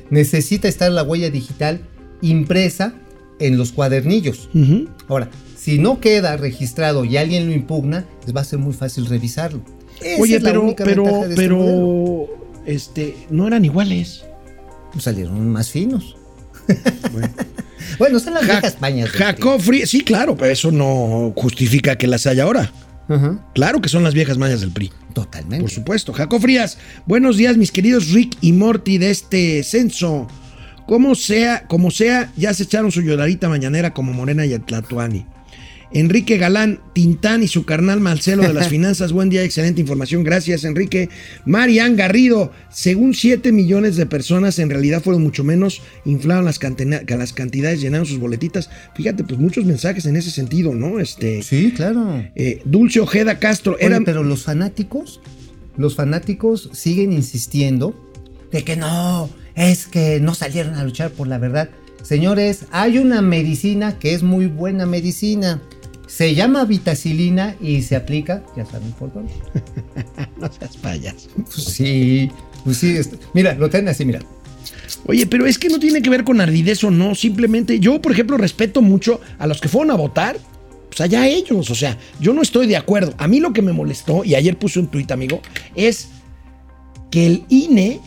necesita 0.10 0.68
estar 0.68 0.92
la 0.92 1.04
huella 1.04 1.30
digital 1.30 1.82
impresa 2.22 2.94
en 3.40 3.58
los 3.58 3.72
cuadernillos. 3.72 4.50
Ahora, 5.08 5.30
si 5.58 5.78
no 5.80 6.00
queda 6.00 6.38
registrado 6.38 7.06
y 7.06 7.18
alguien 7.18 7.48
lo 7.48 7.54
impugna, 7.54 8.06
pues 8.22 8.36
va 8.36 8.42
a 8.42 8.46
ser 8.46 8.60
muy 8.60 8.74
fácil 8.74 9.06
revisarlo. 9.06 9.62
Esa 10.02 10.22
Oye, 10.22 10.36
es 10.38 10.44
la 10.44 10.50
pero, 10.50 10.62
única 10.64 10.84
pero, 10.86 11.04
ventaja 11.04 11.26
de 11.28 11.34
este 11.34 11.42
pero, 11.44 12.28
este, 12.66 13.18
no 13.30 13.48
eran 13.48 13.66
iguales. 13.66 14.24
Pues 14.94 15.04
salieron 15.04 15.50
más 15.50 15.70
finos. 15.70 16.16
Bueno, 17.98 18.20
son 18.20 18.34
las 18.36 18.44
Ja- 18.46 18.52
viejas 18.60 18.74
pañas. 18.76 19.12
del 19.12 19.22
Jacob 19.22 19.60
Frías, 19.62 19.90
sí, 19.90 20.02
claro, 20.02 20.36
pero 20.38 20.52
eso 20.52 20.72
no 20.72 21.34
justifica 21.36 21.98
que 21.98 22.08
las 22.08 22.28
haya 22.28 22.44
ahora. 22.44 22.72
PRI. 23.08 23.16
Ajá, 23.18 23.46
Claro 23.56 23.82
que 23.82 23.90
son 23.90 24.04
las 24.04 24.14
viejas 24.14 24.38
mañas 24.38 24.62
del 24.62 24.72
PRI. 24.72 24.92
Totalmente. 25.14 25.62
Por 25.64 25.72
supuesto. 25.72 26.14
Jacob 26.14 26.40
Frías, 26.42 26.78
buenos 27.08 27.38
días, 27.38 27.58
mis 27.58 27.72
queridos 27.72 28.10
Rick 28.12 28.38
y 28.42 28.54
Morty 28.54 28.98
de 29.00 29.10
este 29.10 29.64
censo. 29.64 30.28
Como 30.90 31.14
sea, 31.14 31.68
como 31.68 31.92
sea, 31.92 32.32
ya 32.36 32.52
se 32.52 32.64
echaron 32.64 32.92
su 32.92 33.04
lloradita 33.04 33.48
mañanera 33.48 33.94
como 33.94 34.12
Morena 34.12 34.48
y 34.48 34.56
Atlatuani. 34.56 35.24
Enrique 35.92 36.40
Galán, 36.40 36.80
Tintán 36.94 37.44
y 37.44 37.48
su 37.48 37.64
carnal 37.64 38.00
Marcelo 38.00 38.42
de 38.42 38.54
las 38.54 38.70
finanzas. 38.76 39.12
Buen 39.12 39.30
día, 39.30 39.44
excelente 39.44 39.82
información. 39.82 40.24
Gracias, 40.24 40.64
Enrique. 40.64 41.10
Marian 41.46 41.96
Garrido, 41.96 42.52
según 42.72 43.14
7 43.14 43.52
millones 43.52 43.98
de 43.98 44.08
personas, 44.08 44.58
en 44.58 44.72
realidad 44.72 45.04
fueron 45.04 45.22
mucho 45.22 45.44
menos, 45.44 45.84
inflaron 46.06 46.44
las, 46.44 46.60
las 46.60 47.34
cantidades, 47.34 47.82
llenaron 47.82 48.08
sus 48.08 48.18
boletitas. 48.18 48.72
Fíjate, 48.96 49.24
pues 49.24 49.40
muchos 49.40 49.66
mensajes 49.66 50.08
en 50.08 50.16
ese 50.16 50.32
sentido, 50.32 50.74
¿no? 50.74 51.00
Este, 51.00 51.44
Sí, 51.44 51.72
claro. 51.72 52.24
eh, 52.34 52.64
Dulce 52.66 53.00
Ojeda 53.00 53.38
Castro, 53.38 53.74
Oye, 53.76 53.86
eran, 53.86 54.06
pero 54.06 54.24
los 54.24 54.42
fanáticos, 54.42 55.22
los 55.78 55.94
fanáticos 55.94 56.72
siguen 56.74 57.14
insistiendo 57.14 57.94
de 58.52 58.64
que 58.64 58.76
no, 58.76 59.30
es 59.60 59.88
que 59.88 60.20
no 60.20 60.34
salieron 60.36 60.76
a 60.76 60.84
luchar 60.84 61.12
por 61.12 61.28
la 61.28 61.38
verdad. 61.38 61.70
Señores, 62.04 62.66
hay 62.72 62.98
una 62.98 63.22
medicina 63.22 64.00
que 64.00 64.14
es 64.14 64.24
muy 64.24 64.48
buena 64.48 64.86
medicina. 64.86 65.62
Se 66.08 66.34
llama 66.34 66.66
vitacilina 66.66 67.56
y 67.62 67.82
se 67.84 67.96
aplica, 67.96 68.44
ya 68.58 68.66
saben 68.66 68.92
por 68.94 69.14
dónde. 69.14 69.34
No 70.40 70.50
seas 70.52 70.78
payaso. 70.78 71.28
Pues 71.36 71.64
sí, 71.66 72.32
pues 72.64 72.78
sí. 72.78 72.96
este- 72.98 73.18
Mira, 73.34 73.54
lo 73.56 73.70
tienen 73.70 73.90
así, 73.90 74.06
mira. 74.06 74.22
Oye, 75.06 75.28
pero 75.28 75.46
es 75.46 75.60
que 75.60 75.68
no 75.70 75.80
tiene 75.80 76.02
que 76.02 76.10
ver 76.10 76.24
con 76.24 76.40
ardidez 76.40 76.84
o 76.86 76.92
no. 76.92 77.14
Simplemente, 77.14 77.80
yo, 77.80 78.02
por 78.02 78.14
ejemplo, 78.14 78.38
respeto 78.38 78.82
mucho 78.82 79.20
a 79.38 79.46
los 79.48 79.60
que 79.60 79.68
fueron 79.68 79.92
a 79.92 79.96
votar. 79.96 80.38
Pues 80.88 81.02
allá 81.02 81.28
ellos. 81.28 81.70
O 81.70 81.76
sea, 81.76 81.98
yo 82.22 82.34
no 82.34 82.42
estoy 82.42 82.66
de 82.68 82.78
acuerdo. 82.78 83.14
A 83.18 83.28
mí 83.28 83.40
lo 83.42 83.52
que 83.54 83.62
me 83.62 83.74
molestó, 83.74 84.24
y 84.24 84.36
ayer 84.36 84.58
puse 84.58 84.80
un 84.80 84.88
tuit, 84.88 85.12
amigo, 85.12 85.42
es 85.76 86.08
que 87.12 87.28
el 87.28 87.44
INE, 87.50 88.00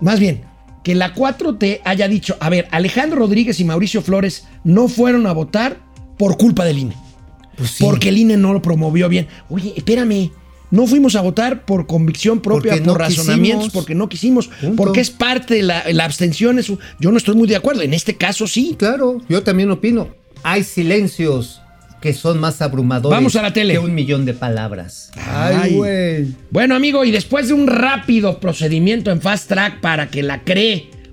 más 0.00 0.20
bien, 0.20 0.42
que 0.82 0.94
la 0.94 1.14
4T 1.14 1.80
haya 1.84 2.08
dicho, 2.08 2.36
a 2.40 2.50
ver, 2.50 2.68
Alejandro 2.70 3.18
Rodríguez 3.20 3.60
y 3.60 3.64
Mauricio 3.64 4.02
Flores 4.02 4.46
no 4.64 4.88
fueron 4.88 5.26
a 5.26 5.32
votar 5.32 5.78
por 6.18 6.36
culpa 6.36 6.64
del 6.64 6.78
INE. 6.78 6.96
Pues 7.56 7.70
sí. 7.72 7.84
Porque 7.84 8.08
el 8.08 8.18
INE 8.18 8.36
no 8.36 8.52
lo 8.52 8.62
promovió 8.62 9.08
bien. 9.08 9.28
Oye, 9.48 9.72
espérame. 9.76 10.30
No 10.70 10.86
fuimos 10.86 11.16
a 11.16 11.20
votar 11.20 11.66
por 11.66 11.86
convicción 11.86 12.40
propia, 12.40 12.72
Porque 12.72 12.84
por 12.84 12.86
no 12.94 12.98
razonamientos, 12.98 13.64
quisimos. 13.66 13.72
porque 13.74 13.94
no 13.94 14.08
quisimos, 14.08 14.48
Punto. 14.48 14.76
porque 14.76 15.00
es 15.00 15.10
parte 15.10 15.56
de 15.56 15.62
la, 15.62 15.84
la 15.92 16.06
abstención. 16.06 16.58
es 16.58 16.68
yo 16.98 17.10
no 17.12 17.18
estoy 17.18 17.34
muy 17.34 17.46
de 17.46 17.56
acuerdo. 17.56 17.82
En 17.82 17.92
este 17.92 18.16
caso 18.16 18.46
sí. 18.46 18.74
Claro, 18.78 19.20
yo 19.28 19.42
también 19.42 19.70
opino. 19.70 20.08
Hay 20.42 20.64
silencios 20.64 21.60
que 22.02 22.12
son 22.12 22.38
más 22.40 22.60
abrumadores 22.60 23.16
Vamos 23.16 23.36
a 23.36 23.42
la 23.42 23.52
tele. 23.52 23.74
que 23.74 23.78
un 23.78 23.94
millón 23.94 24.26
de 24.26 24.34
palabras. 24.34 25.10
Ay. 25.16 25.76
Güey. 25.76 26.26
Bueno, 26.50 26.74
amigo, 26.74 27.04
y 27.04 27.10
después 27.12 27.48
de 27.48 27.54
un 27.54 27.68
rápido 27.68 28.40
procedimiento 28.40 29.10
en 29.10 29.22
Fast 29.22 29.48
Track 29.48 29.80
para 29.80 30.08
que 30.08 30.22
la 30.22 30.42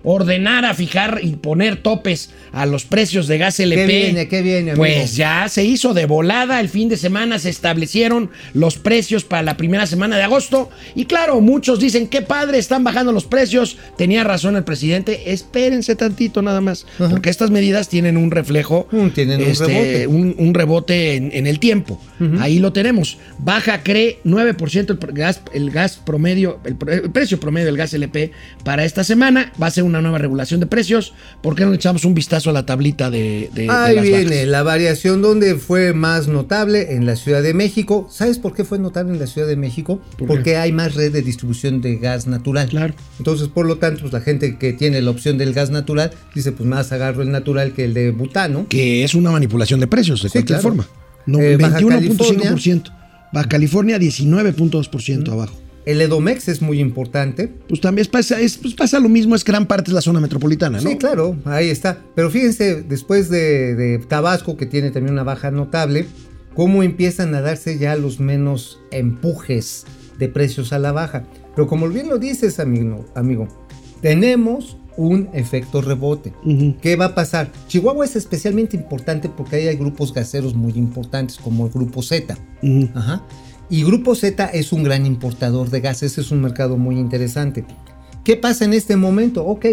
CRE 0.02 0.10
ordenara 0.20 0.74
fijar 0.74 1.20
y 1.22 1.36
poner 1.36 1.78
topes 1.78 2.32
a 2.52 2.66
los 2.66 2.86
precios 2.86 3.28
de 3.28 3.38
gas 3.38 3.60
LP. 3.60 3.86
viene? 3.86 4.28
¿Qué 4.28 4.41
viene, 4.41 4.72
amigo? 4.72 4.78
Pues 4.78 5.16
ya 5.16 5.47
se 5.50 5.64
hizo 5.64 5.93
de 5.93 6.06
volada. 6.06 6.60
El 6.60 6.70
fin 6.70 6.89
de 6.89 6.97
semana 6.97 7.39
se 7.39 7.50
establecieron 7.50 8.30
los 8.54 8.78
precios 8.78 9.24
para 9.24 9.43
la 9.43 9.58
primera 9.58 9.86
semana 9.86 10.18
de 10.18 10.24
agosto. 10.24 10.70
Y 10.95 11.06
claro, 11.06 11.41
muchos 11.41 11.80
dicen, 11.80 12.08
qué 12.08 12.22
padre, 12.22 12.58
están 12.58 12.84
bajando 12.84 13.12
los 13.12 13.26
precios. 13.26 13.78
Tenía 13.97 14.24
razón 14.24 14.56
el 14.56 14.64
presidente. 14.64 15.32
Espérense 15.34 15.95
tantito 15.95 16.41
nada 16.41 16.62
más. 16.62 16.86
Porque 16.97 17.30
estas 17.30 17.52
medidas 17.52 17.89
tienen 17.89 18.18
un 18.18 18.32
reflejo. 18.32 18.88
Mm, 18.91 18.97
un 18.97 19.14
este, 19.18 19.66
rebote. 19.66 20.08
un, 20.08 20.36
un 20.38 20.54
rebote 20.54 21.16
en, 21.16 21.32
en 21.34 21.47
el 21.47 21.60
tiempo. 21.60 22.02
Ahí 22.39 22.60
lo 22.60 22.74
tenemos. 22.74 23.18
Baja, 23.38 23.82
cree, 23.82 24.20
9% 24.26 24.89
el 24.89 25.14
gas, 25.14 25.41
el 25.54 25.72
gas 25.72 25.97
promedio, 25.97 26.60
el, 26.66 26.76
el 26.89 27.12
precio 27.12 27.39
promedio 27.39 27.68
del 27.68 27.78
gas 27.78 27.93
LP 27.93 28.32
para 28.64 28.84
esta 28.84 29.04
semana. 29.04 29.54
Va 29.62 29.68
a 29.68 29.72
ser 29.72 29.84
una 29.84 29.99
nueva 30.02 30.18
regulación 30.18 30.60
de 30.60 30.66
precios. 30.68 31.14
¿Por 31.41 31.56
qué 31.56 31.64
no 31.66 31.70
le 31.72 31.76
echamos 31.78 32.06
un 32.06 32.14
vistazo 32.14 32.50
a 32.50 32.54
la 32.54 32.66
tablita 32.66 33.10
de, 33.10 33.50
de- 33.54 33.64
de 33.64 33.70
Ahí 33.70 33.95
las 33.95 34.04
viene 34.04 34.24
bajas? 34.36 34.47
la 34.47 34.64
variación 34.64 35.22
donde 35.22 35.56
fue 35.56 35.93
más 35.93 36.28
notable 36.28 36.93
en 36.95 37.06
la 37.06 37.16
Ciudad 37.16 37.41
de 37.43 37.54
México. 37.54 38.08
¿Sabes 38.12 38.39
por 38.39 38.54
qué 38.54 38.64
fue 38.64 38.80
notable 38.80 39.14
en 39.14 39.20
la 39.20 39.28
Ciudad 39.28 39.47
de 39.47 39.56
México? 39.56 40.02
Porque 40.28 40.58
hay 40.58 40.72
más 40.72 40.95
red 40.95 41.12
de 41.12 41.22
distribución 41.22 41.82
de 41.82 41.97
gas 41.97 42.28
natural. 42.28 42.70
Claro. 42.70 42.93
Entonces, 43.18 43.47
por 43.47 43.66
lo 43.66 43.78
tanto, 43.78 44.02
pues, 44.02 44.14
la 44.14 44.22
gente 44.22 44.58
que 44.58 44.74
tiene 44.74 45.02
la 45.02 45.12
opción 45.12 45.38
del 45.38 45.54
gas 45.54 45.70
natural 45.70 46.12
dice, 46.36 46.52
pues 46.52 46.68
más 46.68 46.91
agarro 46.91 47.22
el 47.22 47.32
natural 47.32 47.74
que 47.74 47.86
el 47.86 47.93
de 47.93 48.12
butano. 48.12 48.68
Que 48.70 49.04
es 49.04 49.14
una 49.16 49.32
manipulación 49.32 49.80
de 49.80 49.88
precios, 49.88 50.22
de 50.24 50.30
Sí, 50.30 50.34
cualquier 50.34 50.60
claro. 50.60 50.76
forma. 50.76 50.88
No, 51.26 51.39
Eh, 51.39 51.58
Baja 51.58 51.80
21.5%. 51.80 52.91
Baja 53.32 53.47
California, 53.50 53.97
19.2% 54.00 55.32
abajo. 55.32 55.60
El 55.90 56.02
Edomex 56.02 56.48
es 56.48 56.62
muy 56.62 56.80
importante. 56.80 57.48
Pues 57.68 57.82
también 57.82 58.08
pasa, 58.12 58.40
es, 58.40 58.58
pues 58.58 58.76
pasa 58.76 59.00
lo 59.00 59.10
mismo, 59.10 59.36
es 59.36 59.44
gran 59.44 59.66
parte 59.66 59.90
de 59.90 59.96
la 59.96 60.02
zona 60.02 60.20
metropolitana, 60.20 60.80
¿no? 60.80 60.88
Sí, 60.90 60.98
claro, 60.98 61.36
ahí 61.46 61.70
está. 61.70 62.04
Pero 62.16 62.30
fíjense, 62.30 62.84
después 62.84 63.30
de, 63.30 63.76
de 63.76 63.98
Tabasco, 63.98 64.56
que 64.56 64.68
tiene 64.68 64.92
también 64.92 65.14
una 65.14 65.24
baja 65.24 65.50
notable, 65.50 66.06
cómo 66.56 66.84
empiezan 66.84 67.34
a 67.34 67.42
darse 67.42 67.80
ya 67.80 67.96
los 67.96 68.20
menos 68.20 68.80
empujes 68.92 69.86
de 70.20 70.30
precios 70.30 70.74
a 70.74 70.80
la 70.80 70.92
baja. 70.92 71.24
Pero 71.56 71.68
como 71.68 71.90
bien 71.90 72.08
lo 72.08 72.20
dices, 72.20 72.60
amigo, 72.60 73.06
amigo 73.16 73.48
tenemos 74.02 74.78
un 74.98 75.30
efecto 75.34 75.82
rebote. 75.82 76.34
Ujú. 76.44 76.76
¿Qué 76.82 76.96
va 76.96 77.06
a 77.06 77.16
pasar? 77.16 77.50
Chihuahua 77.68 78.04
es 78.06 78.16
especialmente 78.16 78.76
importante 78.76 79.30
porque 79.30 79.56
ahí 79.56 79.68
hay 79.68 79.78
grupos 79.78 80.14
gaseros 80.14 80.56
muy 80.56 80.74
importantes, 80.74 81.38
como 81.38 81.66
el 81.66 81.72
Grupo 81.72 82.02
Z. 82.02 82.38
Ajá. 82.94 83.26
Y 83.70 83.84
Grupo 83.84 84.15
Z 84.15 84.45
es 84.47 84.74
un 84.74 84.84
gran 84.84 85.05
importador 85.05 85.70
de 85.70 85.82
gas, 85.82 86.01
ese 86.01 86.22
es 86.22 86.32
un 86.32 86.41
mercado 86.41 86.78
muy 86.78 86.97
interesante. 86.97 87.65
¿Qué 88.24 88.36
pasa 88.36 88.65
en 88.65 88.74
este 88.74 88.95
momento? 88.95 89.45
Ok, 89.45 89.65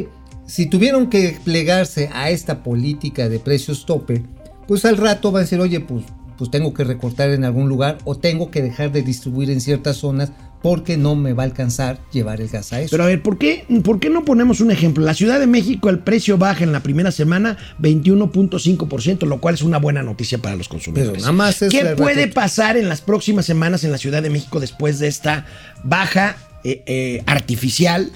si 0.46 0.66
tuvieron 0.66 1.08
que 1.08 1.38
plegarse 1.44 2.10
a 2.12 2.30
esta 2.30 2.62
política 2.62 3.28
de 3.28 3.38
precios 3.38 3.86
tope, 3.86 4.22
pues 4.68 4.84
al 4.84 4.98
rato 4.98 5.32
va 5.32 5.40
a 5.40 5.42
decir, 5.42 5.60
oye, 5.60 5.80
pues, 5.80 6.04
pues 6.36 6.50
tengo 6.50 6.74
que 6.74 6.84
recortar 6.84 7.30
en 7.30 7.44
algún 7.44 7.68
lugar 7.68 7.98
o 8.04 8.16
tengo 8.16 8.50
que 8.50 8.62
dejar 8.62 8.92
de 8.92 9.02
distribuir 9.02 9.50
en 9.50 9.62
ciertas 9.62 9.96
zonas 9.96 10.30
porque 10.62 10.96
no 10.96 11.14
me 11.14 11.32
va 11.32 11.44
a 11.44 11.46
alcanzar 11.46 12.00
llevar 12.12 12.40
el 12.40 12.48
gas 12.48 12.72
a 12.72 12.80
eso. 12.80 12.90
Pero 12.90 13.04
a 13.04 13.06
ver, 13.06 13.22
¿por 13.22 13.38
qué, 13.38 13.64
¿por 13.84 14.00
qué 14.00 14.10
no 14.10 14.24
ponemos 14.24 14.60
un 14.60 14.70
ejemplo? 14.70 15.04
La 15.04 15.14
Ciudad 15.14 15.38
de 15.38 15.46
México, 15.46 15.90
el 15.90 16.00
precio 16.00 16.38
baja 16.38 16.64
en 16.64 16.72
la 16.72 16.80
primera 16.80 17.12
semana 17.12 17.56
21.5%, 17.80 19.26
lo 19.26 19.40
cual 19.40 19.54
es 19.54 19.62
una 19.62 19.78
buena 19.78 20.02
noticia 20.02 20.38
para 20.38 20.56
los 20.56 20.68
consumidores. 20.68 21.12
Pero 21.12 21.20
nada 21.20 21.32
más 21.32 21.62
es 21.62 21.72
¿Qué 21.72 21.84
puede 21.96 22.28
pasar 22.28 22.76
en 22.76 22.88
las 22.88 23.00
próximas 23.00 23.46
semanas 23.46 23.84
en 23.84 23.92
la 23.92 23.98
Ciudad 23.98 24.22
de 24.22 24.30
México 24.30 24.60
después 24.60 24.98
de 24.98 25.08
esta 25.08 25.46
baja 25.84 26.36
eh, 26.64 26.82
eh, 26.86 27.22
artificial 27.26 28.10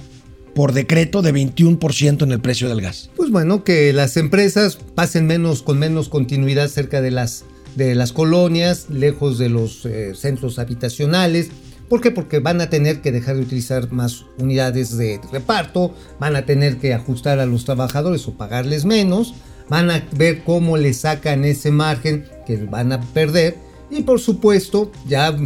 por 0.54 0.72
decreto 0.72 1.22
de 1.22 1.32
21% 1.32 2.22
en 2.22 2.32
el 2.32 2.40
precio 2.40 2.68
del 2.68 2.80
gas? 2.80 3.10
Pues 3.16 3.30
bueno, 3.30 3.64
que 3.64 3.92
las 3.92 4.16
empresas 4.16 4.78
pasen 4.94 5.26
menos 5.26 5.62
con 5.62 5.78
menos 5.78 6.08
continuidad 6.08 6.68
cerca 6.68 7.00
de 7.00 7.10
las, 7.10 7.44
de 7.76 7.94
las 7.94 8.12
colonias, 8.12 8.86
lejos 8.90 9.38
de 9.38 9.48
los 9.48 9.86
eh, 9.86 10.14
centros 10.14 10.58
habitacionales. 10.58 11.50
¿Por 11.90 12.00
qué? 12.00 12.10
Porque 12.12 12.38
van 12.38 12.60
a 12.62 12.70
tener 12.70 13.02
que 13.02 13.10
dejar 13.12 13.36
de 13.36 13.42
utilizar 13.42 13.90
más 13.92 14.24
unidades 14.38 14.96
de 14.96 15.20
reparto, 15.32 15.92
van 16.18 16.36
a 16.36 16.46
tener 16.46 16.78
que 16.78 16.94
ajustar 16.94 17.40
a 17.40 17.46
los 17.46 17.64
trabajadores 17.66 18.26
o 18.28 18.32
pagarles 18.34 18.84
menos, 18.86 19.34
van 19.68 19.90
a 19.90 20.02
ver 20.12 20.42
cómo 20.44 20.76
le 20.76 20.94
sacan 20.94 21.44
ese 21.44 21.70
margen 21.72 22.24
que 22.46 22.56
van 22.58 22.92
a 22.92 23.00
perder 23.00 23.56
y 23.90 24.02
por 24.02 24.20
supuesto 24.20 24.92
ya 25.08 25.36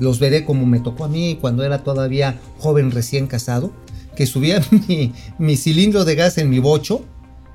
los 0.00 0.18
veré 0.18 0.44
como 0.44 0.66
me 0.66 0.80
tocó 0.80 1.04
a 1.04 1.08
mí 1.08 1.38
cuando 1.40 1.62
era 1.64 1.84
todavía 1.84 2.40
joven 2.58 2.90
recién 2.90 3.28
casado, 3.28 3.72
que 4.16 4.26
subía 4.26 4.60
mi, 4.88 5.12
mi 5.38 5.56
cilindro 5.56 6.04
de 6.04 6.16
gas 6.16 6.36
en 6.36 6.50
mi 6.50 6.58
bocho 6.58 7.04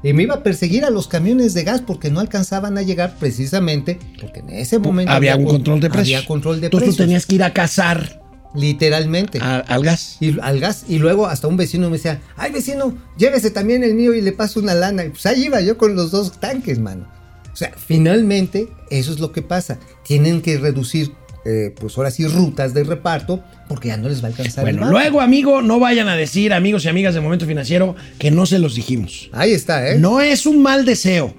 y 0.03 0.13
me 0.13 0.23
iba 0.23 0.35
a 0.35 0.43
perseguir 0.43 0.85
a 0.85 0.89
los 0.89 1.07
camiones 1.09 1.53
de 1.53 1.63
gas 1.63 1.81
porque 1.81 2.11
no 2.11 2.21
alcanzaban 2.21 2.77
a 2.77 2.81
llegar 2.81 3.17
precisamente 3.19 3.99
porque 4.21 4.39
en 4.39 4.51
ese 4.51 4.79
momento 4.79 5.11
había 5.11 5.35
un 5.35 5.43
con- 5.43 5.55
control 5.55 5.79
de 5.81 5.89
precios. 5.89 6.17
Había 6.19 6.27
control 6.27 6.61
de 6.61 6.67
Entonces 6.67 6.87
precios. 6.89 6.97
tú 6.97 7.03
tenías 7.03 7.25
que 7.25 7.35
ir 7.35 7.43
a 7.43 7.51
cazar 7.51 8.21
Literalmente. 8.58 9.39
a- 9.41 9.60
al 9.60 9.84
gas. 9.84 10.18
Y 10.20 10.38
al 10.41 10.60
gas. 10.60 10.86
Y 10.89 10.97
luego 10.99 11.28
hasta 11.28 11.47
un 11.47 11.55
vecino 11.58 11.89
me 11.89 11.97
decía, 11.97 12.20
ay 12.36 12.51
vecino, 12.51 12.97
llévese 13.18 13.51
también 13.51 13.84
el 13.84 13.93
mío 13.95 14.14
y 14.14 14.22
le 14.22 14.32
paso 14.34 14.60
una 14.60 14.74
lana. 14.74 15.05
Y 15.05 15.10
pues 15.10 15.26
ahí 15.26 15.45
iba 15.45 15.62
yo 15.62 15.78
con 15.78 15.95
los 15.95 16.12
dos 16.12 16.39
tanques, 16.39 16.80
mano. 16.80 17.08
O 17.53 17.55
sea, 17.55 17.72
finalmente 17.76 18.68
eso 18.89 19.12
es 19.12 19.20
lo 19.20 19.32
que 19.32 19.41
pasa. 19.41 19.80
Tienen 20.03 20.41
que 20.41 20.58
reducir, 20.58 21.12
eh, 21.45 21.74
pues 21.80 21.97
ahora 21.97 22.12
sí, 22.12 22.28
rutas 22.28 22.74
de 22.74 22.84
reparto 22.84 23.43
porque 23.68 23.88
ya 23.89 23.97
no 23.97 24.10
les 24.10 24.22
va 24.22 24.28
a 24.28 24.32
alcanzar. 24.32 24.68
el 24.68 24.76
Bueno, 24.78 24.91
luego, 24.91 25.22
amigo, 25.22 25.62
no 25.62 25.80
vayan 25.80 26.08
a 26.08 26.16
decir, 26.16 26.53
amigos 26.53 26.86
y 26.86 26.89
amigas 26.89 27.14
de 27.16 27.22
Momento 27.22 27.45
Financiero, 27.45 27.95
que 28.20 28.32
no 28.32 28.45
se 28.45 28.60
los 28.60 28.76
dijimos. 28.76 29.30
Ahí 29.34 29.53
está, 29.53 29.89
¿eh? 29.89 29.97
No 29.99 30.22
es 30.22 30.45
un 30.45 30.62
mal 30.62 30.86
deseo. 30.86 31.34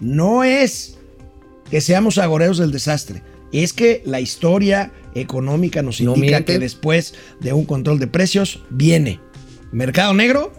No 0.00 0.44
es 0.44 0.96
que 1.70 1.80
seamos 1.80 2.18
agoreros 2.18 2.58
del 2.58 2.70
desastre. 2.70 3.22
Es 3.52 3.72
que 3.72 4.02
la 4.04 4.20
historia 4.20 4.92
económica 5.20 5.82
nos 5.82 6.00
No 6.00 6.14
indica 6.14 6.36
miente. 6.38 6.52
que 6.54 6.58
después 6.58 7.14
de 7.40 7.52
un 7.52 7.64
control 7.64 7.98
de 7.98 8.06
precios 8.06 8.62
viene 8.70 9.20
mercado 9.72 10.14
negro 10.14 10.52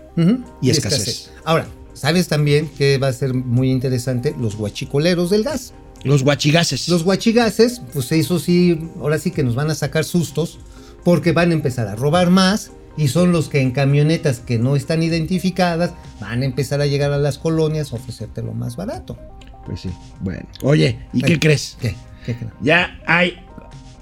y 0.62 0.70
escasez. 0.70 1.32
Ahora, 1.45 1.68
¿sabes 1.93 2.28
también 2.28 2.70
que 2.78 2.97
va 2.97 3.07
a 3.07 3.14
ser 3.14 3.34
muy 3.34 3.72
interesante? 3.72 4.36
Los 4.39 4.55
guachicoleros 4.55 5.30
del 5.30 5.43
gas. 5.43 5.74
Los 6.03 6.24
guachigases. 6.24 6.88
Los 6.89 7.03
guachigases, 7.03 7.82
pues 7.93 8.12
eso 8.12 8.39
sí, 8.39 8.80
ahora 9.01 9.18
sí 9.18 9.32
que 9.32 9.43
nos 9.43 9.55
van 9.55 9.70
a 9.70 9.76
sacar 9.76 10.03
sustos 10.05 10.60
porque 11.03 11.32
van 11.32 11.51
a 11.51 11.53
empezar 11.53 11.88
a 11.88 11.95
robar 11.95 12.30
más 12.30 12.72
y 12.97 13.07
son 13.07 13.32
los 13.32 13.47
que 13.49 13.62
en 13.62 13.72
camionetas 13.72 14.39
que 14.39 14.60
no 14.60 14.76
están 14.76 15.03
identificadas 15.03 15.93
van 16.20 16.41
a 16.41 16.45
empezar 16.45 16.82
a 16.82 16.86
llegar 16.86 17.12
a 17.14 17.18
las 17.18 17.38
colonias 17.38 17.91
a 17.93 17.95
ofrecerte 17.95 18.41
lo 18.41 18.53
más 18.53 18.76
barato. 18.76 19.18
Pues 19.66 19.82
sí. 19.82 19.89
Bueno. 20.22 20.47
Oye, 20.64 20.99
¿y 21.14 21.22
qué 21.22 21.39
crees? 21.39 21.78
¿Qué? 21.80 21.95
¿Qué, 22.26 22.36
qué? 22.38 22.45
Ya 22.62 22.99
hay. 23.05 23.36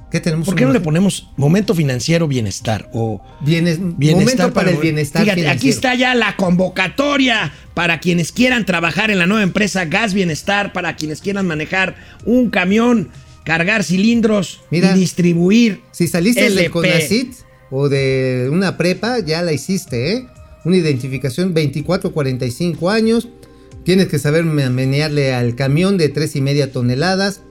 ¿Qué 0.09 0.21
tenemos? 0.21 0.45
¿Por 0.45 0.55
qué 0.55 0.63
no 0.65 0.71
le 0.71 0.79
ponemos 0.79 1.29
momento 1.35 1.75
financiero 1.75 2.27
bienestar 2.29 2.89
o 2.93 3.21
Bienes- 3.41 3.77
Bienestar 3.97 4.35
momento 4.37 4.53
para 4.53 4.71
el 4.71 4.77
bienestar 4.77 5.23
Fíjate, 5.23 5.49
aquí 5.49 5.67
está 5.69 5.95
ya 5.95 6.15
la 6.15 6.35
convocatoria 6.37 7.51
para 7.73 7.99
quienes 7.99 8.31
quieran 8.31 8.65
trabajar 8.65 9.11
en 9.11 9.19
la 9.19 9.25
nueva 9.25 9.43
empresa 9.43 9.83
Gas 9.85 10.13
Bienestar, 10.13 10.71
para 10.71 10.95
quienes 10.95 11.19
quieran 11.21 11.45
manejar 11.45 11.95
un 12.25 12.49
camión, 12.49 13.09
cargar 13.43 13.83
cilindros 13.83 14.61
Mira, 14.71 14.95
y 14.95 14.99
distribuir. 14.99 15.81
Si 15.91 16.07
saliste 16.07 16.49
del. 16.51 16.71
CONACIT 16.71 17.33
o 17.69 17.89
de 17.89 18.47
una 18.51 18.77
prepa, 18.77 19.19
ya 19.19 19.41
la 19.41 19.51
hiciste, 19.51 20.13
¿eh? 20.13 20.25
Una 20.63 20.77
identificación 20.77 21.53
24-45 21.53 22.89
años. 22.91 23.27
Tienes 23.83 24.07
que 24.07 24.19
saber 24.19 24.43
me- 24.43 24.69
menearle 24.69 25.33
al 25.33 25.55
camión 25.55 25.97
de 25.97 26.09
3 26.09 26.35
y 26.35 26.41
media 26.41 26.71
toneladas. 26.71 27.41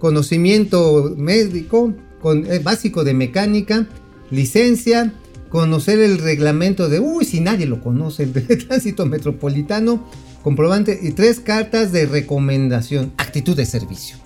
Conocimiento 0.00 1.14
médico, 1.16 1.94
con, 2.20 2.50
eh, 2.50 2.58
básico 2.58 3.04
de 3.04 3.14
mecánica, 3.14 3.86
licencia, 4.30 5.12
conocer 5.50 6.00
el 6.00 6.18
reglamento 6.18 6.88
de, 6.88 6.98
uy, 7.00 7.24
si 7.24 7.40
nadie 7.40 7.66
lo 7.66 7.80
conoce, 7.80 8.24
el 8.24 8.32
de 8.32 8.40
tránsito 8.56 9.06
metropolitano, 9.06 10.04
comprobante 10.42 10.98
y 11.02 11.12
tres 11.12 11.38
cartas 11.40 11.92
de 11.92 12.06
recomendación, 12.06 13.12
actitud 13.18 13.56
de 13.56 13.66
servicio. 13.66 14.16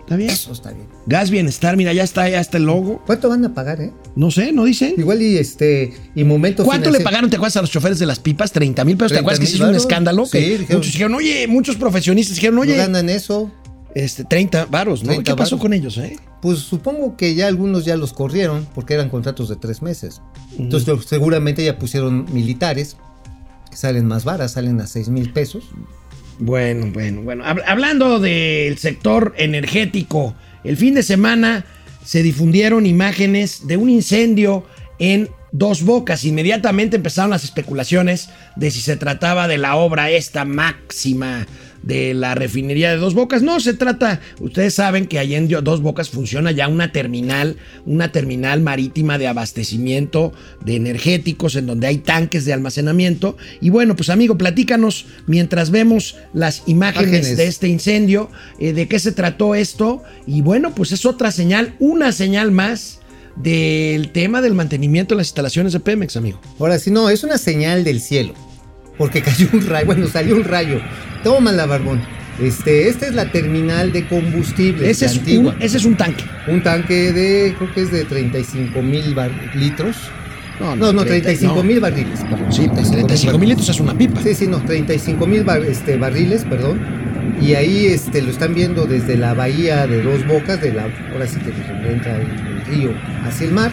¿Está 0.00 0.14
bien? 0.16 0.30
Eso 0.30 0.52
está 0.52 0.70
bien. 0.70 0.86
Gas 1.06 1.30
Bienestar, 1.30 1.76
mira, 1.76 1.92
ya 1.92 2.04
está, 2.04 2.28
ya 2.28 2.40
está 2.40 2.58
el 2.58 2.64
logo. 2.64 3.02
¿Cuánto 3.04 3.28
van 3.28 3.44
a 3.44 3.52
pagar, 3.52 3.80
eh? 3.80 3.90
No 4.14 4.30
sé, 4.30 4.52
no 4.52 4.64
dicen. 4.64 4.94
Igual 4.96 5.20
y 5.20 5.36
este 5.36 5.92
y 6.14 6.22
momento 6.22 6.64
¿Cuánto 6.64 6.90
le 6.92 7.00
pagaron, 7.00 7.28
te 7.28 7.34
acuerdas, 7.34 7.56
a 7.56 7.60
los 7.62 7.70
choferes 7.72 7.98
de 7.98 8.06
las 8.06 8.20
pipas? 8.20 8.52
30 8.52 8.84
mil 8.84 8.96
pesos. 8.96 9.10
¿Te 9.10 9.14
30 9.16 9.20
acuerdas 9.22 9.40
que 9.40 9.46
ese 9.46 9.56
es 9.56 9.68
un 9.68 9.74
escándalo? 9.74 10.24
Sí, 10.26 10.38
que 10.38 10.58
dijeron- 10.58 10.76
muchos 10.76 10.92
dijeron, 10.92 11.14
oye, 11.14 11.46
muchos 11.48 11.74
profesionistas 11.74 12.36
dijeron, 12.36 12.54
¿No 12.54 12.60
oye, 12.60 12.76
ganan 12.76 13.08
eso? 13.10 13.50
Este, 13.96 14.24
30 14.24 14.66
varos, 14.66 15.02
¿no? 15.02 15.12
30 15.12 15.32
¿Qué 15.32 15.36
pasó 15.36 15.56
varos. 15.56 15.62
con 15.62 15.72
ellos, 15.72 15.96
eh? 15.98 16.18
Pues 16.42 16.58
supongo 16.58 17.16
que 17.16 17.34
ya 17.34 17.46
algunos 17.46 17.84
ya 17.86 17.96
los 17.96 18.12
corrieron 18.12 18.66
porque 18.74 18.92
eran 18.94 19.08
contratos 19.08 19.48
de 19.48 19.56
tres 19.56 19.80
meses. 19.80 20.20
Entonces 20.58 20.86
lo- 20.86 21.00
seguramente 21.00 21.64
ya 21.64 21.78
pusieron 21.78 22.26
militares 22.32 22.96
que 23.70 23.76
salen 23.76 24.06
más 24.06 24.24
varas, 24.24 24.52
salen 24.52 24.80
a 24.82 24.86
6 24.86 25.08
mil 25.08 25.32
pesos. 25.32 25.64
Bueno, 26.38 26.90
bueno, 26.92 27.22
bueno. 27.22 27.42
Hab- 27.44 27.62
hablando 27.66 28.20
del 28.20 28.76
sector 28.76 29.34
energético, 29.38 30.34
el 30.62 30.76
fin 30.76 30.92
de 30.94 31.02
semana 31.02 31.64
se 32.04 32.22
difundieron 32.22 32.84
imágenes 32.84 33.66
de 33.66 33.78
un 33.78 33.88
incendio 33.88 34.64
en 34.98 35.30
Dos 35.52 35.82
Bocas. 35.84 36.24
Inmediatamente 36.24 36.96
empezaron 36.96 37.30
las 37.30 37.44
especulaciones 37.44 38.28
de 38.56 38.70
si 38.70 38.80
se 38.82 38.96
trataba 38.98 39.48
de 39.48 39.56
la 39.56 39.76
obra 39.76 40.10
esta 40.10 40.44
máxima 40.44 41.46
de 41.86 42.14
la 42.14 42.34
refinería 42.34 42.90
de 42.90 42.96
Dos 42.96 43.14
Bocas. 43.14 43.42
No, 43.42 43.60
se 43.60 43.72
trata, 43.72 44.20
ustedes 44.40 44.74
saben 44.74 45.06
que 45.06 45.20
ahí 45.20 45.34
en 45.34 45.48
Dos 45.48 45.80
Bocas 45.80 46.10
funciona 46.10 46.50
ya 46.50 46.66
una 46.66 46.90
terminal, 46.90 47.56
una 47.86 48.10
terminal 48.10 48.60
marítima 48.60 49.18
de 49.18 49.28
abastecimiento 49.28 50.32
de 50.64 50.74
energéticos 50.74 51.54
en 51.54 51.66
donde 51.66 51.86
hay 51.86 51.98
tanques 51.98 52.44
de 52.44 52.52
almacenamiento. 52.52 53.36
Y 53.60 53.70
bueno, 53.70 53.94
pues 53.94 54.10
amigo, 54.10 54.36
platícanos 54.36 55.06
mientras 55.26 55.70
vemos 55.70 56.16
las 56.34 56.64
imágenes, 56.66 57.08
Imágenes. 57.08 57.36
de 57.36 57.46
este 57.46 57.68
incendio, 57.68 58.30
eh, 58.58 58.72
de 58.72 58.88
qué 58.88 58.98
se 58.98 59.12
trató 59.12 59.54
esto. 59.54 60.02
Y 60.26 60.40
bueno, 60.42 60.74
pues 60.74 60.90
es 60.90 61.06
otra 61.06 61.30
señal, 61.30 61.76
una 61.78 62.10
señal 62.10 62.50
más 62.50 62.98
del 63.36 64.10
tema 64.10 64.42
del 64.42 64.54
mantenimiento 64.54 65.14
de 65.14 65.18
las 65.18 65.28
instalaciones 65.28 65.72
de 65.72 65.80
Pemex, 65.80 66.16
amigo. 66.16 66.40
Ahora 66.58 66.78
sí, 66.80 66.90
no, 66.90 67.10
es 67.10 67.22
una 67.22 67.38
señal 67.38 67.84
del 67.84 68.00
cielo. 68.00 68.34
Porque 68.98 69.22
cayó 69.22 69.48
un 69.52 69.66
rayo, 69.66 69.86
bueno, 69.86 70.06
salió 70.06 70.36
un 70.36 70.44
rayo. 70.44 70.80
Tómala, 71.22 71.66
barbón. 71.66 72.00
Este, 72.40 72.88
esta 72.88 73.06
es 73.06 73.14
la 73.14 73.30
terminal 73.32 73.92
de 73.92 74.06
combustible 74.06 74.90
Ese 74.90 75.06
es, 75.06 75.16
antigua. 75.18 75.54
un, 75.56 75.62
ese 75.62 75.78
es 75.78 75.84
un 75.84 75.96
tanque. 75.96 76.24
Un 76.48 76.62
tanque 76.62 77.12
de, 77.12 77.54
creo 77.56 77.72
que 77.72 77.80
es 77.82 77.90
de 77.90 78.04
35 78.04 78.82
mil 78.82 79.16
litros. 79.54 79.96
No, 80.60 80.76
No, 80.76 80.92
no, 80.92 81.04
30, 81.04 81.24
35 81.28 81.54
no. 81.54 81.62
mil 81.62 81.80
barriles. 81.80 82.20
perdón, 82.20 82.52
Sí, 82.52 82.68
pues 82.72 82.90
35 82.90 83.38
mil 83.38 83.48
litros 83.50 83.68
es 83.68 83.80
una 83.80 83.96
pipa. 83.96 84.22
Sí, 84.22 84.34
sí, 84.34 84.46
no, 84.46 84.58
35 84.60 85.26
mil 85.26 85.44
este, 85.66 85.96
barriles, 85.96 86.44
perdón. 86.44 86.80
Y 87.40 87.54
ahí 87.54 87.86
este, 87.86 88.22
lo 88.22 88.30
están 88.30 88.54
viendo 88.54 88.86
desde 88.86 89.16
la 89.16 89.34
bahía 89.34 89.86
de 89.86 90.02
Dos 90.02 90.26
Bocas, 90.26 90.60
de 90.60 90.72
la, 90.72 90.88
ahora 91.12 91.26
sí 91.26 91.38
que 91.40 91.50
entra 91.90 92.16
el, 92.16 92.22
el 92.22 92.66
río 92.66 92.90
hacia 93.26 93.46
el 93.46 93.52
mar. 93.52 93.70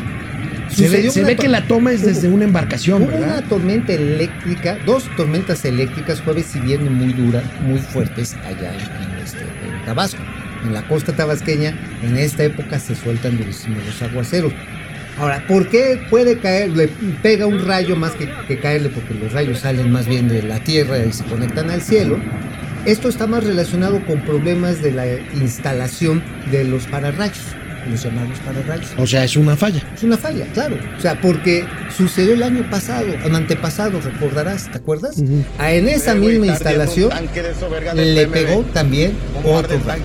Se 0.74 0.90
ve, 0.90 1.10
se 1.10 1.36
que 1.36 1.48
la 1.48 1.68
toma 1.68 1.92
es 1.92 2.04
desde 2.04 2.28
una 2.28 2.46
embarcación, 2.46 3.04
Hubo 3.04 3.16
una 3.16 3.42
tormenta 3.44 3.94
eléctrica, 3.94 4.78
dos 4.86 5.04
tormentas 5.16 5.64
eléctricas 5.66 6.22
jueves 6.22 6.56
y 6.56 6.60
viernes 6.60 6.92
muy 6.92 7.14
duras, 7.14 7.44
muy 7.62 7.80
fuertes 7.80 8.36
allá 8.46 8.74
en, 8.74 9.14
en 9.14 9.24
este, 9.24 9.42
en 9.42 9.86
Tabasco. 9.86 10.22
En 10.64 10.74
la 10.74 10.88
costa 10.88 11.14
tabasqueña, 11.14 11.78
en 12.02 12.16
esta 12.18 12.44
época 12.44 12.80
se 12.80 12.96
sueltan 12.96 13.38
durísimos 13.38 13.86
los 13.86 14.02
aguaceros. 14.02 14.54
Ahora, 15.20 15.46
¿por 15.48 15.70
qué 15.70 16.02
puede 16.10 16.40
caer? 16.40 16.72
Le 16.72 16.88
pega 17.22 17.46
un 17.46 17.66
rayo 17.66 17.96
más 17.96 18.14
que, 18.14 18.30
que 18.48 18.58
caerle, 18.60 18.90
porque 18.90 19.14
los 19.14 19.32
rayos 19.34 19.60
salen 19.60 19.92
más 19.92 20.08
bien 20.08 20.28
de 20.28 20.42
la 20.42 20.60
tierra 20.60 20.98
y 21.00 21.12
se 21.12 21.24
conectan 21.26 21.70
al 21.70 21.82
cielo. 21.82 22.18
Esto 22.86 23.10
está 23.10 23.28
más 23.28 23.44
relacionado 23.44 24.04
con 24.06 24.22
problemas 24.22 24.82
de 24.82 24.92
la 24.92 25.06
instalación 25.40 26.24
de 26.52 26.64
los 26.64 26.86
pararrayos, 26.88 27.56
los 27.90 28.04
llamados 28.04 28.38
pararrayos. 28.40 28.92
O 28.98 29.06
sea, 29.08 29.24
es 29.24 29.36
una 29.36 29.56
falla. 29.56 29.82
Es 29.96 30.04
una 30.04 30.18
falla, 30.18 30.46
claro. 30.54 30.78
O 30.98 31.02
sea, 31.02 31.20
porque 31.20 31.66
sucedió 31.96 32.34
el 32.34 32.44
año 32.44 32.70
pasado, 32.70 33.08
el 33.24 33.36
antepasado, 33.36 34.00
recordarás, 34.02 34.70
¿te 34.72 34.78
acuerdas? 34.78 35.22
Ah, 35.60 35.72
en 35.72 35.88
esa 35.90 36.16
misma 36.16 36.48
instalación 36.48 37.12
le 37.96 38.28
pegó 38.28 38.62
también 38.74 39.14
otro 39.44 39.80
rayo. 39.86 40.04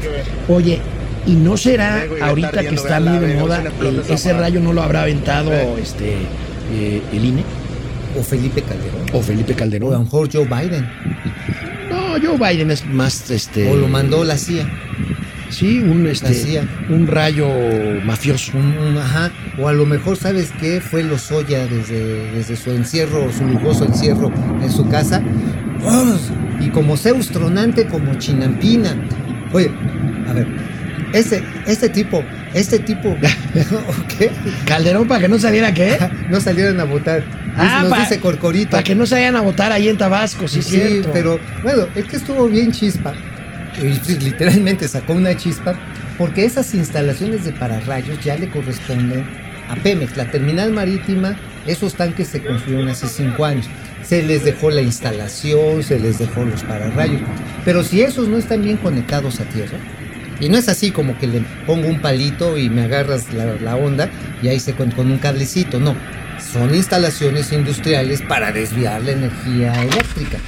Oye, 0.48 0.80
¿y 1.26 1.32
no 1.32 1.56
será 1.56 2.04
ahorita 2.22 2.60
que 2.62 2.74
está 2.74 3.00
muy 3.00 3.18
de 3.26 3.34
moda 3.34 3.60
el- 3.60 3.66
explotó 3.66 4.12
ese 4.14 4.32
rayo 4.32 4.60
no 4.60 4.72
lo 4.72 4.82
habrá 4.82 5.02
aventado 5.02 5.52
este 5.78 6.14
eh, 6.72 7.02
el 7.12 7.24
INE 7.24 7.42
O 8.18 8.22
Felipe 8.22 8.62
Calderón. 8.62 9.06
o 9.12 9.20
Felipe 9.22 9.52
O 9.52 9.54
a 9.54 9.54
lo 9.54 9.58
Calderón? 9.58 10.02
mejor 10.04 10.28
Joe 10.32 10.44
Biden. 10.46 10.88
No, 11.90 12.14
Joe 12.22 12.36
Biden 12.52 12.70
es 12.70 12.84
más 12.86 13.30
este 13.30 13.70
O 13.70 13.76
lo 13.76 13.88
mandó 13.88 14.24
la 14.24 14.36
CIA. 14.36 14.66
Sí, 15.50 15.78
un 15.80 16.06
este 16.06 16.62
un 16.88 17.06
rayo 17.06 17.48
mafioso. 18.04 18.52
Un- 18.56 18.76
un- 18.78 18.98
ajá. 18.98 19.30
O 19.58 19.68
a 19.68 19.72
lo 19.72 19.86
mejor, 19.86 20.16
¿sabes 20.16 20.50
qué? 20.60 20.80
Fue 20.80 21.02
Lozoya 21.02 21.66
desde, 21.66 22.30
desde 22.32 22.56
su 22.56 22.70
encierro, 22.70 23.30
su 23.32 23.44
lujoso 23.44 23.84
encierro 23.84 24.30
en 24.62 24.70
su 24.70 24.88
casa. 24.88 25.22
¡Oh! 25.84 26.16
Y 26.60 26.68
como 26.70 26.96
Zeus 26.96 27.28
tronante, 27.28 27.86
como 27.86 28.14
Chinampina. 28.14 28.96
Oye, 29.52 29.70
a 30.28 30.32
ver. 30.32 30.46
Ese, 31.12 31.42
este 31.66 31.88
tipo, 31.88 32.22
este 32.52 32.78
tipo, 32.80 33.16
¿qué? 34.18 34.30
Calderón 34.66 35.08
para 35.08 35.22
que 35.22 35.28
no 35.28 35.38
saliera 35.38 35.72
qué? 35.72 35.96
no 36.28 36.40
salieron 36.40 36.78
a 36.80 36.84
votar. 36.84 37.24
Ah, 37.56 37.80
Nos 37.82 37.90
pa- 37.90 38.00
dice 38.00 38.20
Corcorito. 38.20 38.70
Para 38.72 38.82
que 38.84 38.94
no 38.94 39.06
se 39.06 39.14
vayan 39.16 39.34
a 39.36 39.40
votar 39.40 39.72
ahí 39.72 39.88
en 39.88 39.96
Tabasco, 39.96 40.46
sí, 40.46 40.62
sí, 40.62 40.76
cierto. 40.76 41.10
pero 41.12 41.40
bueno, 41.62 41.86
es 41.96 42.04
que 42.04 42.16
estuvo 42.16 42.46
bien 42.48 42.70
chispa. 42.72 43.14
Sí, 43.76 44.18
literalmente 44.18 44.88
sacó 44.88 45.12
una 45.12 45.36
chispa 45.36 45.78
porque 46.16 46.44
esas 46.44 46.74
instalaciones 46.74 47.44
de 47.44 47.52
pararrayos 47.52 48.18
ya 48.24 48.36
le 48.36 48.48
corresponden 48.48 49.24
a 49.68 49.76
Pemex. 49.76 50.16
La 50.16 50.30
terminal 50.30 50.72
marítima, 50.72 51.36
esos 51.66 51.94
tanques 51.94 52.28
se 52.28 52.42
construyeron 52.42 52.88
hace 52.88 53.06
cinco 53.06 53.44
años. 53.44 53.66
Se 54.02 54.22
les 54.22 54.44
dejó 54.44 54.70
la 54.70 54.80
instalación, 54.80 55.82
se 55.82 55.98
les 55.98 56.18
dejó 56.18 56.44
los 56.44 56.62
pararrayos. 56.64 57.20
Pero 57.64 57.84
si 57.84 58.02
esos 58.02 58.28
no 58.28 58.38
están 58.38 58.62
bien 58.62 58.78
conectados 58.78 59.40
a 59.40 59.44
tierra, 59.44 59.78
y 60.40 60.48
no 60.48 60.56
es 60.56 60.68
así 60.68 60.90
como 60.90 61.18
que 61.18 61.26
le 61.26 61.40
pongo 61.66 61.88
un 61.88 62.00
palito 62.00 62.56
y 62.56 62.70
me 62.70 62.82
agarras 62.82 63.32
la, 63.32 63.54
la 63.56 63.76
onda 63.76 64.08
y 64.40 64.48
ahí 64.48 64.60
se 64.60 64.72
con, 64.72 64.90
con 64.92 65.10
un 65.10 65.18
cablecito, 65.18 65.80
no. 65.80 65.96
Son 66.52 66.74
instalaciones 66.74 67.52
industriales 67.52 68.22
para 68.22 68.52
desviar 68.52 69.02
la 69.02 69.12
energía 69.12 69.82
eléctrica. 69.82 70.38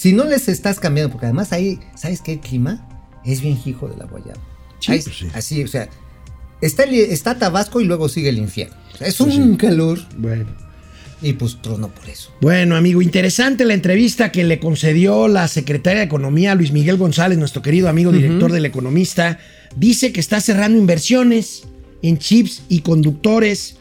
Si 0.00 0.14
no 0.14 0.24
les 0.24 0.48
estás 0.48 0.80
cambiando, 0.80 1.12
porque 1.12 1.26
además 1.26 1.52
ahí, 1.52 1.78
¿sabes 1.94 2.22
qué? 2.22 2.32
El 2.32 2.40
clima 2.40 2.88
es 3.22 3.42
bien 3.42 3.58
hijo 3.66 3.86
de 3.86 3.98
la 3.98 4.06
guayaba. 4.06 4.40
Sí, 4.78 4.92
Ahí- 4.92 5.02
pues 5.02 5.18
sí. 5.18 5.26
Así, 5.34 5.62
o 5.62 5.68
sea, 5.68 5.90
está, 6.62 6.84
el- 6.84 6.94
está 6.94 7.38
Tabasco 7.38 7.82
y 7.82 7.84
luego 7.84 8.08
sigue 8.08 8.30
el 8.30 8.38
infierno. 8.38 8.74
O 8.94 8.96
sea, 8.96 9.08
es 9.08 9.16
Pues 9.16 9.36
un 9.36 9.56
calor 9.58 9.98
Bueno. 10.16 10.46
y 11.20 11.34
pues 11.34 11.60
trono 11.60 11.88
por 11.88 12.08
eso. 12.08 12.32
Bueno, 12.40 12.76
amigo, 12.76 13.02
interesante 13.02 13.66
la 13.66 13.74
entrevista 13.74 14.32
que 14.32 14.42
le 14.42 14.58
concedió 14.58 15.28
la 15.28 15.46
secretaria 15.48 15.98
de 16.00 16.06
Economía, 16.06 16.54
Luis 16.54 16.72
Miguel 16.72 16.96
González, 16.96 17.36
nuestro 17.36 17.60
querido 17.60 17.90
amigo 17.90 18.10
director 18.10 18.52
del 18.52 18.64
Economista. 18.64 19.38
Dice 19.76 20.12
que 20.14 20.20
está 20.20 20.40
cerrando 20.40 20.78
inversiones 20.78 21.64
en 22.00 22.16
chips 22.16 22.62
y 22.70 22.80
conductores, 22.80 23.76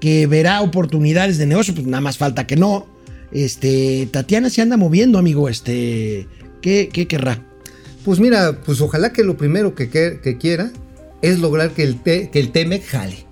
que 0.00 0.26
verá 0.26 0.62
oportunidades 0.62 1.36
de 1.36 1.44
negocio, 1.44 1.74
pues 1.74 1.86
nada 1.86 2.00
más 2.00 2.16
falta 2.16 2.46
que 2.46 2.56
no. 2.56 2.86
Este, 3.32 4.08
Tatiana 4.10 4.50
se 4.50 4.62
anda 4.62 4.76
moviendo, 4.76 5.18
amigo, 5.18 5.48
este, 5.48 6.26
¿qué, 6.62 6.88
qué 6.92 7.06
querrá? 7.06 7.44
Pues 8.04 8.20
mira, 8.20 8.60
pues 8.64 8.80
ojalá 8.80 9.12
que 9.12 9.22
lo 9.24 9.36
primero 9.36 9.74
que, 9.74 9.90
quiera 10.38 10.70
es 11.20 11.38
lograr 11.40 11.70
que 11.72 11.82
el, 11.82 12.00
te- 12.02 12.30
que 12.30 12.38
el 12.40 12.52
jale. 12.80 13.26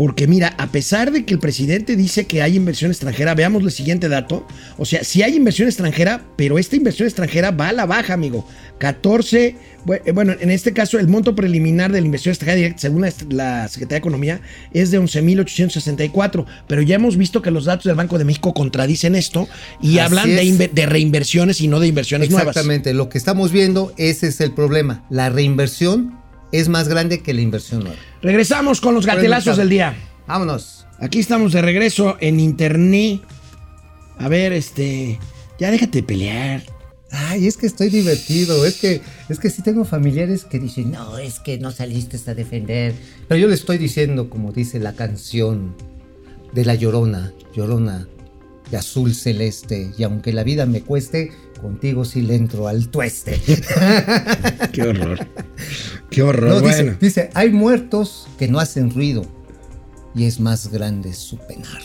Porque 0.00 0.26
mira, 0.26 0.54
a 0.56 0.68
pesar 0.68 1.12
de 1.12 1.26
que 1.26 1.34
el 1.34 1.40
presidente 1.40 1.94
dice 1.94 2.24
que 2.26 2.40
hay 2.40 2.56
inversión 2.56 2.90
extranjera, 2.90 3.34
veamos 3.34 3.62
el 3.64 3.70
siguiente 3.70 4.08
dato. 4.08 4.46
O 4.78 4.86
sea, 4.86 5.04
sí 5.04 5.22
hay 5.22 5.36
inversión 5.36 5.68
extranjera, 5.68 6.24
pero 6.36 6.58
esta 6.58 6.74
inversión 6.74 7.06
extranjera 7.06 7.50
va 7.50 7.68
a 7.68 7.72
la 7.74 7.84
baja, 7.84 8.14
amigo. 8.14 8.48
14, 8.78 9.56
bu- 9.84 10.00
eh, 10.06 10.12
bueno, 10.12 10.32
en 10.40 10.50
este 10.50 10.72
caso 10.72 10.98
el 10.98 11.06
monto 11.06 11.34
preliminar 11.34 11.92
de 11.92 12.00
la 12.00 12.06
inversión 12.06 12.30
extranjera 12.32 12.56
directa, 12.56 12.80
según 12.80 13.02
la, 13.28 13.68
Secretaría 13.68 13.96
de 13.96 13.98
Economía, 13.98 14.40
es 14.72 14.90
de 14.90 14.98
11.864. 14.98 16.46
Pero 16.66 16.80
ya 16.80 16.94
hemos 16.96 17.18
visto 17.18 17.42
que 17.42 17.50
los 17.50 17.66
datos 17.66 17.84
del 17.84 17.94
Banco 17.96 18.16
de 18.16 18.24
México 18.24 18.54
contradicen 18.54 19.14
esto 19.14 19.48
y 19.82 19.98
Así 19.98 19.98
hablan 19.98 20.28
de, 20.28 20.40
es. 20.42 20.48
inve- 20.48 20.70
de 20.72 20.86
reinversiones 20.86 21.60
y 21.60 21.68
no 21.68 21.78
de 21.78 21.88
inversiones 21.88 22.30
nuevas. 22.30 22.48
Exactamente, 22.56 22.94
lo 22.94 23.10
que 23.10 23.18
estamos 23.18 23.52
viendo, 23.52 23.92
ese 23.98 24.28
es 24.28 24.40
el 24.40 24.52
problema. 24.52 25.04
La 25.10 25.28
reinversión 25.28 26.18
es 26.52 26.68
más 26.68 26.88
grande 26.88 27.20
que 27.20 27.34
la 27.34 27.40
inversión 27.40 27.84
nueva. 27.84 27.98
Regresamos 28.22 28.80
con 28.80 28.94
los 28.94 29.06
gatelazos 29.06 29.56
del 29.56 29.68
día. 29.68 29.96
Vámonos. 30.26 30.86
Aquí 30.98 31.18
estamos 31.18 31.52
de 31.52 31.62
regreso 31.62 32.16
en 32.20 32.40
internet. 32.40 33.20
A 34.18 34.28
ver, 34.28 34.52
este. 34.52 35.18
Ya 35.58 35.70
déjate 35.70 36.02
pelear. 36.02 36.62
Ay, 37.12 37.46
es 37.46 37.56
que 37.56 37.66
estoy 37.66 37.88
divertido, 37.88 38.64
es 38.64 38.80
que, 38.80 39.00
es 39.28 39.40
que 39.40 39.50
sí 39.50 39.62
tengo 39.62 39.84
familiares 39.84 40.44
que 40.44 40.60
dicen, 40.60 40.92
no, 40.92 41.18
es 41.18 41.40
que 41.40 41.58
no 41.58 41.72
saliste 41.72 42.18
a 42.30 42.34
defender. 42.34 42.94
Pero 43.26 43.40
yo 43.40 43.48
le 43.48 43.54
estoy 43.54 43.78
diciendo, 43.78 44.30
como 44.30 44.52
dice 44.52 44.78
la 44.78 44.92
canción 44.92 45.74
de 46.52 46.64
la 46.64 46.76
llorona, 46.76 47.32
llorona 47.52 48.06
de 48.70 48.76
azul 48.76 49.14
celeste, 49.14 49.90
y 49.98 50.04
aunque 50.04 50.32
la 50.32 50.44
vida 50.44 50.66
me 50.66 50.82
cueste, 50.82 51.32
contigo 51.60 52.04
sí 52.04 52.22
le 52.22 52.34
entro 52.36 52.68
al 52.68 52.88
tueste. 52.88 53.40
Qué 54.72 54.82
horror. 54.82 55.26
Qué 56.10 56.22
horror. 56.22 56.54
No, 56.54 56.60
bueno. 56.60 56.96
dice, 57.00 57.30
hay 57.34 57.50
muertos 57.50 58.26
que 58.38 58.48
no 58.48 58.58
hacen 58.60 58.90
ruido, 58.90 59.24
y 60.14 60.24
es 60.24 60.40
más 60.40 60.70
grande 60.70 61.12
su 61.12 61.38
penar. 61.38 61.82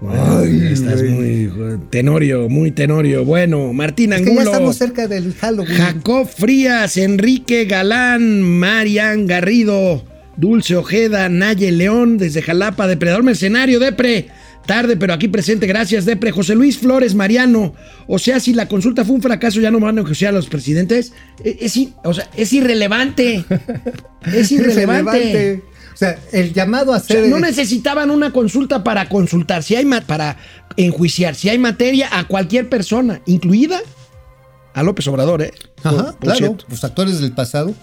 Bueno, 0.00 0.42
estás 0.42 1.02
muy 1.02 1.50
tenorio, 1.90 2.48
muy 2.48 2.70
tenorio. 2.70 3.24
Bueno, 3.24 3.72
Martín 3.72 4.12
Es 4.12 4.20
que 4.20 4.26
ya 4.26 4.30
Angulo. 4.30 4.50
estamos 4.52 4.76
cerca 4.76 5.08
del 5.08 5.34
Halloween. 5.34 5.76
Jacob 5.76 6.28
Frías, 6.28 6.96
Enrique 6.96 7.64
Galán, 7.64 8.42
Marian 8.42 9.26
Garrido, 9.26 10.04
Dulce 10.36 10.76
Ojeda, 10.76 11.28
Naye 11.28 11.72
León, 11.72 12.16
desde 12.16 12.42
Jalapa, 12.42 12.86
Depredador 12.86 13.24
Mercenario, 13.24 13.80
Depre. 13.80 14.28
Tarde, 14.68 14.98
pero 14.98 15.14
aquí 15.14 15.28
presente, 15.28 15.66
gracias, 15.66 16.04
Depre. 16.04 16.30
José 16.30 16.54
Luis 16.54 16.76
Flores, 16.76 17.14
Mariano. 17.14 17.74
O 18.06 18.18
sea, 18.18 18.38
si 18.38 18.52
la 18.52 18.68
consulta 18.68 19.02
fue 19.02 19.14
un 19.16 19.22
fracaso, 19.22 19.60
ya 19.60 19.70
no 19.70 19.80
van 19.80 19.98
a 19.98 20.02
negociar 20.02 20.34
a 20.34 20.36
los 20.36 20.46
presidentes. 20.48 21.12
E- 21.42 21.56
Es, 21.62 21.74
i- 21.78 21.94
o 22.04 22.12
sea, 22.12 22.28
es 22.36 22.52
irrelevante. 22.52 23.44
Es 24.30 24.52
irrelevante. 24.52 25.18
Irrelevante. 25.18 25.64
O 25.94 25.96
sea, 25.96 26.18
el 26.32 26.52
llamado 26.52 26.92
a 26.92 26.98
O 26.98 27.00
sea, 27.00 27.16
hacer. 27.18 27.30
no 27.30 27.40
necesitaban 27.40 28.10
una 28.10 28.30
consulta 28.30 28.84
para 28.84 29.08
consultar, 29.08 29.62
si 29.62 29.74
hay 29.74 29.86
para 30.06 30.36
enjuiciar, 30.76 31.34
si 31.34 31.48
hay 31.48 31.58
materia 31.58 32.08
a 32.12 32.24
cualquier 32.28 32.68
persona, 32.68 33.22
incluida 33.26 33.80
a 34.74 34.82
López 34.82 35.06
Obrador, 35.08 35.40
¿eh? 35.42 35.50
Ajá, 35.82 35.90
Por- 35.96 36.04
por 36.04 36.18
claro. 36.20 36.36
cierto. 36.38 36.64
Los 36.68 36.84
actores 36.84 37.20
del 37.20 37.32
pasado. 37.32 37.74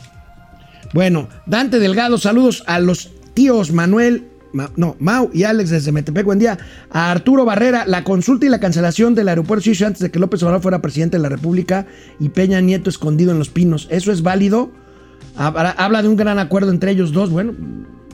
Bueno, 0.93 1.29
Dante 1.47 1.79
Delgado, 1.79 2.17
saludos 2.19 2.63
a 2.67 2.79
los 2.79 3.09
tíos 3.33 3.71
Manuel, 3.71 4.27
No, 4.75 4.95
Mau 4.99 5.29
y 5.33 5.43
Alex 5.43 5.69
desde 5.69 5.91
Metepec, 5.91 6.25
buen 6.25 6.39
día. 6.39 6.57
A 6.89 7.11
Arturo 7.11 7.43
Barrera, 7.43 7.85
la 7.85 8.05
consulta 8.05 8.45
y 8.45 8.49
la 8.49 8.61
cancelación 8.61 9.13
del 9.13 9.27
aeropuerto 9.27 9.73
se 9.73 9.85
antes 9.85 10.01
de 10.01 10.11
que 10.11 10.19
López 10.19 10.41
Obrador 10.43 10.61
fuera 10.61 10.81
presidente 10.81 11.17
de 11.17 11.23
la 11.23 11.29
República 11.29 11.87
y 12.19 12.29
Peña 12.29 12.61
Nieto 12.61 12.89
escondido 12.89 13.31
en 13.31 13.39
los 13.39 13.49
pinos. 13.49 13.87
¿Eso 13.91 14.13
es 14.13 14.21
válido? 14.21 14.71
Habla 15.35 16.01
de 16.01 16.07
un 16.07 16.15
gran 16.15 16.39
acuerdo 16.39 16.71
entre 16.71 16.91
ellos 16.91 17.11
dos. 17.11 17.31
Bueno, 17.31 17.53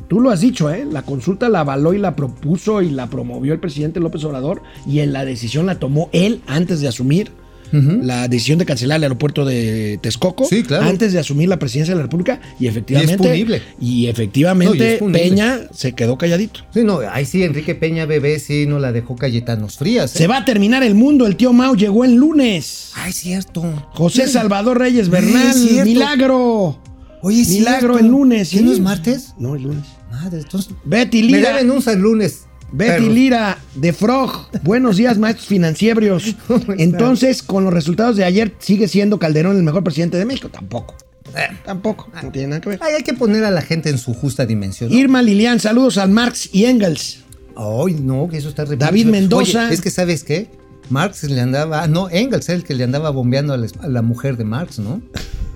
tú 0.07 0.19
lo 0.19 0.31
has 0.31 0.41
dicho, 0.41 0.71
¿eh? 0.71 0.87
La 0.91 1.03
consulta 1.03 1.47
la 1.47 1.59
avaló 1.59 1.93
y 1.93 1.99
la 1.99 2.15
propuso 2.15 2.81
y 2.81 2.89
la 2.89 3.07
promovió 3.07 3.53
el 3.53 3.59
presidente 3.59 3.99
López 3.99 4.23
Obrador 4.23 4.63
y 4.87 4.99
en 4.99 5.13
la 5.13 5.25
decisión 5.25 5.67
la 5.67 5.77
tomó 5.77 6.09
él 6.11 6.41
antes 6.47 6.81
de 6.81 6.87
asumir 6.87 7.31
la 7.71 8.27
decisión 8.27 8.59
de 8.59 8.65
cancelar 8.65 8.97
el 8.97 9.03
aeropuerto 9.03 9.45
de 9.45 9.99
Texcoco. 10.01 10.45
Sí, 10.45 10.63
claro. 10.63 10.85
Antes 10.85 11.13
de 11.13 11.19
asumir 11.19 11.47
la 11.49 11.57
presidencia 11.59 11.93
de 11.93 11.97
la 11.97 12.03
República 12.03 12.39
y 12.59 12.67
efectivamente. 12.67 13.17
punible. 13.17 13.61
y 13.79 14.07
efectivamente 14.07 14.77
No, 14.77 14.83
y 14.83 14.87
es 14.87 14.99
punible. 14.99 15.19
Peña 15.21 15.59
se 15.73 15.93
quedó 15.93 16.17
calladito. 16.17 16.61
Sí, 16.73 16.83
no, 16.83 16.99
ahí 17.11 17.25
sí, 17.25 17.43
Enrique 17.43 17.75
Peña 17.75 18.05
Bebé 18.05 18.39
sí 18.39 18.65
no 18.67 18.79
la 18.79 18.91
dejó 18.91 19.15
Cayetanos 19.15 19.77
Frías. 19.77 20.15
¿eh? 20.15 20.17
Se 20.19 20.27
va 20.27 20.37
a 20.37 20.45
terminar 20.45 20.83
el 20.83 20.95
mundo. 20.95 21.25
El 21.27 21.35
tío 21.35 21.53
Mao 21.53 21.75
llegó 21.75 22.03
el 22.05 22.15
lunes. 22.15 22.91
Ay, 22.95 23.13
cierto. 23.13 23.63
José 23.93 24.27
Sí. 24.27 24.33
Salvador 24.33 24.77
Reyes 24.79 25.09
Bernal. 25.09 25.53
Sí. 25.53 25.79
Milagro. 25.83 26.79
Oye, 27.23 27.45
Milagro 27.47 27.93
cierto. 27.93 27.99
el 27.99 28.07
lunes. 28.07 28.49
¿Qué 28.49 28.61
no 28.61 28.71
es 28.71 28.79
martes? 28.79 29.33
No, 29.37 29.55
el 29.55 29.63
lunes. 29.63 29.83
Madre, 30.11 30.39
entonces. 30.39 30.73
Betty 30.83 31.21
Me 31.23 31.37
Lira. 31.37 31.49
deben 31.53 31.71
un 31.71 31.81
San 31.81 32.01
lunes. 32.01 32.45
Betty. 32.71 33.09
Lira 33.09 33.57
de 33.75 33.91
Frog. 33.93 34.47
Buenos 34.63 34.97
días, 34.97 35.17
maestros 35.17 35.47
financieros. 35.47 36.35
Entonces, 36.77 37.43
con 37.43 37.63
los 37.65 37.73
resultados 37.73 38.15
de 38.17 38.23
ayer, 38.23 38.53
¿sigue 38.59 38.87
siendo 38.87 39.19
Calderón 39.19 39.57
el 39.57 39.63
mejor 39.63 39.83
presidente 39.83 40.17
de 40.17 40.25
México? 40.25 40.49
Tampoco. 40.49 40.95
Eh, 41.35 41.47
Tampoco. 41.65 42.09
No 42.23 42.31
tiene 42.31 42.47
nada 42.49 42.61
que 42.61 42.69
ver. 42.69 42.79
Ay, 42.81 42.95
hay 42.95 43.03
que 43.03 43.13
poner 43.13 43.43
a 43.45 43.51
la 43.51 43.61
gente 43.61 43.89
en 43.89 43.97
su 43.97 44.13
justa 44.13 44.45
dimensión. 44.45 44.89
¿no? 44.89 44.95
Irma 44.95 45.21
Lilian, 45.21 45.59
saludos 45.59 45.97
al 45.97 46.09
Marx 46.11 46.49
y 46.53 46.65
Engels. 46.65 47.19
Ay, 47.55 47.95
no, 48.01 48.27
que 48.29 48.37
eso 48.37 48.49
está 48.49 48.65
re 48.65 48.75
David. 48.77 49.07
Mendoza. 49.07 49.65
Oye, 49.65 49.73
es 49.73 49.81
que, 49.81 49.91
¿sabes 49.91 50.23
qué? 50.23 50.49
Marx 50.89 51.23
le 51.23 51.39
andaba. 51.39 51.83
ah, 51.83 51.87
No, 51.87 52.09
Engels 52.09 52.49
era 52.49 52.57
el 52.57 52.63
que 52.63 52.73
le 52.73 52.83
andaba 52.83 53.09
bombeando 53.11 53.53
a 53.53 53.57
la, 53.57 53.67
a 53.81 53.87
la 53.87 54.01
mujer 54.01 54.35
de 54.37 54.43
Marx, 54.45 54.79
¿no? 54.79 55.01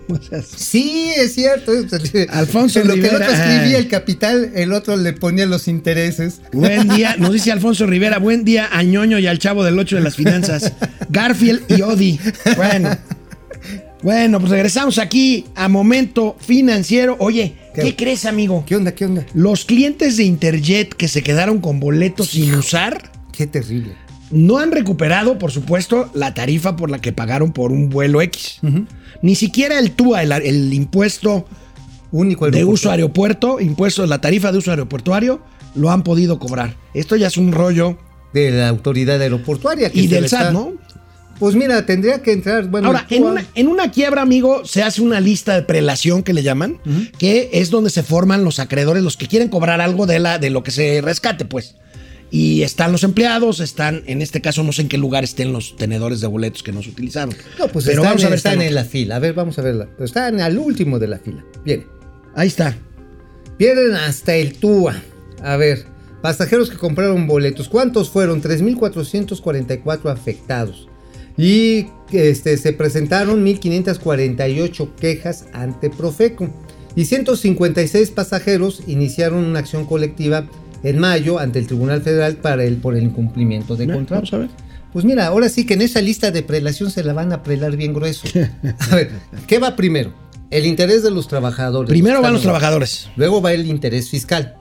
O 0.10 0.22
sea, 0.22 0.41
Sí, 0.41 1.12
es 1.16 1.34
cierto. 1.34 1.72
Alfonso 2.30 2.80
En 2.82 2.88
lo 2.88 2.93
que 2.93 2.99
el 3.01 3.06
Rivera. 3.10 3.26
otro 3.28 3.38
escribía 3.38 3.78
el 3.78 3.88
capital, 3.88 4.51
el 4.56 4.72
otro 4.74 4.97
le 4.97 5.14
ponía 5.14 5.45
los 5.45 5.68
intereses. 5.68 6.41
Buen 6.53 6.88
día, 6.95 7.16
nos 7.18 7.34
dice 7.34 7.51
Alfonso 7.51 7.86
Rivera, 7.88 8.20
buen 8.20 8.45
día 8.45 8.70
a 8.72 8.84
Ñoño 8.84 9.20
y 9.20 9.28
al 9.28 9.39
chavo 9.39 9.64
del 9.64 9.78
8 9.80 9.95
de 9.97 10.01
las 10.01 10.16
finanzas. 10.16 10.74
Garfield 11.10 11.64
y 11.70 11.82
Odi. 11.82 12.20
Bueno. 12.56 12.97
Bueno, 14.03 14.39
pues 14.39 14.51
regresamos 14.51 14.99
aquí 14.99 15.45
a 15.56 15.68
Momento 15.68 16.36
Financiero. 16.39 17.16
Oye, 17.20 17.56
¿qué, 17.74 17.82
¿Qué? 17.82 17.95
crees, 17.95 18.26
amigo? 18.26 18.64
¿Qué 18.68 18.76
onda, 18.76 18.93
qué 18.93 19.06
onda? 19.06 19.26
Los 19.34 19.66
clientes 19.66 20.18
de 20.18 20.24
Interjet 20.26 20.93
que 20.93 21.08
se 21.08 21.24
quedaron 21.24 21.60
con 21.60 21.80
boletos 21.80 22.30
sin 22.30 22.53
usar 22.53 23.12
Qué 23.32 23.47
terrible. 23.47 23.95
No 24.32 24.57
han 24.57 24.71
recuperado, 24.71 25.38
por 25.38 25.51
supuesto, 25.51 26.09
la 26.13 26.34
tarifa 26.34 26.76
por 26.76 26.89
la 26.89 26.99
que 26.99 27.11
pagaron 27.11 27.51
por 27.53 27.71
un 27.71 27.89
vuelo 27.89 28.21
X. 28.21 28.59
Ni 29.21 29.36
siquiera 29.36 29.80
el 29.80 29.91
TUA, 29.91 30.23
el, 30.23 30.32
el 30.32 30.73
impuesto 30.73 31.45
Único 32.11 32.49
de 32.49 32.63
uso 32.63 32.91
aeropuerto, 32.91 33.59
impuesto, 33.59 34.05
la 34.05 34.21
tarifa 34.21 34.51
de 34.51 34.59
uso 34.59 34.71
aeroportuario, 34.71 35.41
lo 35.73 35.91
han 35.91 36.03
podido 36.03 36.39
cobrar. 36.39 36.78
Esto 36.93 37.17
ya 37.17 37.28
es 37.28 37.36
un 37.38 37.51
rollo. 37.51 37.97
de 38.34 38.51
la 38.51 38.69
autoridad 38.69 39.21
aeroportuaria. 39.21 39.89
que 39.89 39.99
Y 39.99 40.07
del 40.07 40.30
SAT, 40.30 40.53
¿no? 40.53 40.73
Pues 41.39 41.55
mira, 41.55 41.86
tendría 41.86 42.21
que 42.21 42.32
entrar. 42.32 42.67
Bueno, 42.67 42.88
Ahora, 42.88 43.05
en 43.09 43.23
una, 43.26 43.45
en 43.55 43.67
una 43.67 43.91
quiebra, 43.91 44.21
amigo, 44.21 44.63
se 44.63 44.84
hace 44.84 45.01
una 45.01 45.19
lista 45.19 45.55
de 45.55 45.63
prelación 45.63 46.23
que 46.23 46.34
le 46.34 46.43
llaman, 46.43 46.80
que 47.17 47.49
es 47.51 47.69
donde 47.69 47.89
se 47.89 48.03
forman 48.03 48.45
los 48.45 48.59
acreedores, 48.59 49.03
los 49.03 49.17
que 49.17 49.28
quieren 49.28 49.49
cobrar 49.49 49.82
algo 49.82 50.05
de, 50.05 50.19
la, 50.19 50.39
de 50.39 50.49
lo 50.49 50.63
que 50.63 50.71
se 50.71 51.01
rescate, 51.01 51.43
pues. 51.43 51.76
Y 52.36 52.63
están 52.63 52.91
los 52.91 53.05
empleados, 53.05 53.61
están, 53.61 54.03
en 54.07 54.21
este 54.21 54.41
caso, 54.41 54.61
no 54.61 54.73
sé 54.73 54.81
en 54.81 54.89
qué 54.89 54.97
lugar 54.97 55.23
estén 55.23 55.53
los 55.53 55.77
tenedores 55.77 56.19
de 56.19 56.27
boletos 56.27 56.63
que 56.63 56.73
no 56.73 56.83
se 56.83 56.89
utilizaron. 56.89 57.33
No, 57.57 57.69
pues 57.69 57.86
Pero 57.86 58.01
están, 58.01 58.11
vamos 58.11 58.25
a 58.25 58.27
ver 58.27 58.36
están 58.36 58.61
en 58.61 58.75
la 58.75 58.83
fila. 58.83 59.15
A 59.15 59.19
ver, 59.19 59.33
vamos 59.33 59.57
a 59.57 59.61
verla. 59.61 59.88
Pero 59.93 60.03
están 60.03 60.41
al 60.41 60.57
último 60.57 60.99
de 60.99 61.07
la 61.07 61.17
fila. 61.17 61.45
Bien. 61.63 61.86
Ahí 62.36 62.49
está. 62.49 62.77
Pierden 63.57 63.93
hasta 63.93 64.36
el 64.36 64.55
TUA. 64.55 65.01
A 65.43 65.55
ver, 65.55 65.86
pasajeros 66.21 66.69
que 66.69 66.75
compraron 66.75 67.25
boletos. 67.25 67.69
¿Cuántos 67.69 68.09
fueron? 68.09 68.41
3.444 68.41 70.11
afectados. 70.11 70.89
Y 71.38 71.88
este, 72.11 72.57
se 72.57 72.73
presentaron 72.73 73.45
1.548 73.45 74.95
quejas 74.95 75.45
ante 75.53 75.89
Profeco. 75.89 76.49
Y 76.97 77.05
156 77.05 78.11
pasajeros 78.11 78.83
iniciaron 78.88 79.45
una 79.45 79.59
acción 79.59 79.86
colectiva 79.86 80.49
en 80.86 80.99
mayo 80.99 81.39
ante 81.39 81.59
el 81.59 81.67
Tribunal 81.67 82.01
Federal 82.01 82.38
para 82.38 82.63
el, 82.63 82.77
por 82.77 82.95
el 82.95 83.03
incumplimiento 83.03 83.75
de 83.75 83.88
contrato. 83.88 84.15
Vamos 84.15 84.33
a 84.33 84.38
ver. 84.38 84.49
Pues 84.93 85.03
mira, 85.03 85.25
ahora 85.25 85.49
sí 85.49 85.65
que 85.65 85.73
en 85.73 85.81
esa 85.81 85.99
lista 85.99 86.31
de 86.31 86.43
prelación 86.43 86.91
se 86.91 87.03
la 87.03 87.11
van 87.11 87.33
a 87.33 87.43
prelar 87.43 87.75
bien 87.75 87.93
grueso. 87.93 88.27
A 88.91 88.95
ver, 88.95 89.11
¿qué 89.47 89.59
va 89.59 89.75
primero? 89.75 90.13
El 90.51 90.65
interés 90.65 91.03
de 91.03 91.11
los 91.11 91.27
trabajadores. 91.27 91.89
Primero 91.89 92.21
van 92.21 92.31
los 92.31 92.43
trabajadores. 92.43 93.09
Luego 93.17 93.41
va 93.41 93.51
el 93.51 93.65
interés 93.65 94.09
fiscal. 94.09 94.55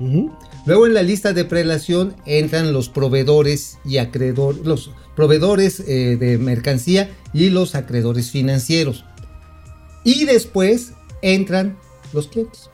Luego 0.66 0.86
en 0.86 0.94
la 0.94 1.02
lista 1.02 1.34
de 1.34 1.44
prelación 1.44 2.16
entran 2.24 2.72
los 2.72 2.88
proveedores 2.88 3.78
y 3.84 3.98
acreedores, 3.98 4.64
los 4.64 4.90
proveedores 5.14 5.80
eh, 5.80 6.16
de 6.18 6.38
mercancía 6.38 7.10
y 7.32 7.50
los 7.50 7.74
acreedores 7.74 8.30
financieros. 8.30 9.04
Y 10.04 10.24
después 10.24 10.94
entran 11.22 11.76
los 12.12 12.28
clientes. 12.28 12.70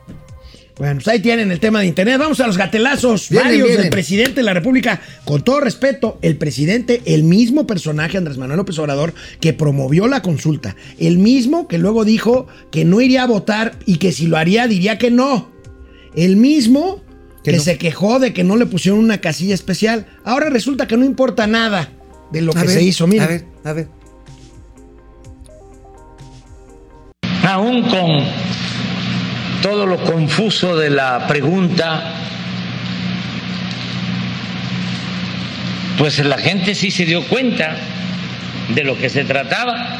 Bueno, 0.77 0.95
pues 0.95 1.07
ahí 1.09 1.19
tienen 1.19 1.51
el 1.51 1.59
tema 1.59 1.81
de 1.81 1.87
internet. 1.87 2.17
Vamos 2.17 2.39
a 2.39 2.47
los 2.47 2.57
gatelazos. 2.57 3.29
Vienen, 3.29 3.47
varios 3.49 3.67
vienen. 3.67 3.81
del 3.83 3.91
presidente 3.91 4.35
de 4.35 4.43
la 4.43 4.53
República. 4.53 5.01
Con 5.25 5.43
todo 5.43 5.59
respeto, 5.59 6.17
el 6.21 6.37
presidente, 6.37 7.01
el 7.05 7.23
mismo 7.23 7.67
personaje, 7.67 8.17
Andrés 8.17 8.37
Manuel 8.37 8.57
López 8.57 8.79
Obrador, 8.79 9.13
que 9.39 9.53
promovió 9.53 10.07
la 10.07 10.21
consulta. 10.21 10.75
El 10.97 11.19
mismo 11.19 11.67
que 11.67 11.77
luego 11.77 12.05
dijo 12.05 12.47
que 12.71 12.85
no 12.85 13.01
iría 13.01 13.23
a 13.23 13.27
votar 13.27 13.77
y 13.85 13.97
que 13.97 14.11
si 14.11 14.27
lo 14.27 14.37
haría 14.37 14.67
diría 14.67 14.97
que 14.97 15.11
no. 15.11 15.51
El 16.15 16.35
mismo 16.37 17.01
Que 17.43 17.51
que, 17.51 17.57
no. 17.57 17.63
se 17.63 17.77
quejó 17.77 18.19
de 18.19 18.33
que 18.33 18.43
no 18.43 18.55
le 18.55 18.65
pusieron 18.65 18.99
una 18.99 19.19
casilla 19.19 19.53
especial. 19.53 20.07
Ahora 20.23 20.49
resulta 20.49 20.87
que 20.87 20.97
no 20.97 21.05
importa 21.05 21.47
nada 21.47 21.89
de 22.31 22.41
lo 22.41 22.51
A 22.51 22.61
que 22.61 22.67
ver, 22.67 22.77
se 22.77 22.83
hizo. 22.83 23.07
Mira. 23.07 23.25
A 23.25 23.27
ver, 23.27 23.45
a 23.63 23.73
ver. 23.73 23.87
aún 27.43 27.81
con 27.83 28.23
todo 29.61 29.85
lo 29.85 29.97
confuso 29.97 30.75
de 30.75 30.89
la 30.89 31.27
pregunta, 31.27 32.15
pues 35.97 36.19
la 36.19 36.37
gente 36.37 36.73
sí 36.73 36.89
se 36.89 37.05
dio 37.05 37.23
cuenta 37.27 37.77
de 38.69 38.83
lo 38.83 38.97
que 38.97 39.09
se 39.09 39.23
trataba, 39.23 39.97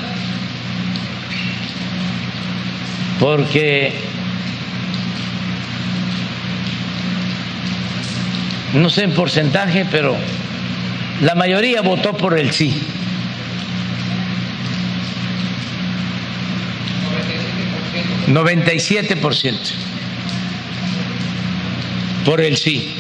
porque 3.20 3.93
no 8.74 8.89
sé 8.89 9.03
en 9.03 9.14
porcentaje, 9.14 9.86
pero 9.91 10.16
la 11.22 11.36
mayoría 11.36 11.82
votó 11.82 12.18
por 12.18 12.38
el 12.38 12.51
sí. 12.51 12.82
97% 18.28 19.55
por 22.26 22.41
el 22.41 22.57
sí. 22.57 22.95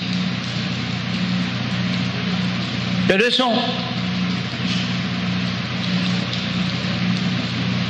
Pero 3.07 3.25
eso 3.27 3.51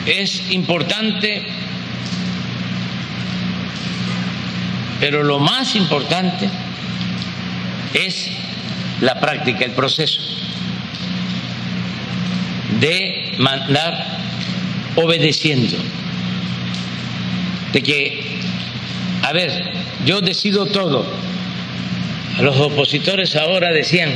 es 0.06 0.50
importante, 0.50 1.44
pero 5.00 5.24
lo 5.24 5.40
más 5.40 5.76
importante 5.76 6.50
es 7.94 8.32
la 9.00 9.20
práctica, 9.20 9.66
el 9.66 9.72
proceso 9.72 10.22
de 12.80 13.36
mandar 13.38 14.20
obedeciendo 14.96 15.78
de 17.74 17.82
que, 17.82 18.40
a 19.22 19.32
ver, 19.34 19.52
yo 20.06 20.22
decido 20.22 20.66
todo. 20.66 21.06
Los 22.40 22.58
opositores 22.58 23.36
ahora 23.36 23.72
decían, 23.72 24.10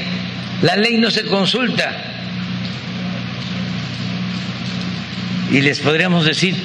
la 0.62 0.76
ley 0.76 0.98
no 0.98 1.12
se 1.12 1.26
consulta. 1.26 2.12
Y 5.52 5.62
les 5.62 5.80
podríamos 5.80 6.26
decir, 6.26 6.56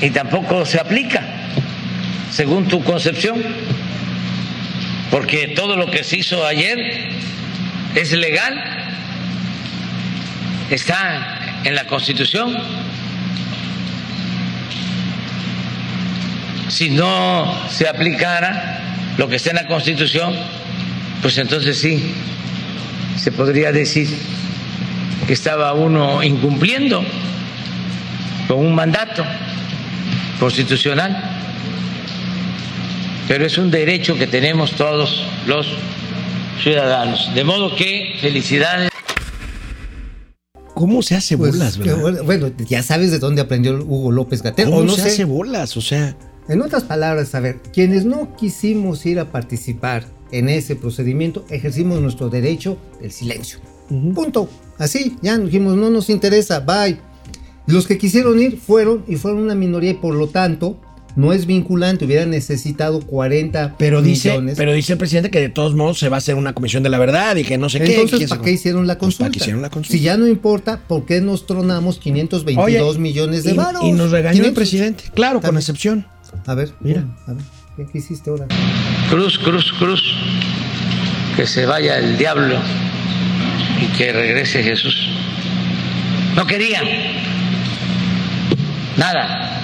y 0.00 0.10
tampoco 0.10 0.64
se 0.66 0.78
aplica. 0.78 1.34
según 2.30 2.68
tu 2.68 2.84
concepción, 2.84 3.42
porque 5.10 5.48
todo 5.48 5.76
lo 5.76 5.90
que 5.90 6.04
se 6.04 6.18
hizo 6.18 6.44
ayer 6.46 6.78
es 7.94 8.12
legal, 8.12 8.54
está 10.70 11.60
en 11.64 11.74
la 11.74 11.86
Constitución. 11.86 12.56
Si 16.68 16.90
no 16.90 17.46
se 17.70 17.88
aplicara 17.88 18.80
lo 19.16 19.28
que 19.28 19.36
está 19.36 19.50
en 19.50 19.56
la 19.56 19.66
Constitución, 19.66 20.34
pues 21.22 21.36
entonces 21.38 21.78
sí, 21.78 22.12
se 23.16 23.32
podría 23.32 23.72
decir 23.72 24.08
que 25.26 25.32
estaba 25.32 25.72
uno 25.74 26.22
incumpliendo 26.22 27.02
con 28.46 28.58
un 28.58 28.74
mandato 28.74 29.24
constitucional, 30.38 31.16
pero 33.26 33.44
es 33.46 33.58
un 33.58 33.70
derecho 33.70 34.16
que 34.16 34.26
tenemos 34.26 34.72
todos 34.72 35.24
los 35.46 35.66
ciudadanos. 36.62 37.34
De 37.34 37.44
modo 37.44 37.74
que 37.74 38.16
felicidades. 38.20 38.90
¿Cómo 40.74 41.02
se 41.02 41.16
hace 41.16 41.36
Pues, 41.36 41.52
bolas, 41.52 41.76
verdad? 41.76 42.22
bueno, 42.24 42.52
ya 42.68 42.82
sabes 42.84 43.10
de 43.10 43.18
dónde 43.18 43.42
aprendió 43.42 43.72
Hugo 43.74 44.12
López 44.12 44.42
Gatel. 44.42 44.66
¿Cómo 44.66 44.78
O 44.78 44.84
no 44.84 44.92
se 44.94 45.02
sé. 45.02 45.08
hace 45.08 45.24
bolas? 45.24 45.76
O 45.76 45.80
sea, 45.80 46.14
En 46.48 46.62
otras 46.62 46.84
palabras, 46.84 47.34
a 47.34 47.40
ver, 47.40 47.58
quienes 47.72 48.04
no 48.04 48.34
quisimos 48.36 49.04
ir 49.06 49.18
a 49.20 49.30
participar 49.30 50.04
en 50.32 50.48
ese 50.48 50.76
procedimiento, 50.76 51.44
ejercimos 51.50 52.00
nuestro 52.00 52.28
derecho 52.30 52.78
del 53.00 53.12
silencio. 53.12 53.58
Punto. 53.88 54.48
Así, 54.78 55.16
ya 55.22 55.36
dijimos, 55.38 55.76
no 55.76 55.90
nos 55.90 56.08
interesa, 56.10 56.60
bye. 56.60 56.98
Los 57.66 57.86
que 57.86 57.98
quisieron 57.98 58.40
ir 58.40 58.58
fueron 58.58 59.04
y 59.08 59.16
fueron 59.16 59.40
una 59.42 59.54
minoría 59.54 59.90
y 59.90 59.94
por 59.94 60.14
lo 60.14 60.28
tanto 60.28 60.78
no 61.16 61.32
es 61.32 61.46
vinculante, 61.46 62.04
hubiera 62.04 62.24
necesitado 62.26 63.00
40 63.00 63.74
pero 63.76 64.00
dice, 64.02 64.28
millones. 64.30 64.56
pero 64.56 64.72
dice 64.72 64.92
el 64.92 64.98
presidente 64.98 65.30
que 65.30 65.40
de 65.40 65.48
todos 65.48 65.74
modos 65.74 65.98
se 65.98 66.08
va 66.08 66.16
a 66.16 66.18
hacer 66.18 66.36
una 66.36 66.52
comisión 66.54 66.82
de 66.84 66.90
la 66.90 66.98
verdad 66.98 67.34
y 67.36 67.44
que 67.44 67.58
no 67.58 67.68
sé 67.68 67.80
qué. 67.80 68.00
Entonces, 68.02 68.28
¿para 68.30 68.40
qué 68.42 68.52
hicieron 68.52 68.86
la 68.86 68.94
Pues, 68.98 69.16
consulta? 69.16 69.24
¿para 69.24 69.32
qué 69.32 69.38
hicieron 69.38 69.62
la 69.62 69.70
consulta? 69.70 69.98
Si 69.98 70.00
ya 70.02 70.16
no 70.16 70.28
importa, 70.28 70.80
¿por 70.86 71.04
qué 71.06 71.20
nos 71.20 71.44
tronamos 71.46 71.98
522 71.98 72.64
Oye, 72.94 73.00
millones 73.00 73.42
de 73.44 73.50
y, 73.50 73.54
varos? 73.54 73.82
y 73.84 73.92
nos 73.92 74.12
regañó 74.12 74.36
el 74.44 74.54
500. 74.54 74.54
presidente. 74.54 75.04
Claro, 75.14 75.34
con 75.36 75.42
También. 75.42 75.58
excepción. 75.60 76.06
A 76.46 76.54
ver, 76.54 76.72
Mira. 76.80 77.04
a 77.26 77.32
ver, 77.32 77.42
¿qué, 77.76 77.86
qué 77.90 77.98
hiciste 77.98 78.30
ahora? 78.30 78.46
Cruz, 79.10 79.38
cruz, 79.38 79.72
cruz. 79.78 80.02
Que 81.36 81.46
se 81.46 81.66
vaya 81.66 81.98
el 81.98 82.18
diablo 82.18 82.58
y 83.80 83.86
que 83.96 84.12
regrese 84.12 84.62
Jesús. 84.62 85.08
No 86.34 86.46
querían 86.46 86.84
nada. 88.96 89.60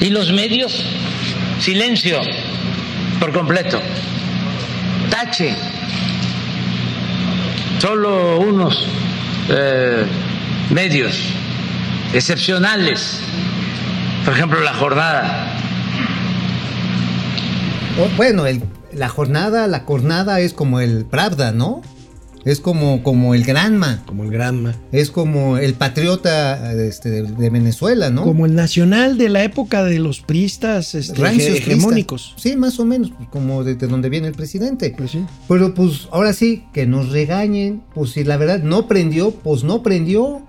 Y 0.00 0.10
los 0.10 0.32
medios, 0.32 0.84
silencio 1.58 2.20
por 3.18 3.32
completo. 3.32 3.80
Tache. 5.10 5.54
Solo 7.78 8.38
unos 8.38 8.86
eh, 9.48 10.04
medios 10.70 11.32
excepcionales. 12.12 13.20
Por 14.24 14.34
ejemplo, 14.34 14.60
la 14.60 14.74
jornada. 14.74 15.55
Bueno, 18.16 18.46
el- 18.46 18.62
la 18.92 19.08
jornada, 19.08 19.66
la 19.66 19.80
jornada 19.80 20.40
es 20.40 20.52
como 20.52 20.80
el 20.80 21.04
Pravda, 21.04 21.52
¿no? 21.52 21.82
Es 22.44 22.60
como, 22.60 23.02
como 23.02 23.34
el 23.34 23.42
Granma, 23.42 24.04
Como 24.06 24.22
el 24.22 24.30
Granma. 24.30 24.76
es 24.92 25.10
como 25.10 25.58
el 25.58 25.74
patriota 25.74 26.72
este, 26.74 27.10
de, 27.10 27.22
de 27.22 27.50
Venezuela, 27.50 28.08
¿no? 28.10 28.22
Como 28.22 28.46
el 28.46 28.54
nacional 28.54 29.18
de 29.18 29.28
la 29.28 29.42
época 29.42 29.82
de 29.82 29.98
los 29.98 30.20
priistas 30.20 30.94
este, 30.94 31.20
Rancios 31.20 31.56
hege- 31.58 31.72
hegemónicos. 31.72 32.34
Sí, 32.36 32.54
más 32.54 32.78
o 32.78 32.84
menos, 32.84 33.10
como 33.32 33.64
de, 33.64 33.74
de 33.74 33.88
donde 33.88 34.08
viene 34.10 34.28
el 34.28 34.34
presidente. 34.34 34.94
Pues 34.96 35.10
sí. 35.10 35.24
Pero 35.48 35.74
pues 35.74 36.06
ahora 36.12 36.32
sí, 36.32 36.62
que 36.72 36.86
nos 36.86 37.10
regañen, 37.10 37.82
pues 37.94 38.10
si 38.10 38.22
la 38.22 38.36
verdad 38.36 38.60
no 38.62 38.86
prendió, 38.86 39.32
pues 39.32 39.64
no 39.64 39.82
prendió. 39.82 40.42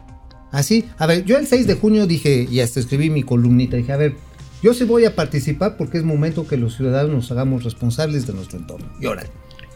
Así, 0.52 0.86
a 1.00 1.08
ver, 1.08 1.26
yo 1.26 1.38
el 1.38 1.48
6 1.48 1.66
de 1.66 1.74
junio 1.74 2.06
dije, 2.06 2.48
y 2.50 2.60
hasta 2.60 2.80
escribí 2.80 3.10
mi 3.10 3.24
columnita, 3.24 3.76
dije, 3.76 3.92
a 3.92 3.98
ver, 3.98 4.16
yo 4.62 4.74
sí 4.74 4.84
voy 4.84 5.06
a 5.06 5.16
participar 5.16 5.78
porque 5.78 5.98
es 5.98 6.04
momento 6.04 6.48
que 6.48 6.58
los 6.58 6.76
ciudadanos 6.76 7.12
nos 7.12 7.32
hagamos 7.32 7.64
responsables 7.64 8.26
de 8.28 8.34
nuestro 8.34 8.58
entorno. 8.58 8.88
Y 9.00 9.06
ahora, 9.06 9.26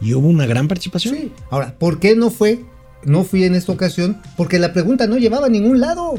Y 0.00 0.14
hubo 0.14 0.28
una 0.28 0.46
gran 0.46 0.68
participación. 0.68 1.14
Sí. 1.14 1.32
Ahora, 1.50 1.76
¿por 1.78 2.00
qué 2.00 2.16
no 2.16 2.30
fue? 2.30 2.60
No 3.04 3.24
fui 3.24 3.44
en 3.44 3.54
esta 3.54 3.72
ocasión 3.72 4.20
porque 4.36 4.58
la 4.58 4.72
pregunta 4.72 5.06
no 5.06 5.18
llevaba 5.18 5.46
a 5.46 5.50
ningún 5.50 5.80
lado. 5.80 6.14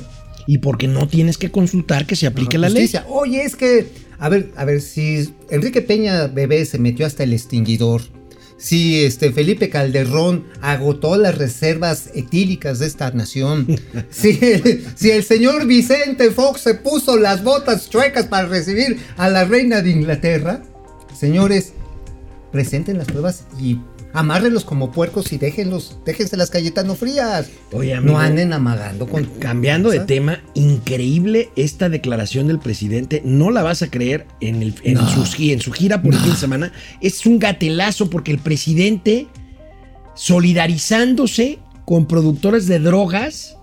Y 0.47 0.59
porque 0.59 0.87
no 0.87 1.07
tienes 1.07 1.37
que 1.37 1.51
consultar 1.51 2.05
que 2.05 2.15
se 2.15 2.27
aplique 2.27 2.57
la 2.57 2.69
ley. 2.69 2.83
Justicia. 2.83 3.05
Oye, 3.09 3.43
es 3.43 3.55
que, 3.55 3.87
a 4.19 4.27
ver, 4.29 4.51
a 4.55 4.65
ver, 4.65 4.81
si 4.81 5.29
Enrique 5.49 5.81
Peña 5.81 6.27
Bebé 6.27 6.65
se 6.65 6.79
metió 6.79 7.05
hasta 7.05 7.23
el 7.23 7.33
extinguidor, 7.33 8.01
si 8.63 9.03
este 9.03 9.33
Felipe 9.33 9.69
Calderón 9.69 10.45
agotó 10.61 11.17
las 11.17 11.37
reservas 11.37 12.09
etílicas 12.13 12.79
de 12.79 12.87
esta 12.87 13.11
nación, 13.11 13.67
si, 14.09 14.39
si 14.95 15.11
el 15.11 15.25
señor 15.25 15.67
Vicente 15.67 16.31
Fox 16.31 16.61
se 16.61 16.73
puso 16.75 17.17
las 17.17 17.43
botas 17.43 17.89
chuecas 17.89 18.27
para 18.27 18.47
recibir 18.47 18.99
a 19.17 19.27
la 19.27 19.43
reina 19.43 19.81
de 19.81 19.89
Inglaterra, 19.89 20.63
señores, 21.13 21.73
presenten 22.53 22.99
las 22.99 23.07
pruebas 23.07 23.43
y 23.59 23.79
amárrenlos 24.13 24.63
como 24.63 24.91
puercos 24.91 25.33
y 25.33 25.37
déjenlos, 25.37 25.97
déjense 26.05 26.37
las 26.37 26.49
Cayetano 26.51 26.95
frías. 26.95 27.47
Oye, 27.71 27.95
amigo, 27.95 28.13
no 28.13 28.19
anden 28.19 28.53
amagando 28.53 29.07
con 29.07 29.25
Cambiando 29.39 29.89
de 29.89 29.99
tema, 30.01 30.39
increíble 30.53 31.49
esta 31.55 31.89
declaración 31.89 32.47
del 32.47 32.59
presidente. 32.59 33.21
No 33.25 33.49
la 33.51 33.63
vas 33.63 33.81
a 33.81 33.89
creer 33.89 34.27
en, 34.39 34.61
el, 34.61 34.75
en, 34.83 34.93
No. 34.95 35.09
sus 35.09 35.35
gi- 35.35 35.51
en 35.51 35.59
su 35.61 35.71
gira 35.71 36.01
por 36.01 36.13
el 36.13 36.19
fin 36.19 36.31
de 36.31 36.37
semana. 36.37 36.71
Es 37.01 37.25
un 37.25 37.39
gatelazo 37.39 38.09
porque 38.09 38.31
el 38.31 38.39
presidente 38.39 39.27
solidarizándose 40.15 41.59
con 41.85 42.05
productores 42.07 42.67
de 42.67 42.79
drogas 42.79 43.57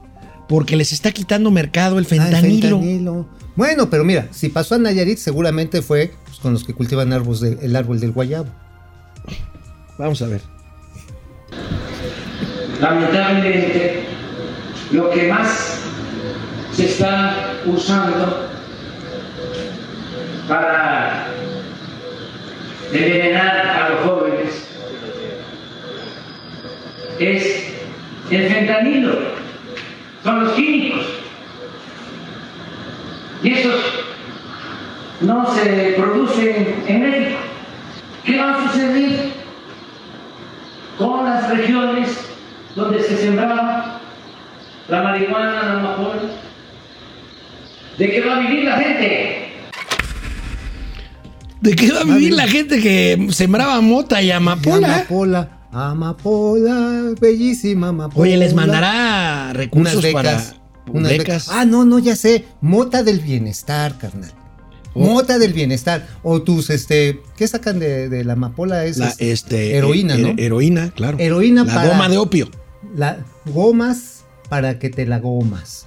porque 0.49 0.77
les 0.77 0.93
está 0.93 1.13
quitando 1.13 1.51
mercado 1.51 1.99
el 1.99 2.05
Ah, 2.11 2.15
el 2.15 2.21
fentanilo. 2.21 2.79
fentanilo. 2.81 3.29
Bueno, 3.57 3.89
pero 3.91 4.05
mira, 4.05 4.29
si 4.33 4.49
pasó 4.49 4.75
a 4.75 4.79
Nayarit, 4.79 5.19
seguramente 5.19 5.81
fue 5.83 6.13
pues, 6.27 6.39
con 6.39 6.53
los 6.53 6.65
que 6.65 6.75
cultivan 6.75 7.13
árboles 7.13 7.41
de- 7.41 7.59
el 7.63 7.77
árbol 7.77 8.01
del 8.01 8.13
guayabo. 8.13 8.49
Vamos 10.01 10.23
a 10.23 10.29
ver. 10.29 10.41
lamentablemente 12.81 14.05
lo 14.93 15.11
que 15.11 15.29
más 15.29 15.83
se 16.73 16.87
está 16.87 17.53
usando 17.67 18.49
para 20.49 21.27
envenenar 22.95 23.59
a 23.59 23.89
los 23.91 24.01
jóvenes 24.01 24.67
es 27.19 27.75
el 28.31 28.49
fentanilo, 28.49 29.19
son 30.25 30.45
los 30.45 30.53
químicos. 30.55 31.07
Y 33.43 33.53
estos 33.53 33.75
no 35.21 35.55
se 35.55 35.95
producen 35.99 36.85
en 36.87 37.03
México. 37.03 37.41
¿Qué 38.25 38.39
va 38.39 38.55
a 38.55 38.63
suceder 38.63 39.40
con 41.01 41.25
las 41.25 41.49
regiones 41.49 42.11
donde 42.77 43.03
se 43.03 43.17
sembraba 43.17 44.01
la 44.87 45.03
marihuana, 45.03 45.63
la 45.63 45.73
amapola? 45.81 46.21
¿De 47.97 48.11
qué 48.11 48.21
va 48.21 48.37
a 48.37 48.41
vivir 48.41 48.65
la 48.65 48.77
gente? 48.79 49.53
¿De 51.61 51.75
qué 51.75 51.93
va 51.93 52.01
a 52.01 52.05
vivir 52.05 52.35
la 52.35 52.47
gente 52.47 52.81
que 52.81 53.29
sembraba 53.31 53.81
mota 53.81 54.21
y 54.23 54.31
amapola? 54.31 54.97
Amapola, 54.97 55.49
amapola, 55.73 57.15
bellísima 57.19 57.89
amapola. 57.89 58.23
Oye, 58.23 58.37
les 58.37 58.55
mandará 58.55 59.53
recursos 59.55 59.95
unas 59.95 60.05
becas. 60.05 60.55
para 60.85 60.93
unas 60.93 61.13
becas. 61.13 61.49
Ah, 61.51 61.65
no, 61.65 61.85
no, 61.87 61.99
ya 61.99 62.15
sé. 62.15 62.45
Mota 62.61 63.03
del 63.03 63.21
bienestar, 63.21 63.97
carnal. 63.97 64.33
Oh. 64.95 65.01
Mota 65.01 65.39
del 65.39 65.53
bienestar. 65.53 66.09
O 66.23 66.43
tus, 66.43 66.71
este, 66.71 67.21
¿qué 67.37 67.47
sacan 67.47 67.79
de, 67.79 68.09
de 68.09 68.25
la 68.25 68.33
amapola? 68.35 68.85
Es 68.85 68.99
La, 68.99 69.09
este, 69.09 69.31
este, 69.33 69.77
heroína, 69.77 70.17
her- 70.17 70.21
¿no? 70.21 70.35
Heroína, 70.37 70.91
claro. 70.91 71.19
Heroína 71.21 71.65
La 71.65 71.75
para- 71.75 71.89
goma 71.91 72.09
de 72.09 72.19
opio. 72.19 72.51
La 72.97 73.19
gomas 73.47 74.25
para 74.49 74.79
que 74.79 74.91
te 74.91 75.07
la 75.07 75.19
gomas. 75.21 75.87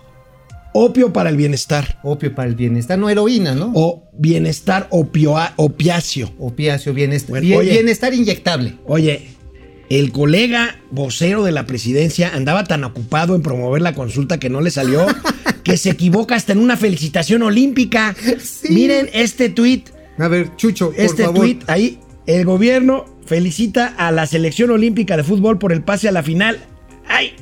Opio 0.76 1.14
para 1.14 1.30
el 1.30 1.38
bienestar. 1.38 2.00
Opio 2.04 2.34
para 2.34 2.50
el 2.50 2.56
bienestar, 2.56 2.98
no 2.98 3.08
heroína, 3.10 3.54
¿no? 3.54 3.72
O 3.76 4.10
bienestar 4.14 4.88
opioa- 4.90 5.54
opiáceo. 5.58 6.32
Opiáceo, 6.40 6.94
bienestar. 6.94 7.30
Bueno, 7.30 7.58
oye. 7.58 7.72
bienestar 7.72 8.14
inyectable. 8.14 8.78
Oye, 8.88 9.33
el 9.96 10.12
colega 10.12 10.78
vocero 10.92 11.44
de 11.44 11.52
la 11.52 11.66
presidencia 11.66 12.32
andaba 12.34 12.64
tan 12.64 12.84
ocupado 12.84 13.36
en 13.36 13.42
promover 13.42 13.82
la 13.82 13.94
consulta 13.94 14.40
que 14.40 14.50
no 14.50 14.62
le 14.62 14.72
salió 14.72 15.06
que 15.64 15.78
se 15.78 15.90
equivoca 15.90 16.36
hasta 16.36 16.54
en 16.54 16.60
una 16.60 16.78
felicitación 16.78 17.42
olímpica. 17.44 18.16
Sí. 18.40 18.74
Miren 18.74 19.10
este 19.14 19.50
tuit, 19.50 19.90
A 20.18 20.28
ver, 20.28 20.56
Chucho, 20.56 20.92
por 20.92 21.00
este 21.00 21.24
favor. 21.24 21.42
tuit 21.42 21.70
ahí. 21.70 22.00
El 22.26 22.46
gobierno 22.46 23.06
felicita 23.26 23.88
a 23.98 24.12
la 24.12 24.26
selección 24.28 24.72
olímpica 24.72 25.18
de 25.18 25.24
fútbol 25.24 25.58
por 25.60 25.72
el 25.74 25.84
pase 25.84 26.08
a 26.08 26.12
la 26.12 26.24
final. 26.24 26.60
¡Ay! 27.08 27.34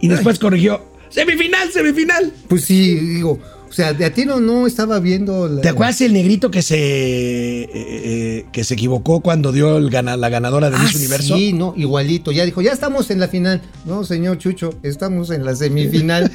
Y 0.00 0.08
después 0.08 0.38
corrigió. 0.38 0.84
Semifinal, 1.10 1.70
semifinal. 1.72 2.32
Pues 2.48 2.64
sí, 2.64 2.94
digo, 2.96 3.38
O 3.70 3.72
sea, 3.72 3.92
de 3.92 4.04
a 4.04 4.12
ti 4.12 4.24
no, 4.24 4.40
no 4.40 4.66
estaba 4.66 4.98
viendo. 4.98 5.48
la- 5.48 5.60
¿Te 5.62 5.68
acuerdas 5.68 6.00
el 6.00 6.12
negrito 6.12 6.50
que 6.50 6.60
se 6.60 6.76
eh, 7.62 7.68
eh, 7.72 8.46
que 8.52 8.64
se 8.64 8.74
equivocó 8.74 9.20
cuando 9.20 9.52
dio 9.52 9.78
el 9.78 9.90
gana- 9.90 10.16
la 10.16 10.28
ganadora 10.28 10.70
de 10.70 10.78
Miss 10.78 10.94
Ah, 10.94 10.98
Universo? 10.98 11.36
Sí, 11.36 11.52
no, 11.52 11.72
igualito. 11.76 12.32
Ya 12.32 12.44
dijo, 12.44 12.60
ya 12.62 12.72
estamos 12.72 13.10
en 13.10 13.20
la 13.20 13.28
final. 13.28 13.62
No, 13.84 14.02
señor 14.04 14.38
Chucho, 14.38 14.74
estamos 14.82 15.30
en 15.30 15.44
la 15.44 15.54
semifinal. 15.54 16.32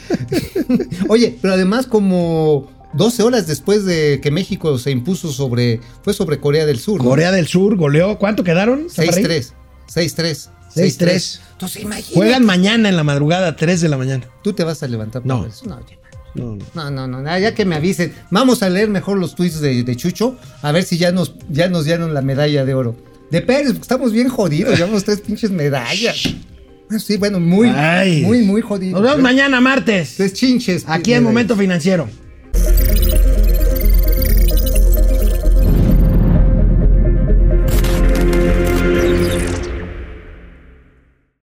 Oye, 1.10 1.38
pero 1.42 1.54
además 1.56 1.88
como 1.88 2.68
12 2.94 3.24
horas 3.24 3.48
después 3.48 3.86
de 3.86 4.20
que 4.22 4.32
México 4.32 4.78
se 4.78 4.92
impuso 4.92 5.32
sobre, 5.32 5.82
fue 6.04 6.14
sobre 6.14 6.40
Corea 6.40 6.66
del 6.66 6.80
Sur. 6.80 7.04
¿no? 7.04 7.10
Corea 7.10 7.32
del 7.32 7.48
Sur 7.48 7.76
goleó. 7.76 8.18
¿Cuánto 8.18 8.44
quedaron? 8.44 8.90
Zaparrín? 8.90 9.26
6-3. 9.26 9.52
6-3. 9.94 10.50
6-3. 10.76 11.40
Entonces 11.54 11.82
imagínate. 11.84 12.14
Juegan 12.16 12.46
mañana 12.46 12.90
en 12.90 12.96
la 12.98 13.04
madrugada, 13.04 13.56
3 13.56 13.82
de 13.82 13.90
la 13.90 13.98
mañana. 13.98 14.26
Tú 14.44 14.54
te 14.54 14.64
vas 14.64 14.82
a 14.84 14.88
levantar. 14.88 15.22
por 15.22 15.28
No. 15.28 15.46
eso. 15.46 15.66
No, 15.68 15.80
ya. 15.82 15.98
No, 16.36 16.58
no. 16.92 16.92
No, 16.92 17.08
no, 17.08 17.40
ya 17.40 17.56
que 17.56 17.66
me 17.66 17.76
avisen. 17.76 18.14
Vamos 18.30 18.62
a 18.64 18.70
leer 18.70 18.90
mejor 18.90 19.18
los 19.18 19.36
tweets 19.36 19.60
de, 19.62 19.84
de 19.84 19.96
Chucho, 19.96 20.38
a 20.62 20.72
ver 20.72 20.84
si 20.84 20.98
ya 20.98 21.12
nos, 21.12 21.36
ya 21.50 21.70
nos 21.70 21.86
dieron 21.86 22.14
la 22.14 22.22
medalla 22.22 22.66
de 22.66 22.74
oro. 22.74 22.96
De 23.32 23.42
Pérez, 23.42 23.68
porque 23.70 23.82
estamos 23.82 24.12
bien 24.12 24.30
jodidos, 24.30 24.78
llevamos 24.78 25.04
tres 25.04 25.22
pinches 25.22 25.52
medallas. 25.52 26.24
Bueno, 26.88 27.00
Sí, 27.00 27.18
bueno, 27.18 27.40
muy, 27.40 27.70
Ay. 27.70 28.22
muy, 28.22 28.44
muy 28.44 28.62
jodidos. 28.62 29.02
Nos 29.02 29.10
vemos 29.10 29.24
mañana 29.24 29.60
martes. 29.60 30.14
Tres 30.18 30.34
chinches. 30.34 30.84
Aquí 30.88 31.14
en. 31.14 31.24
Momento 31.24 31.56
Financiero. 31.56 32.08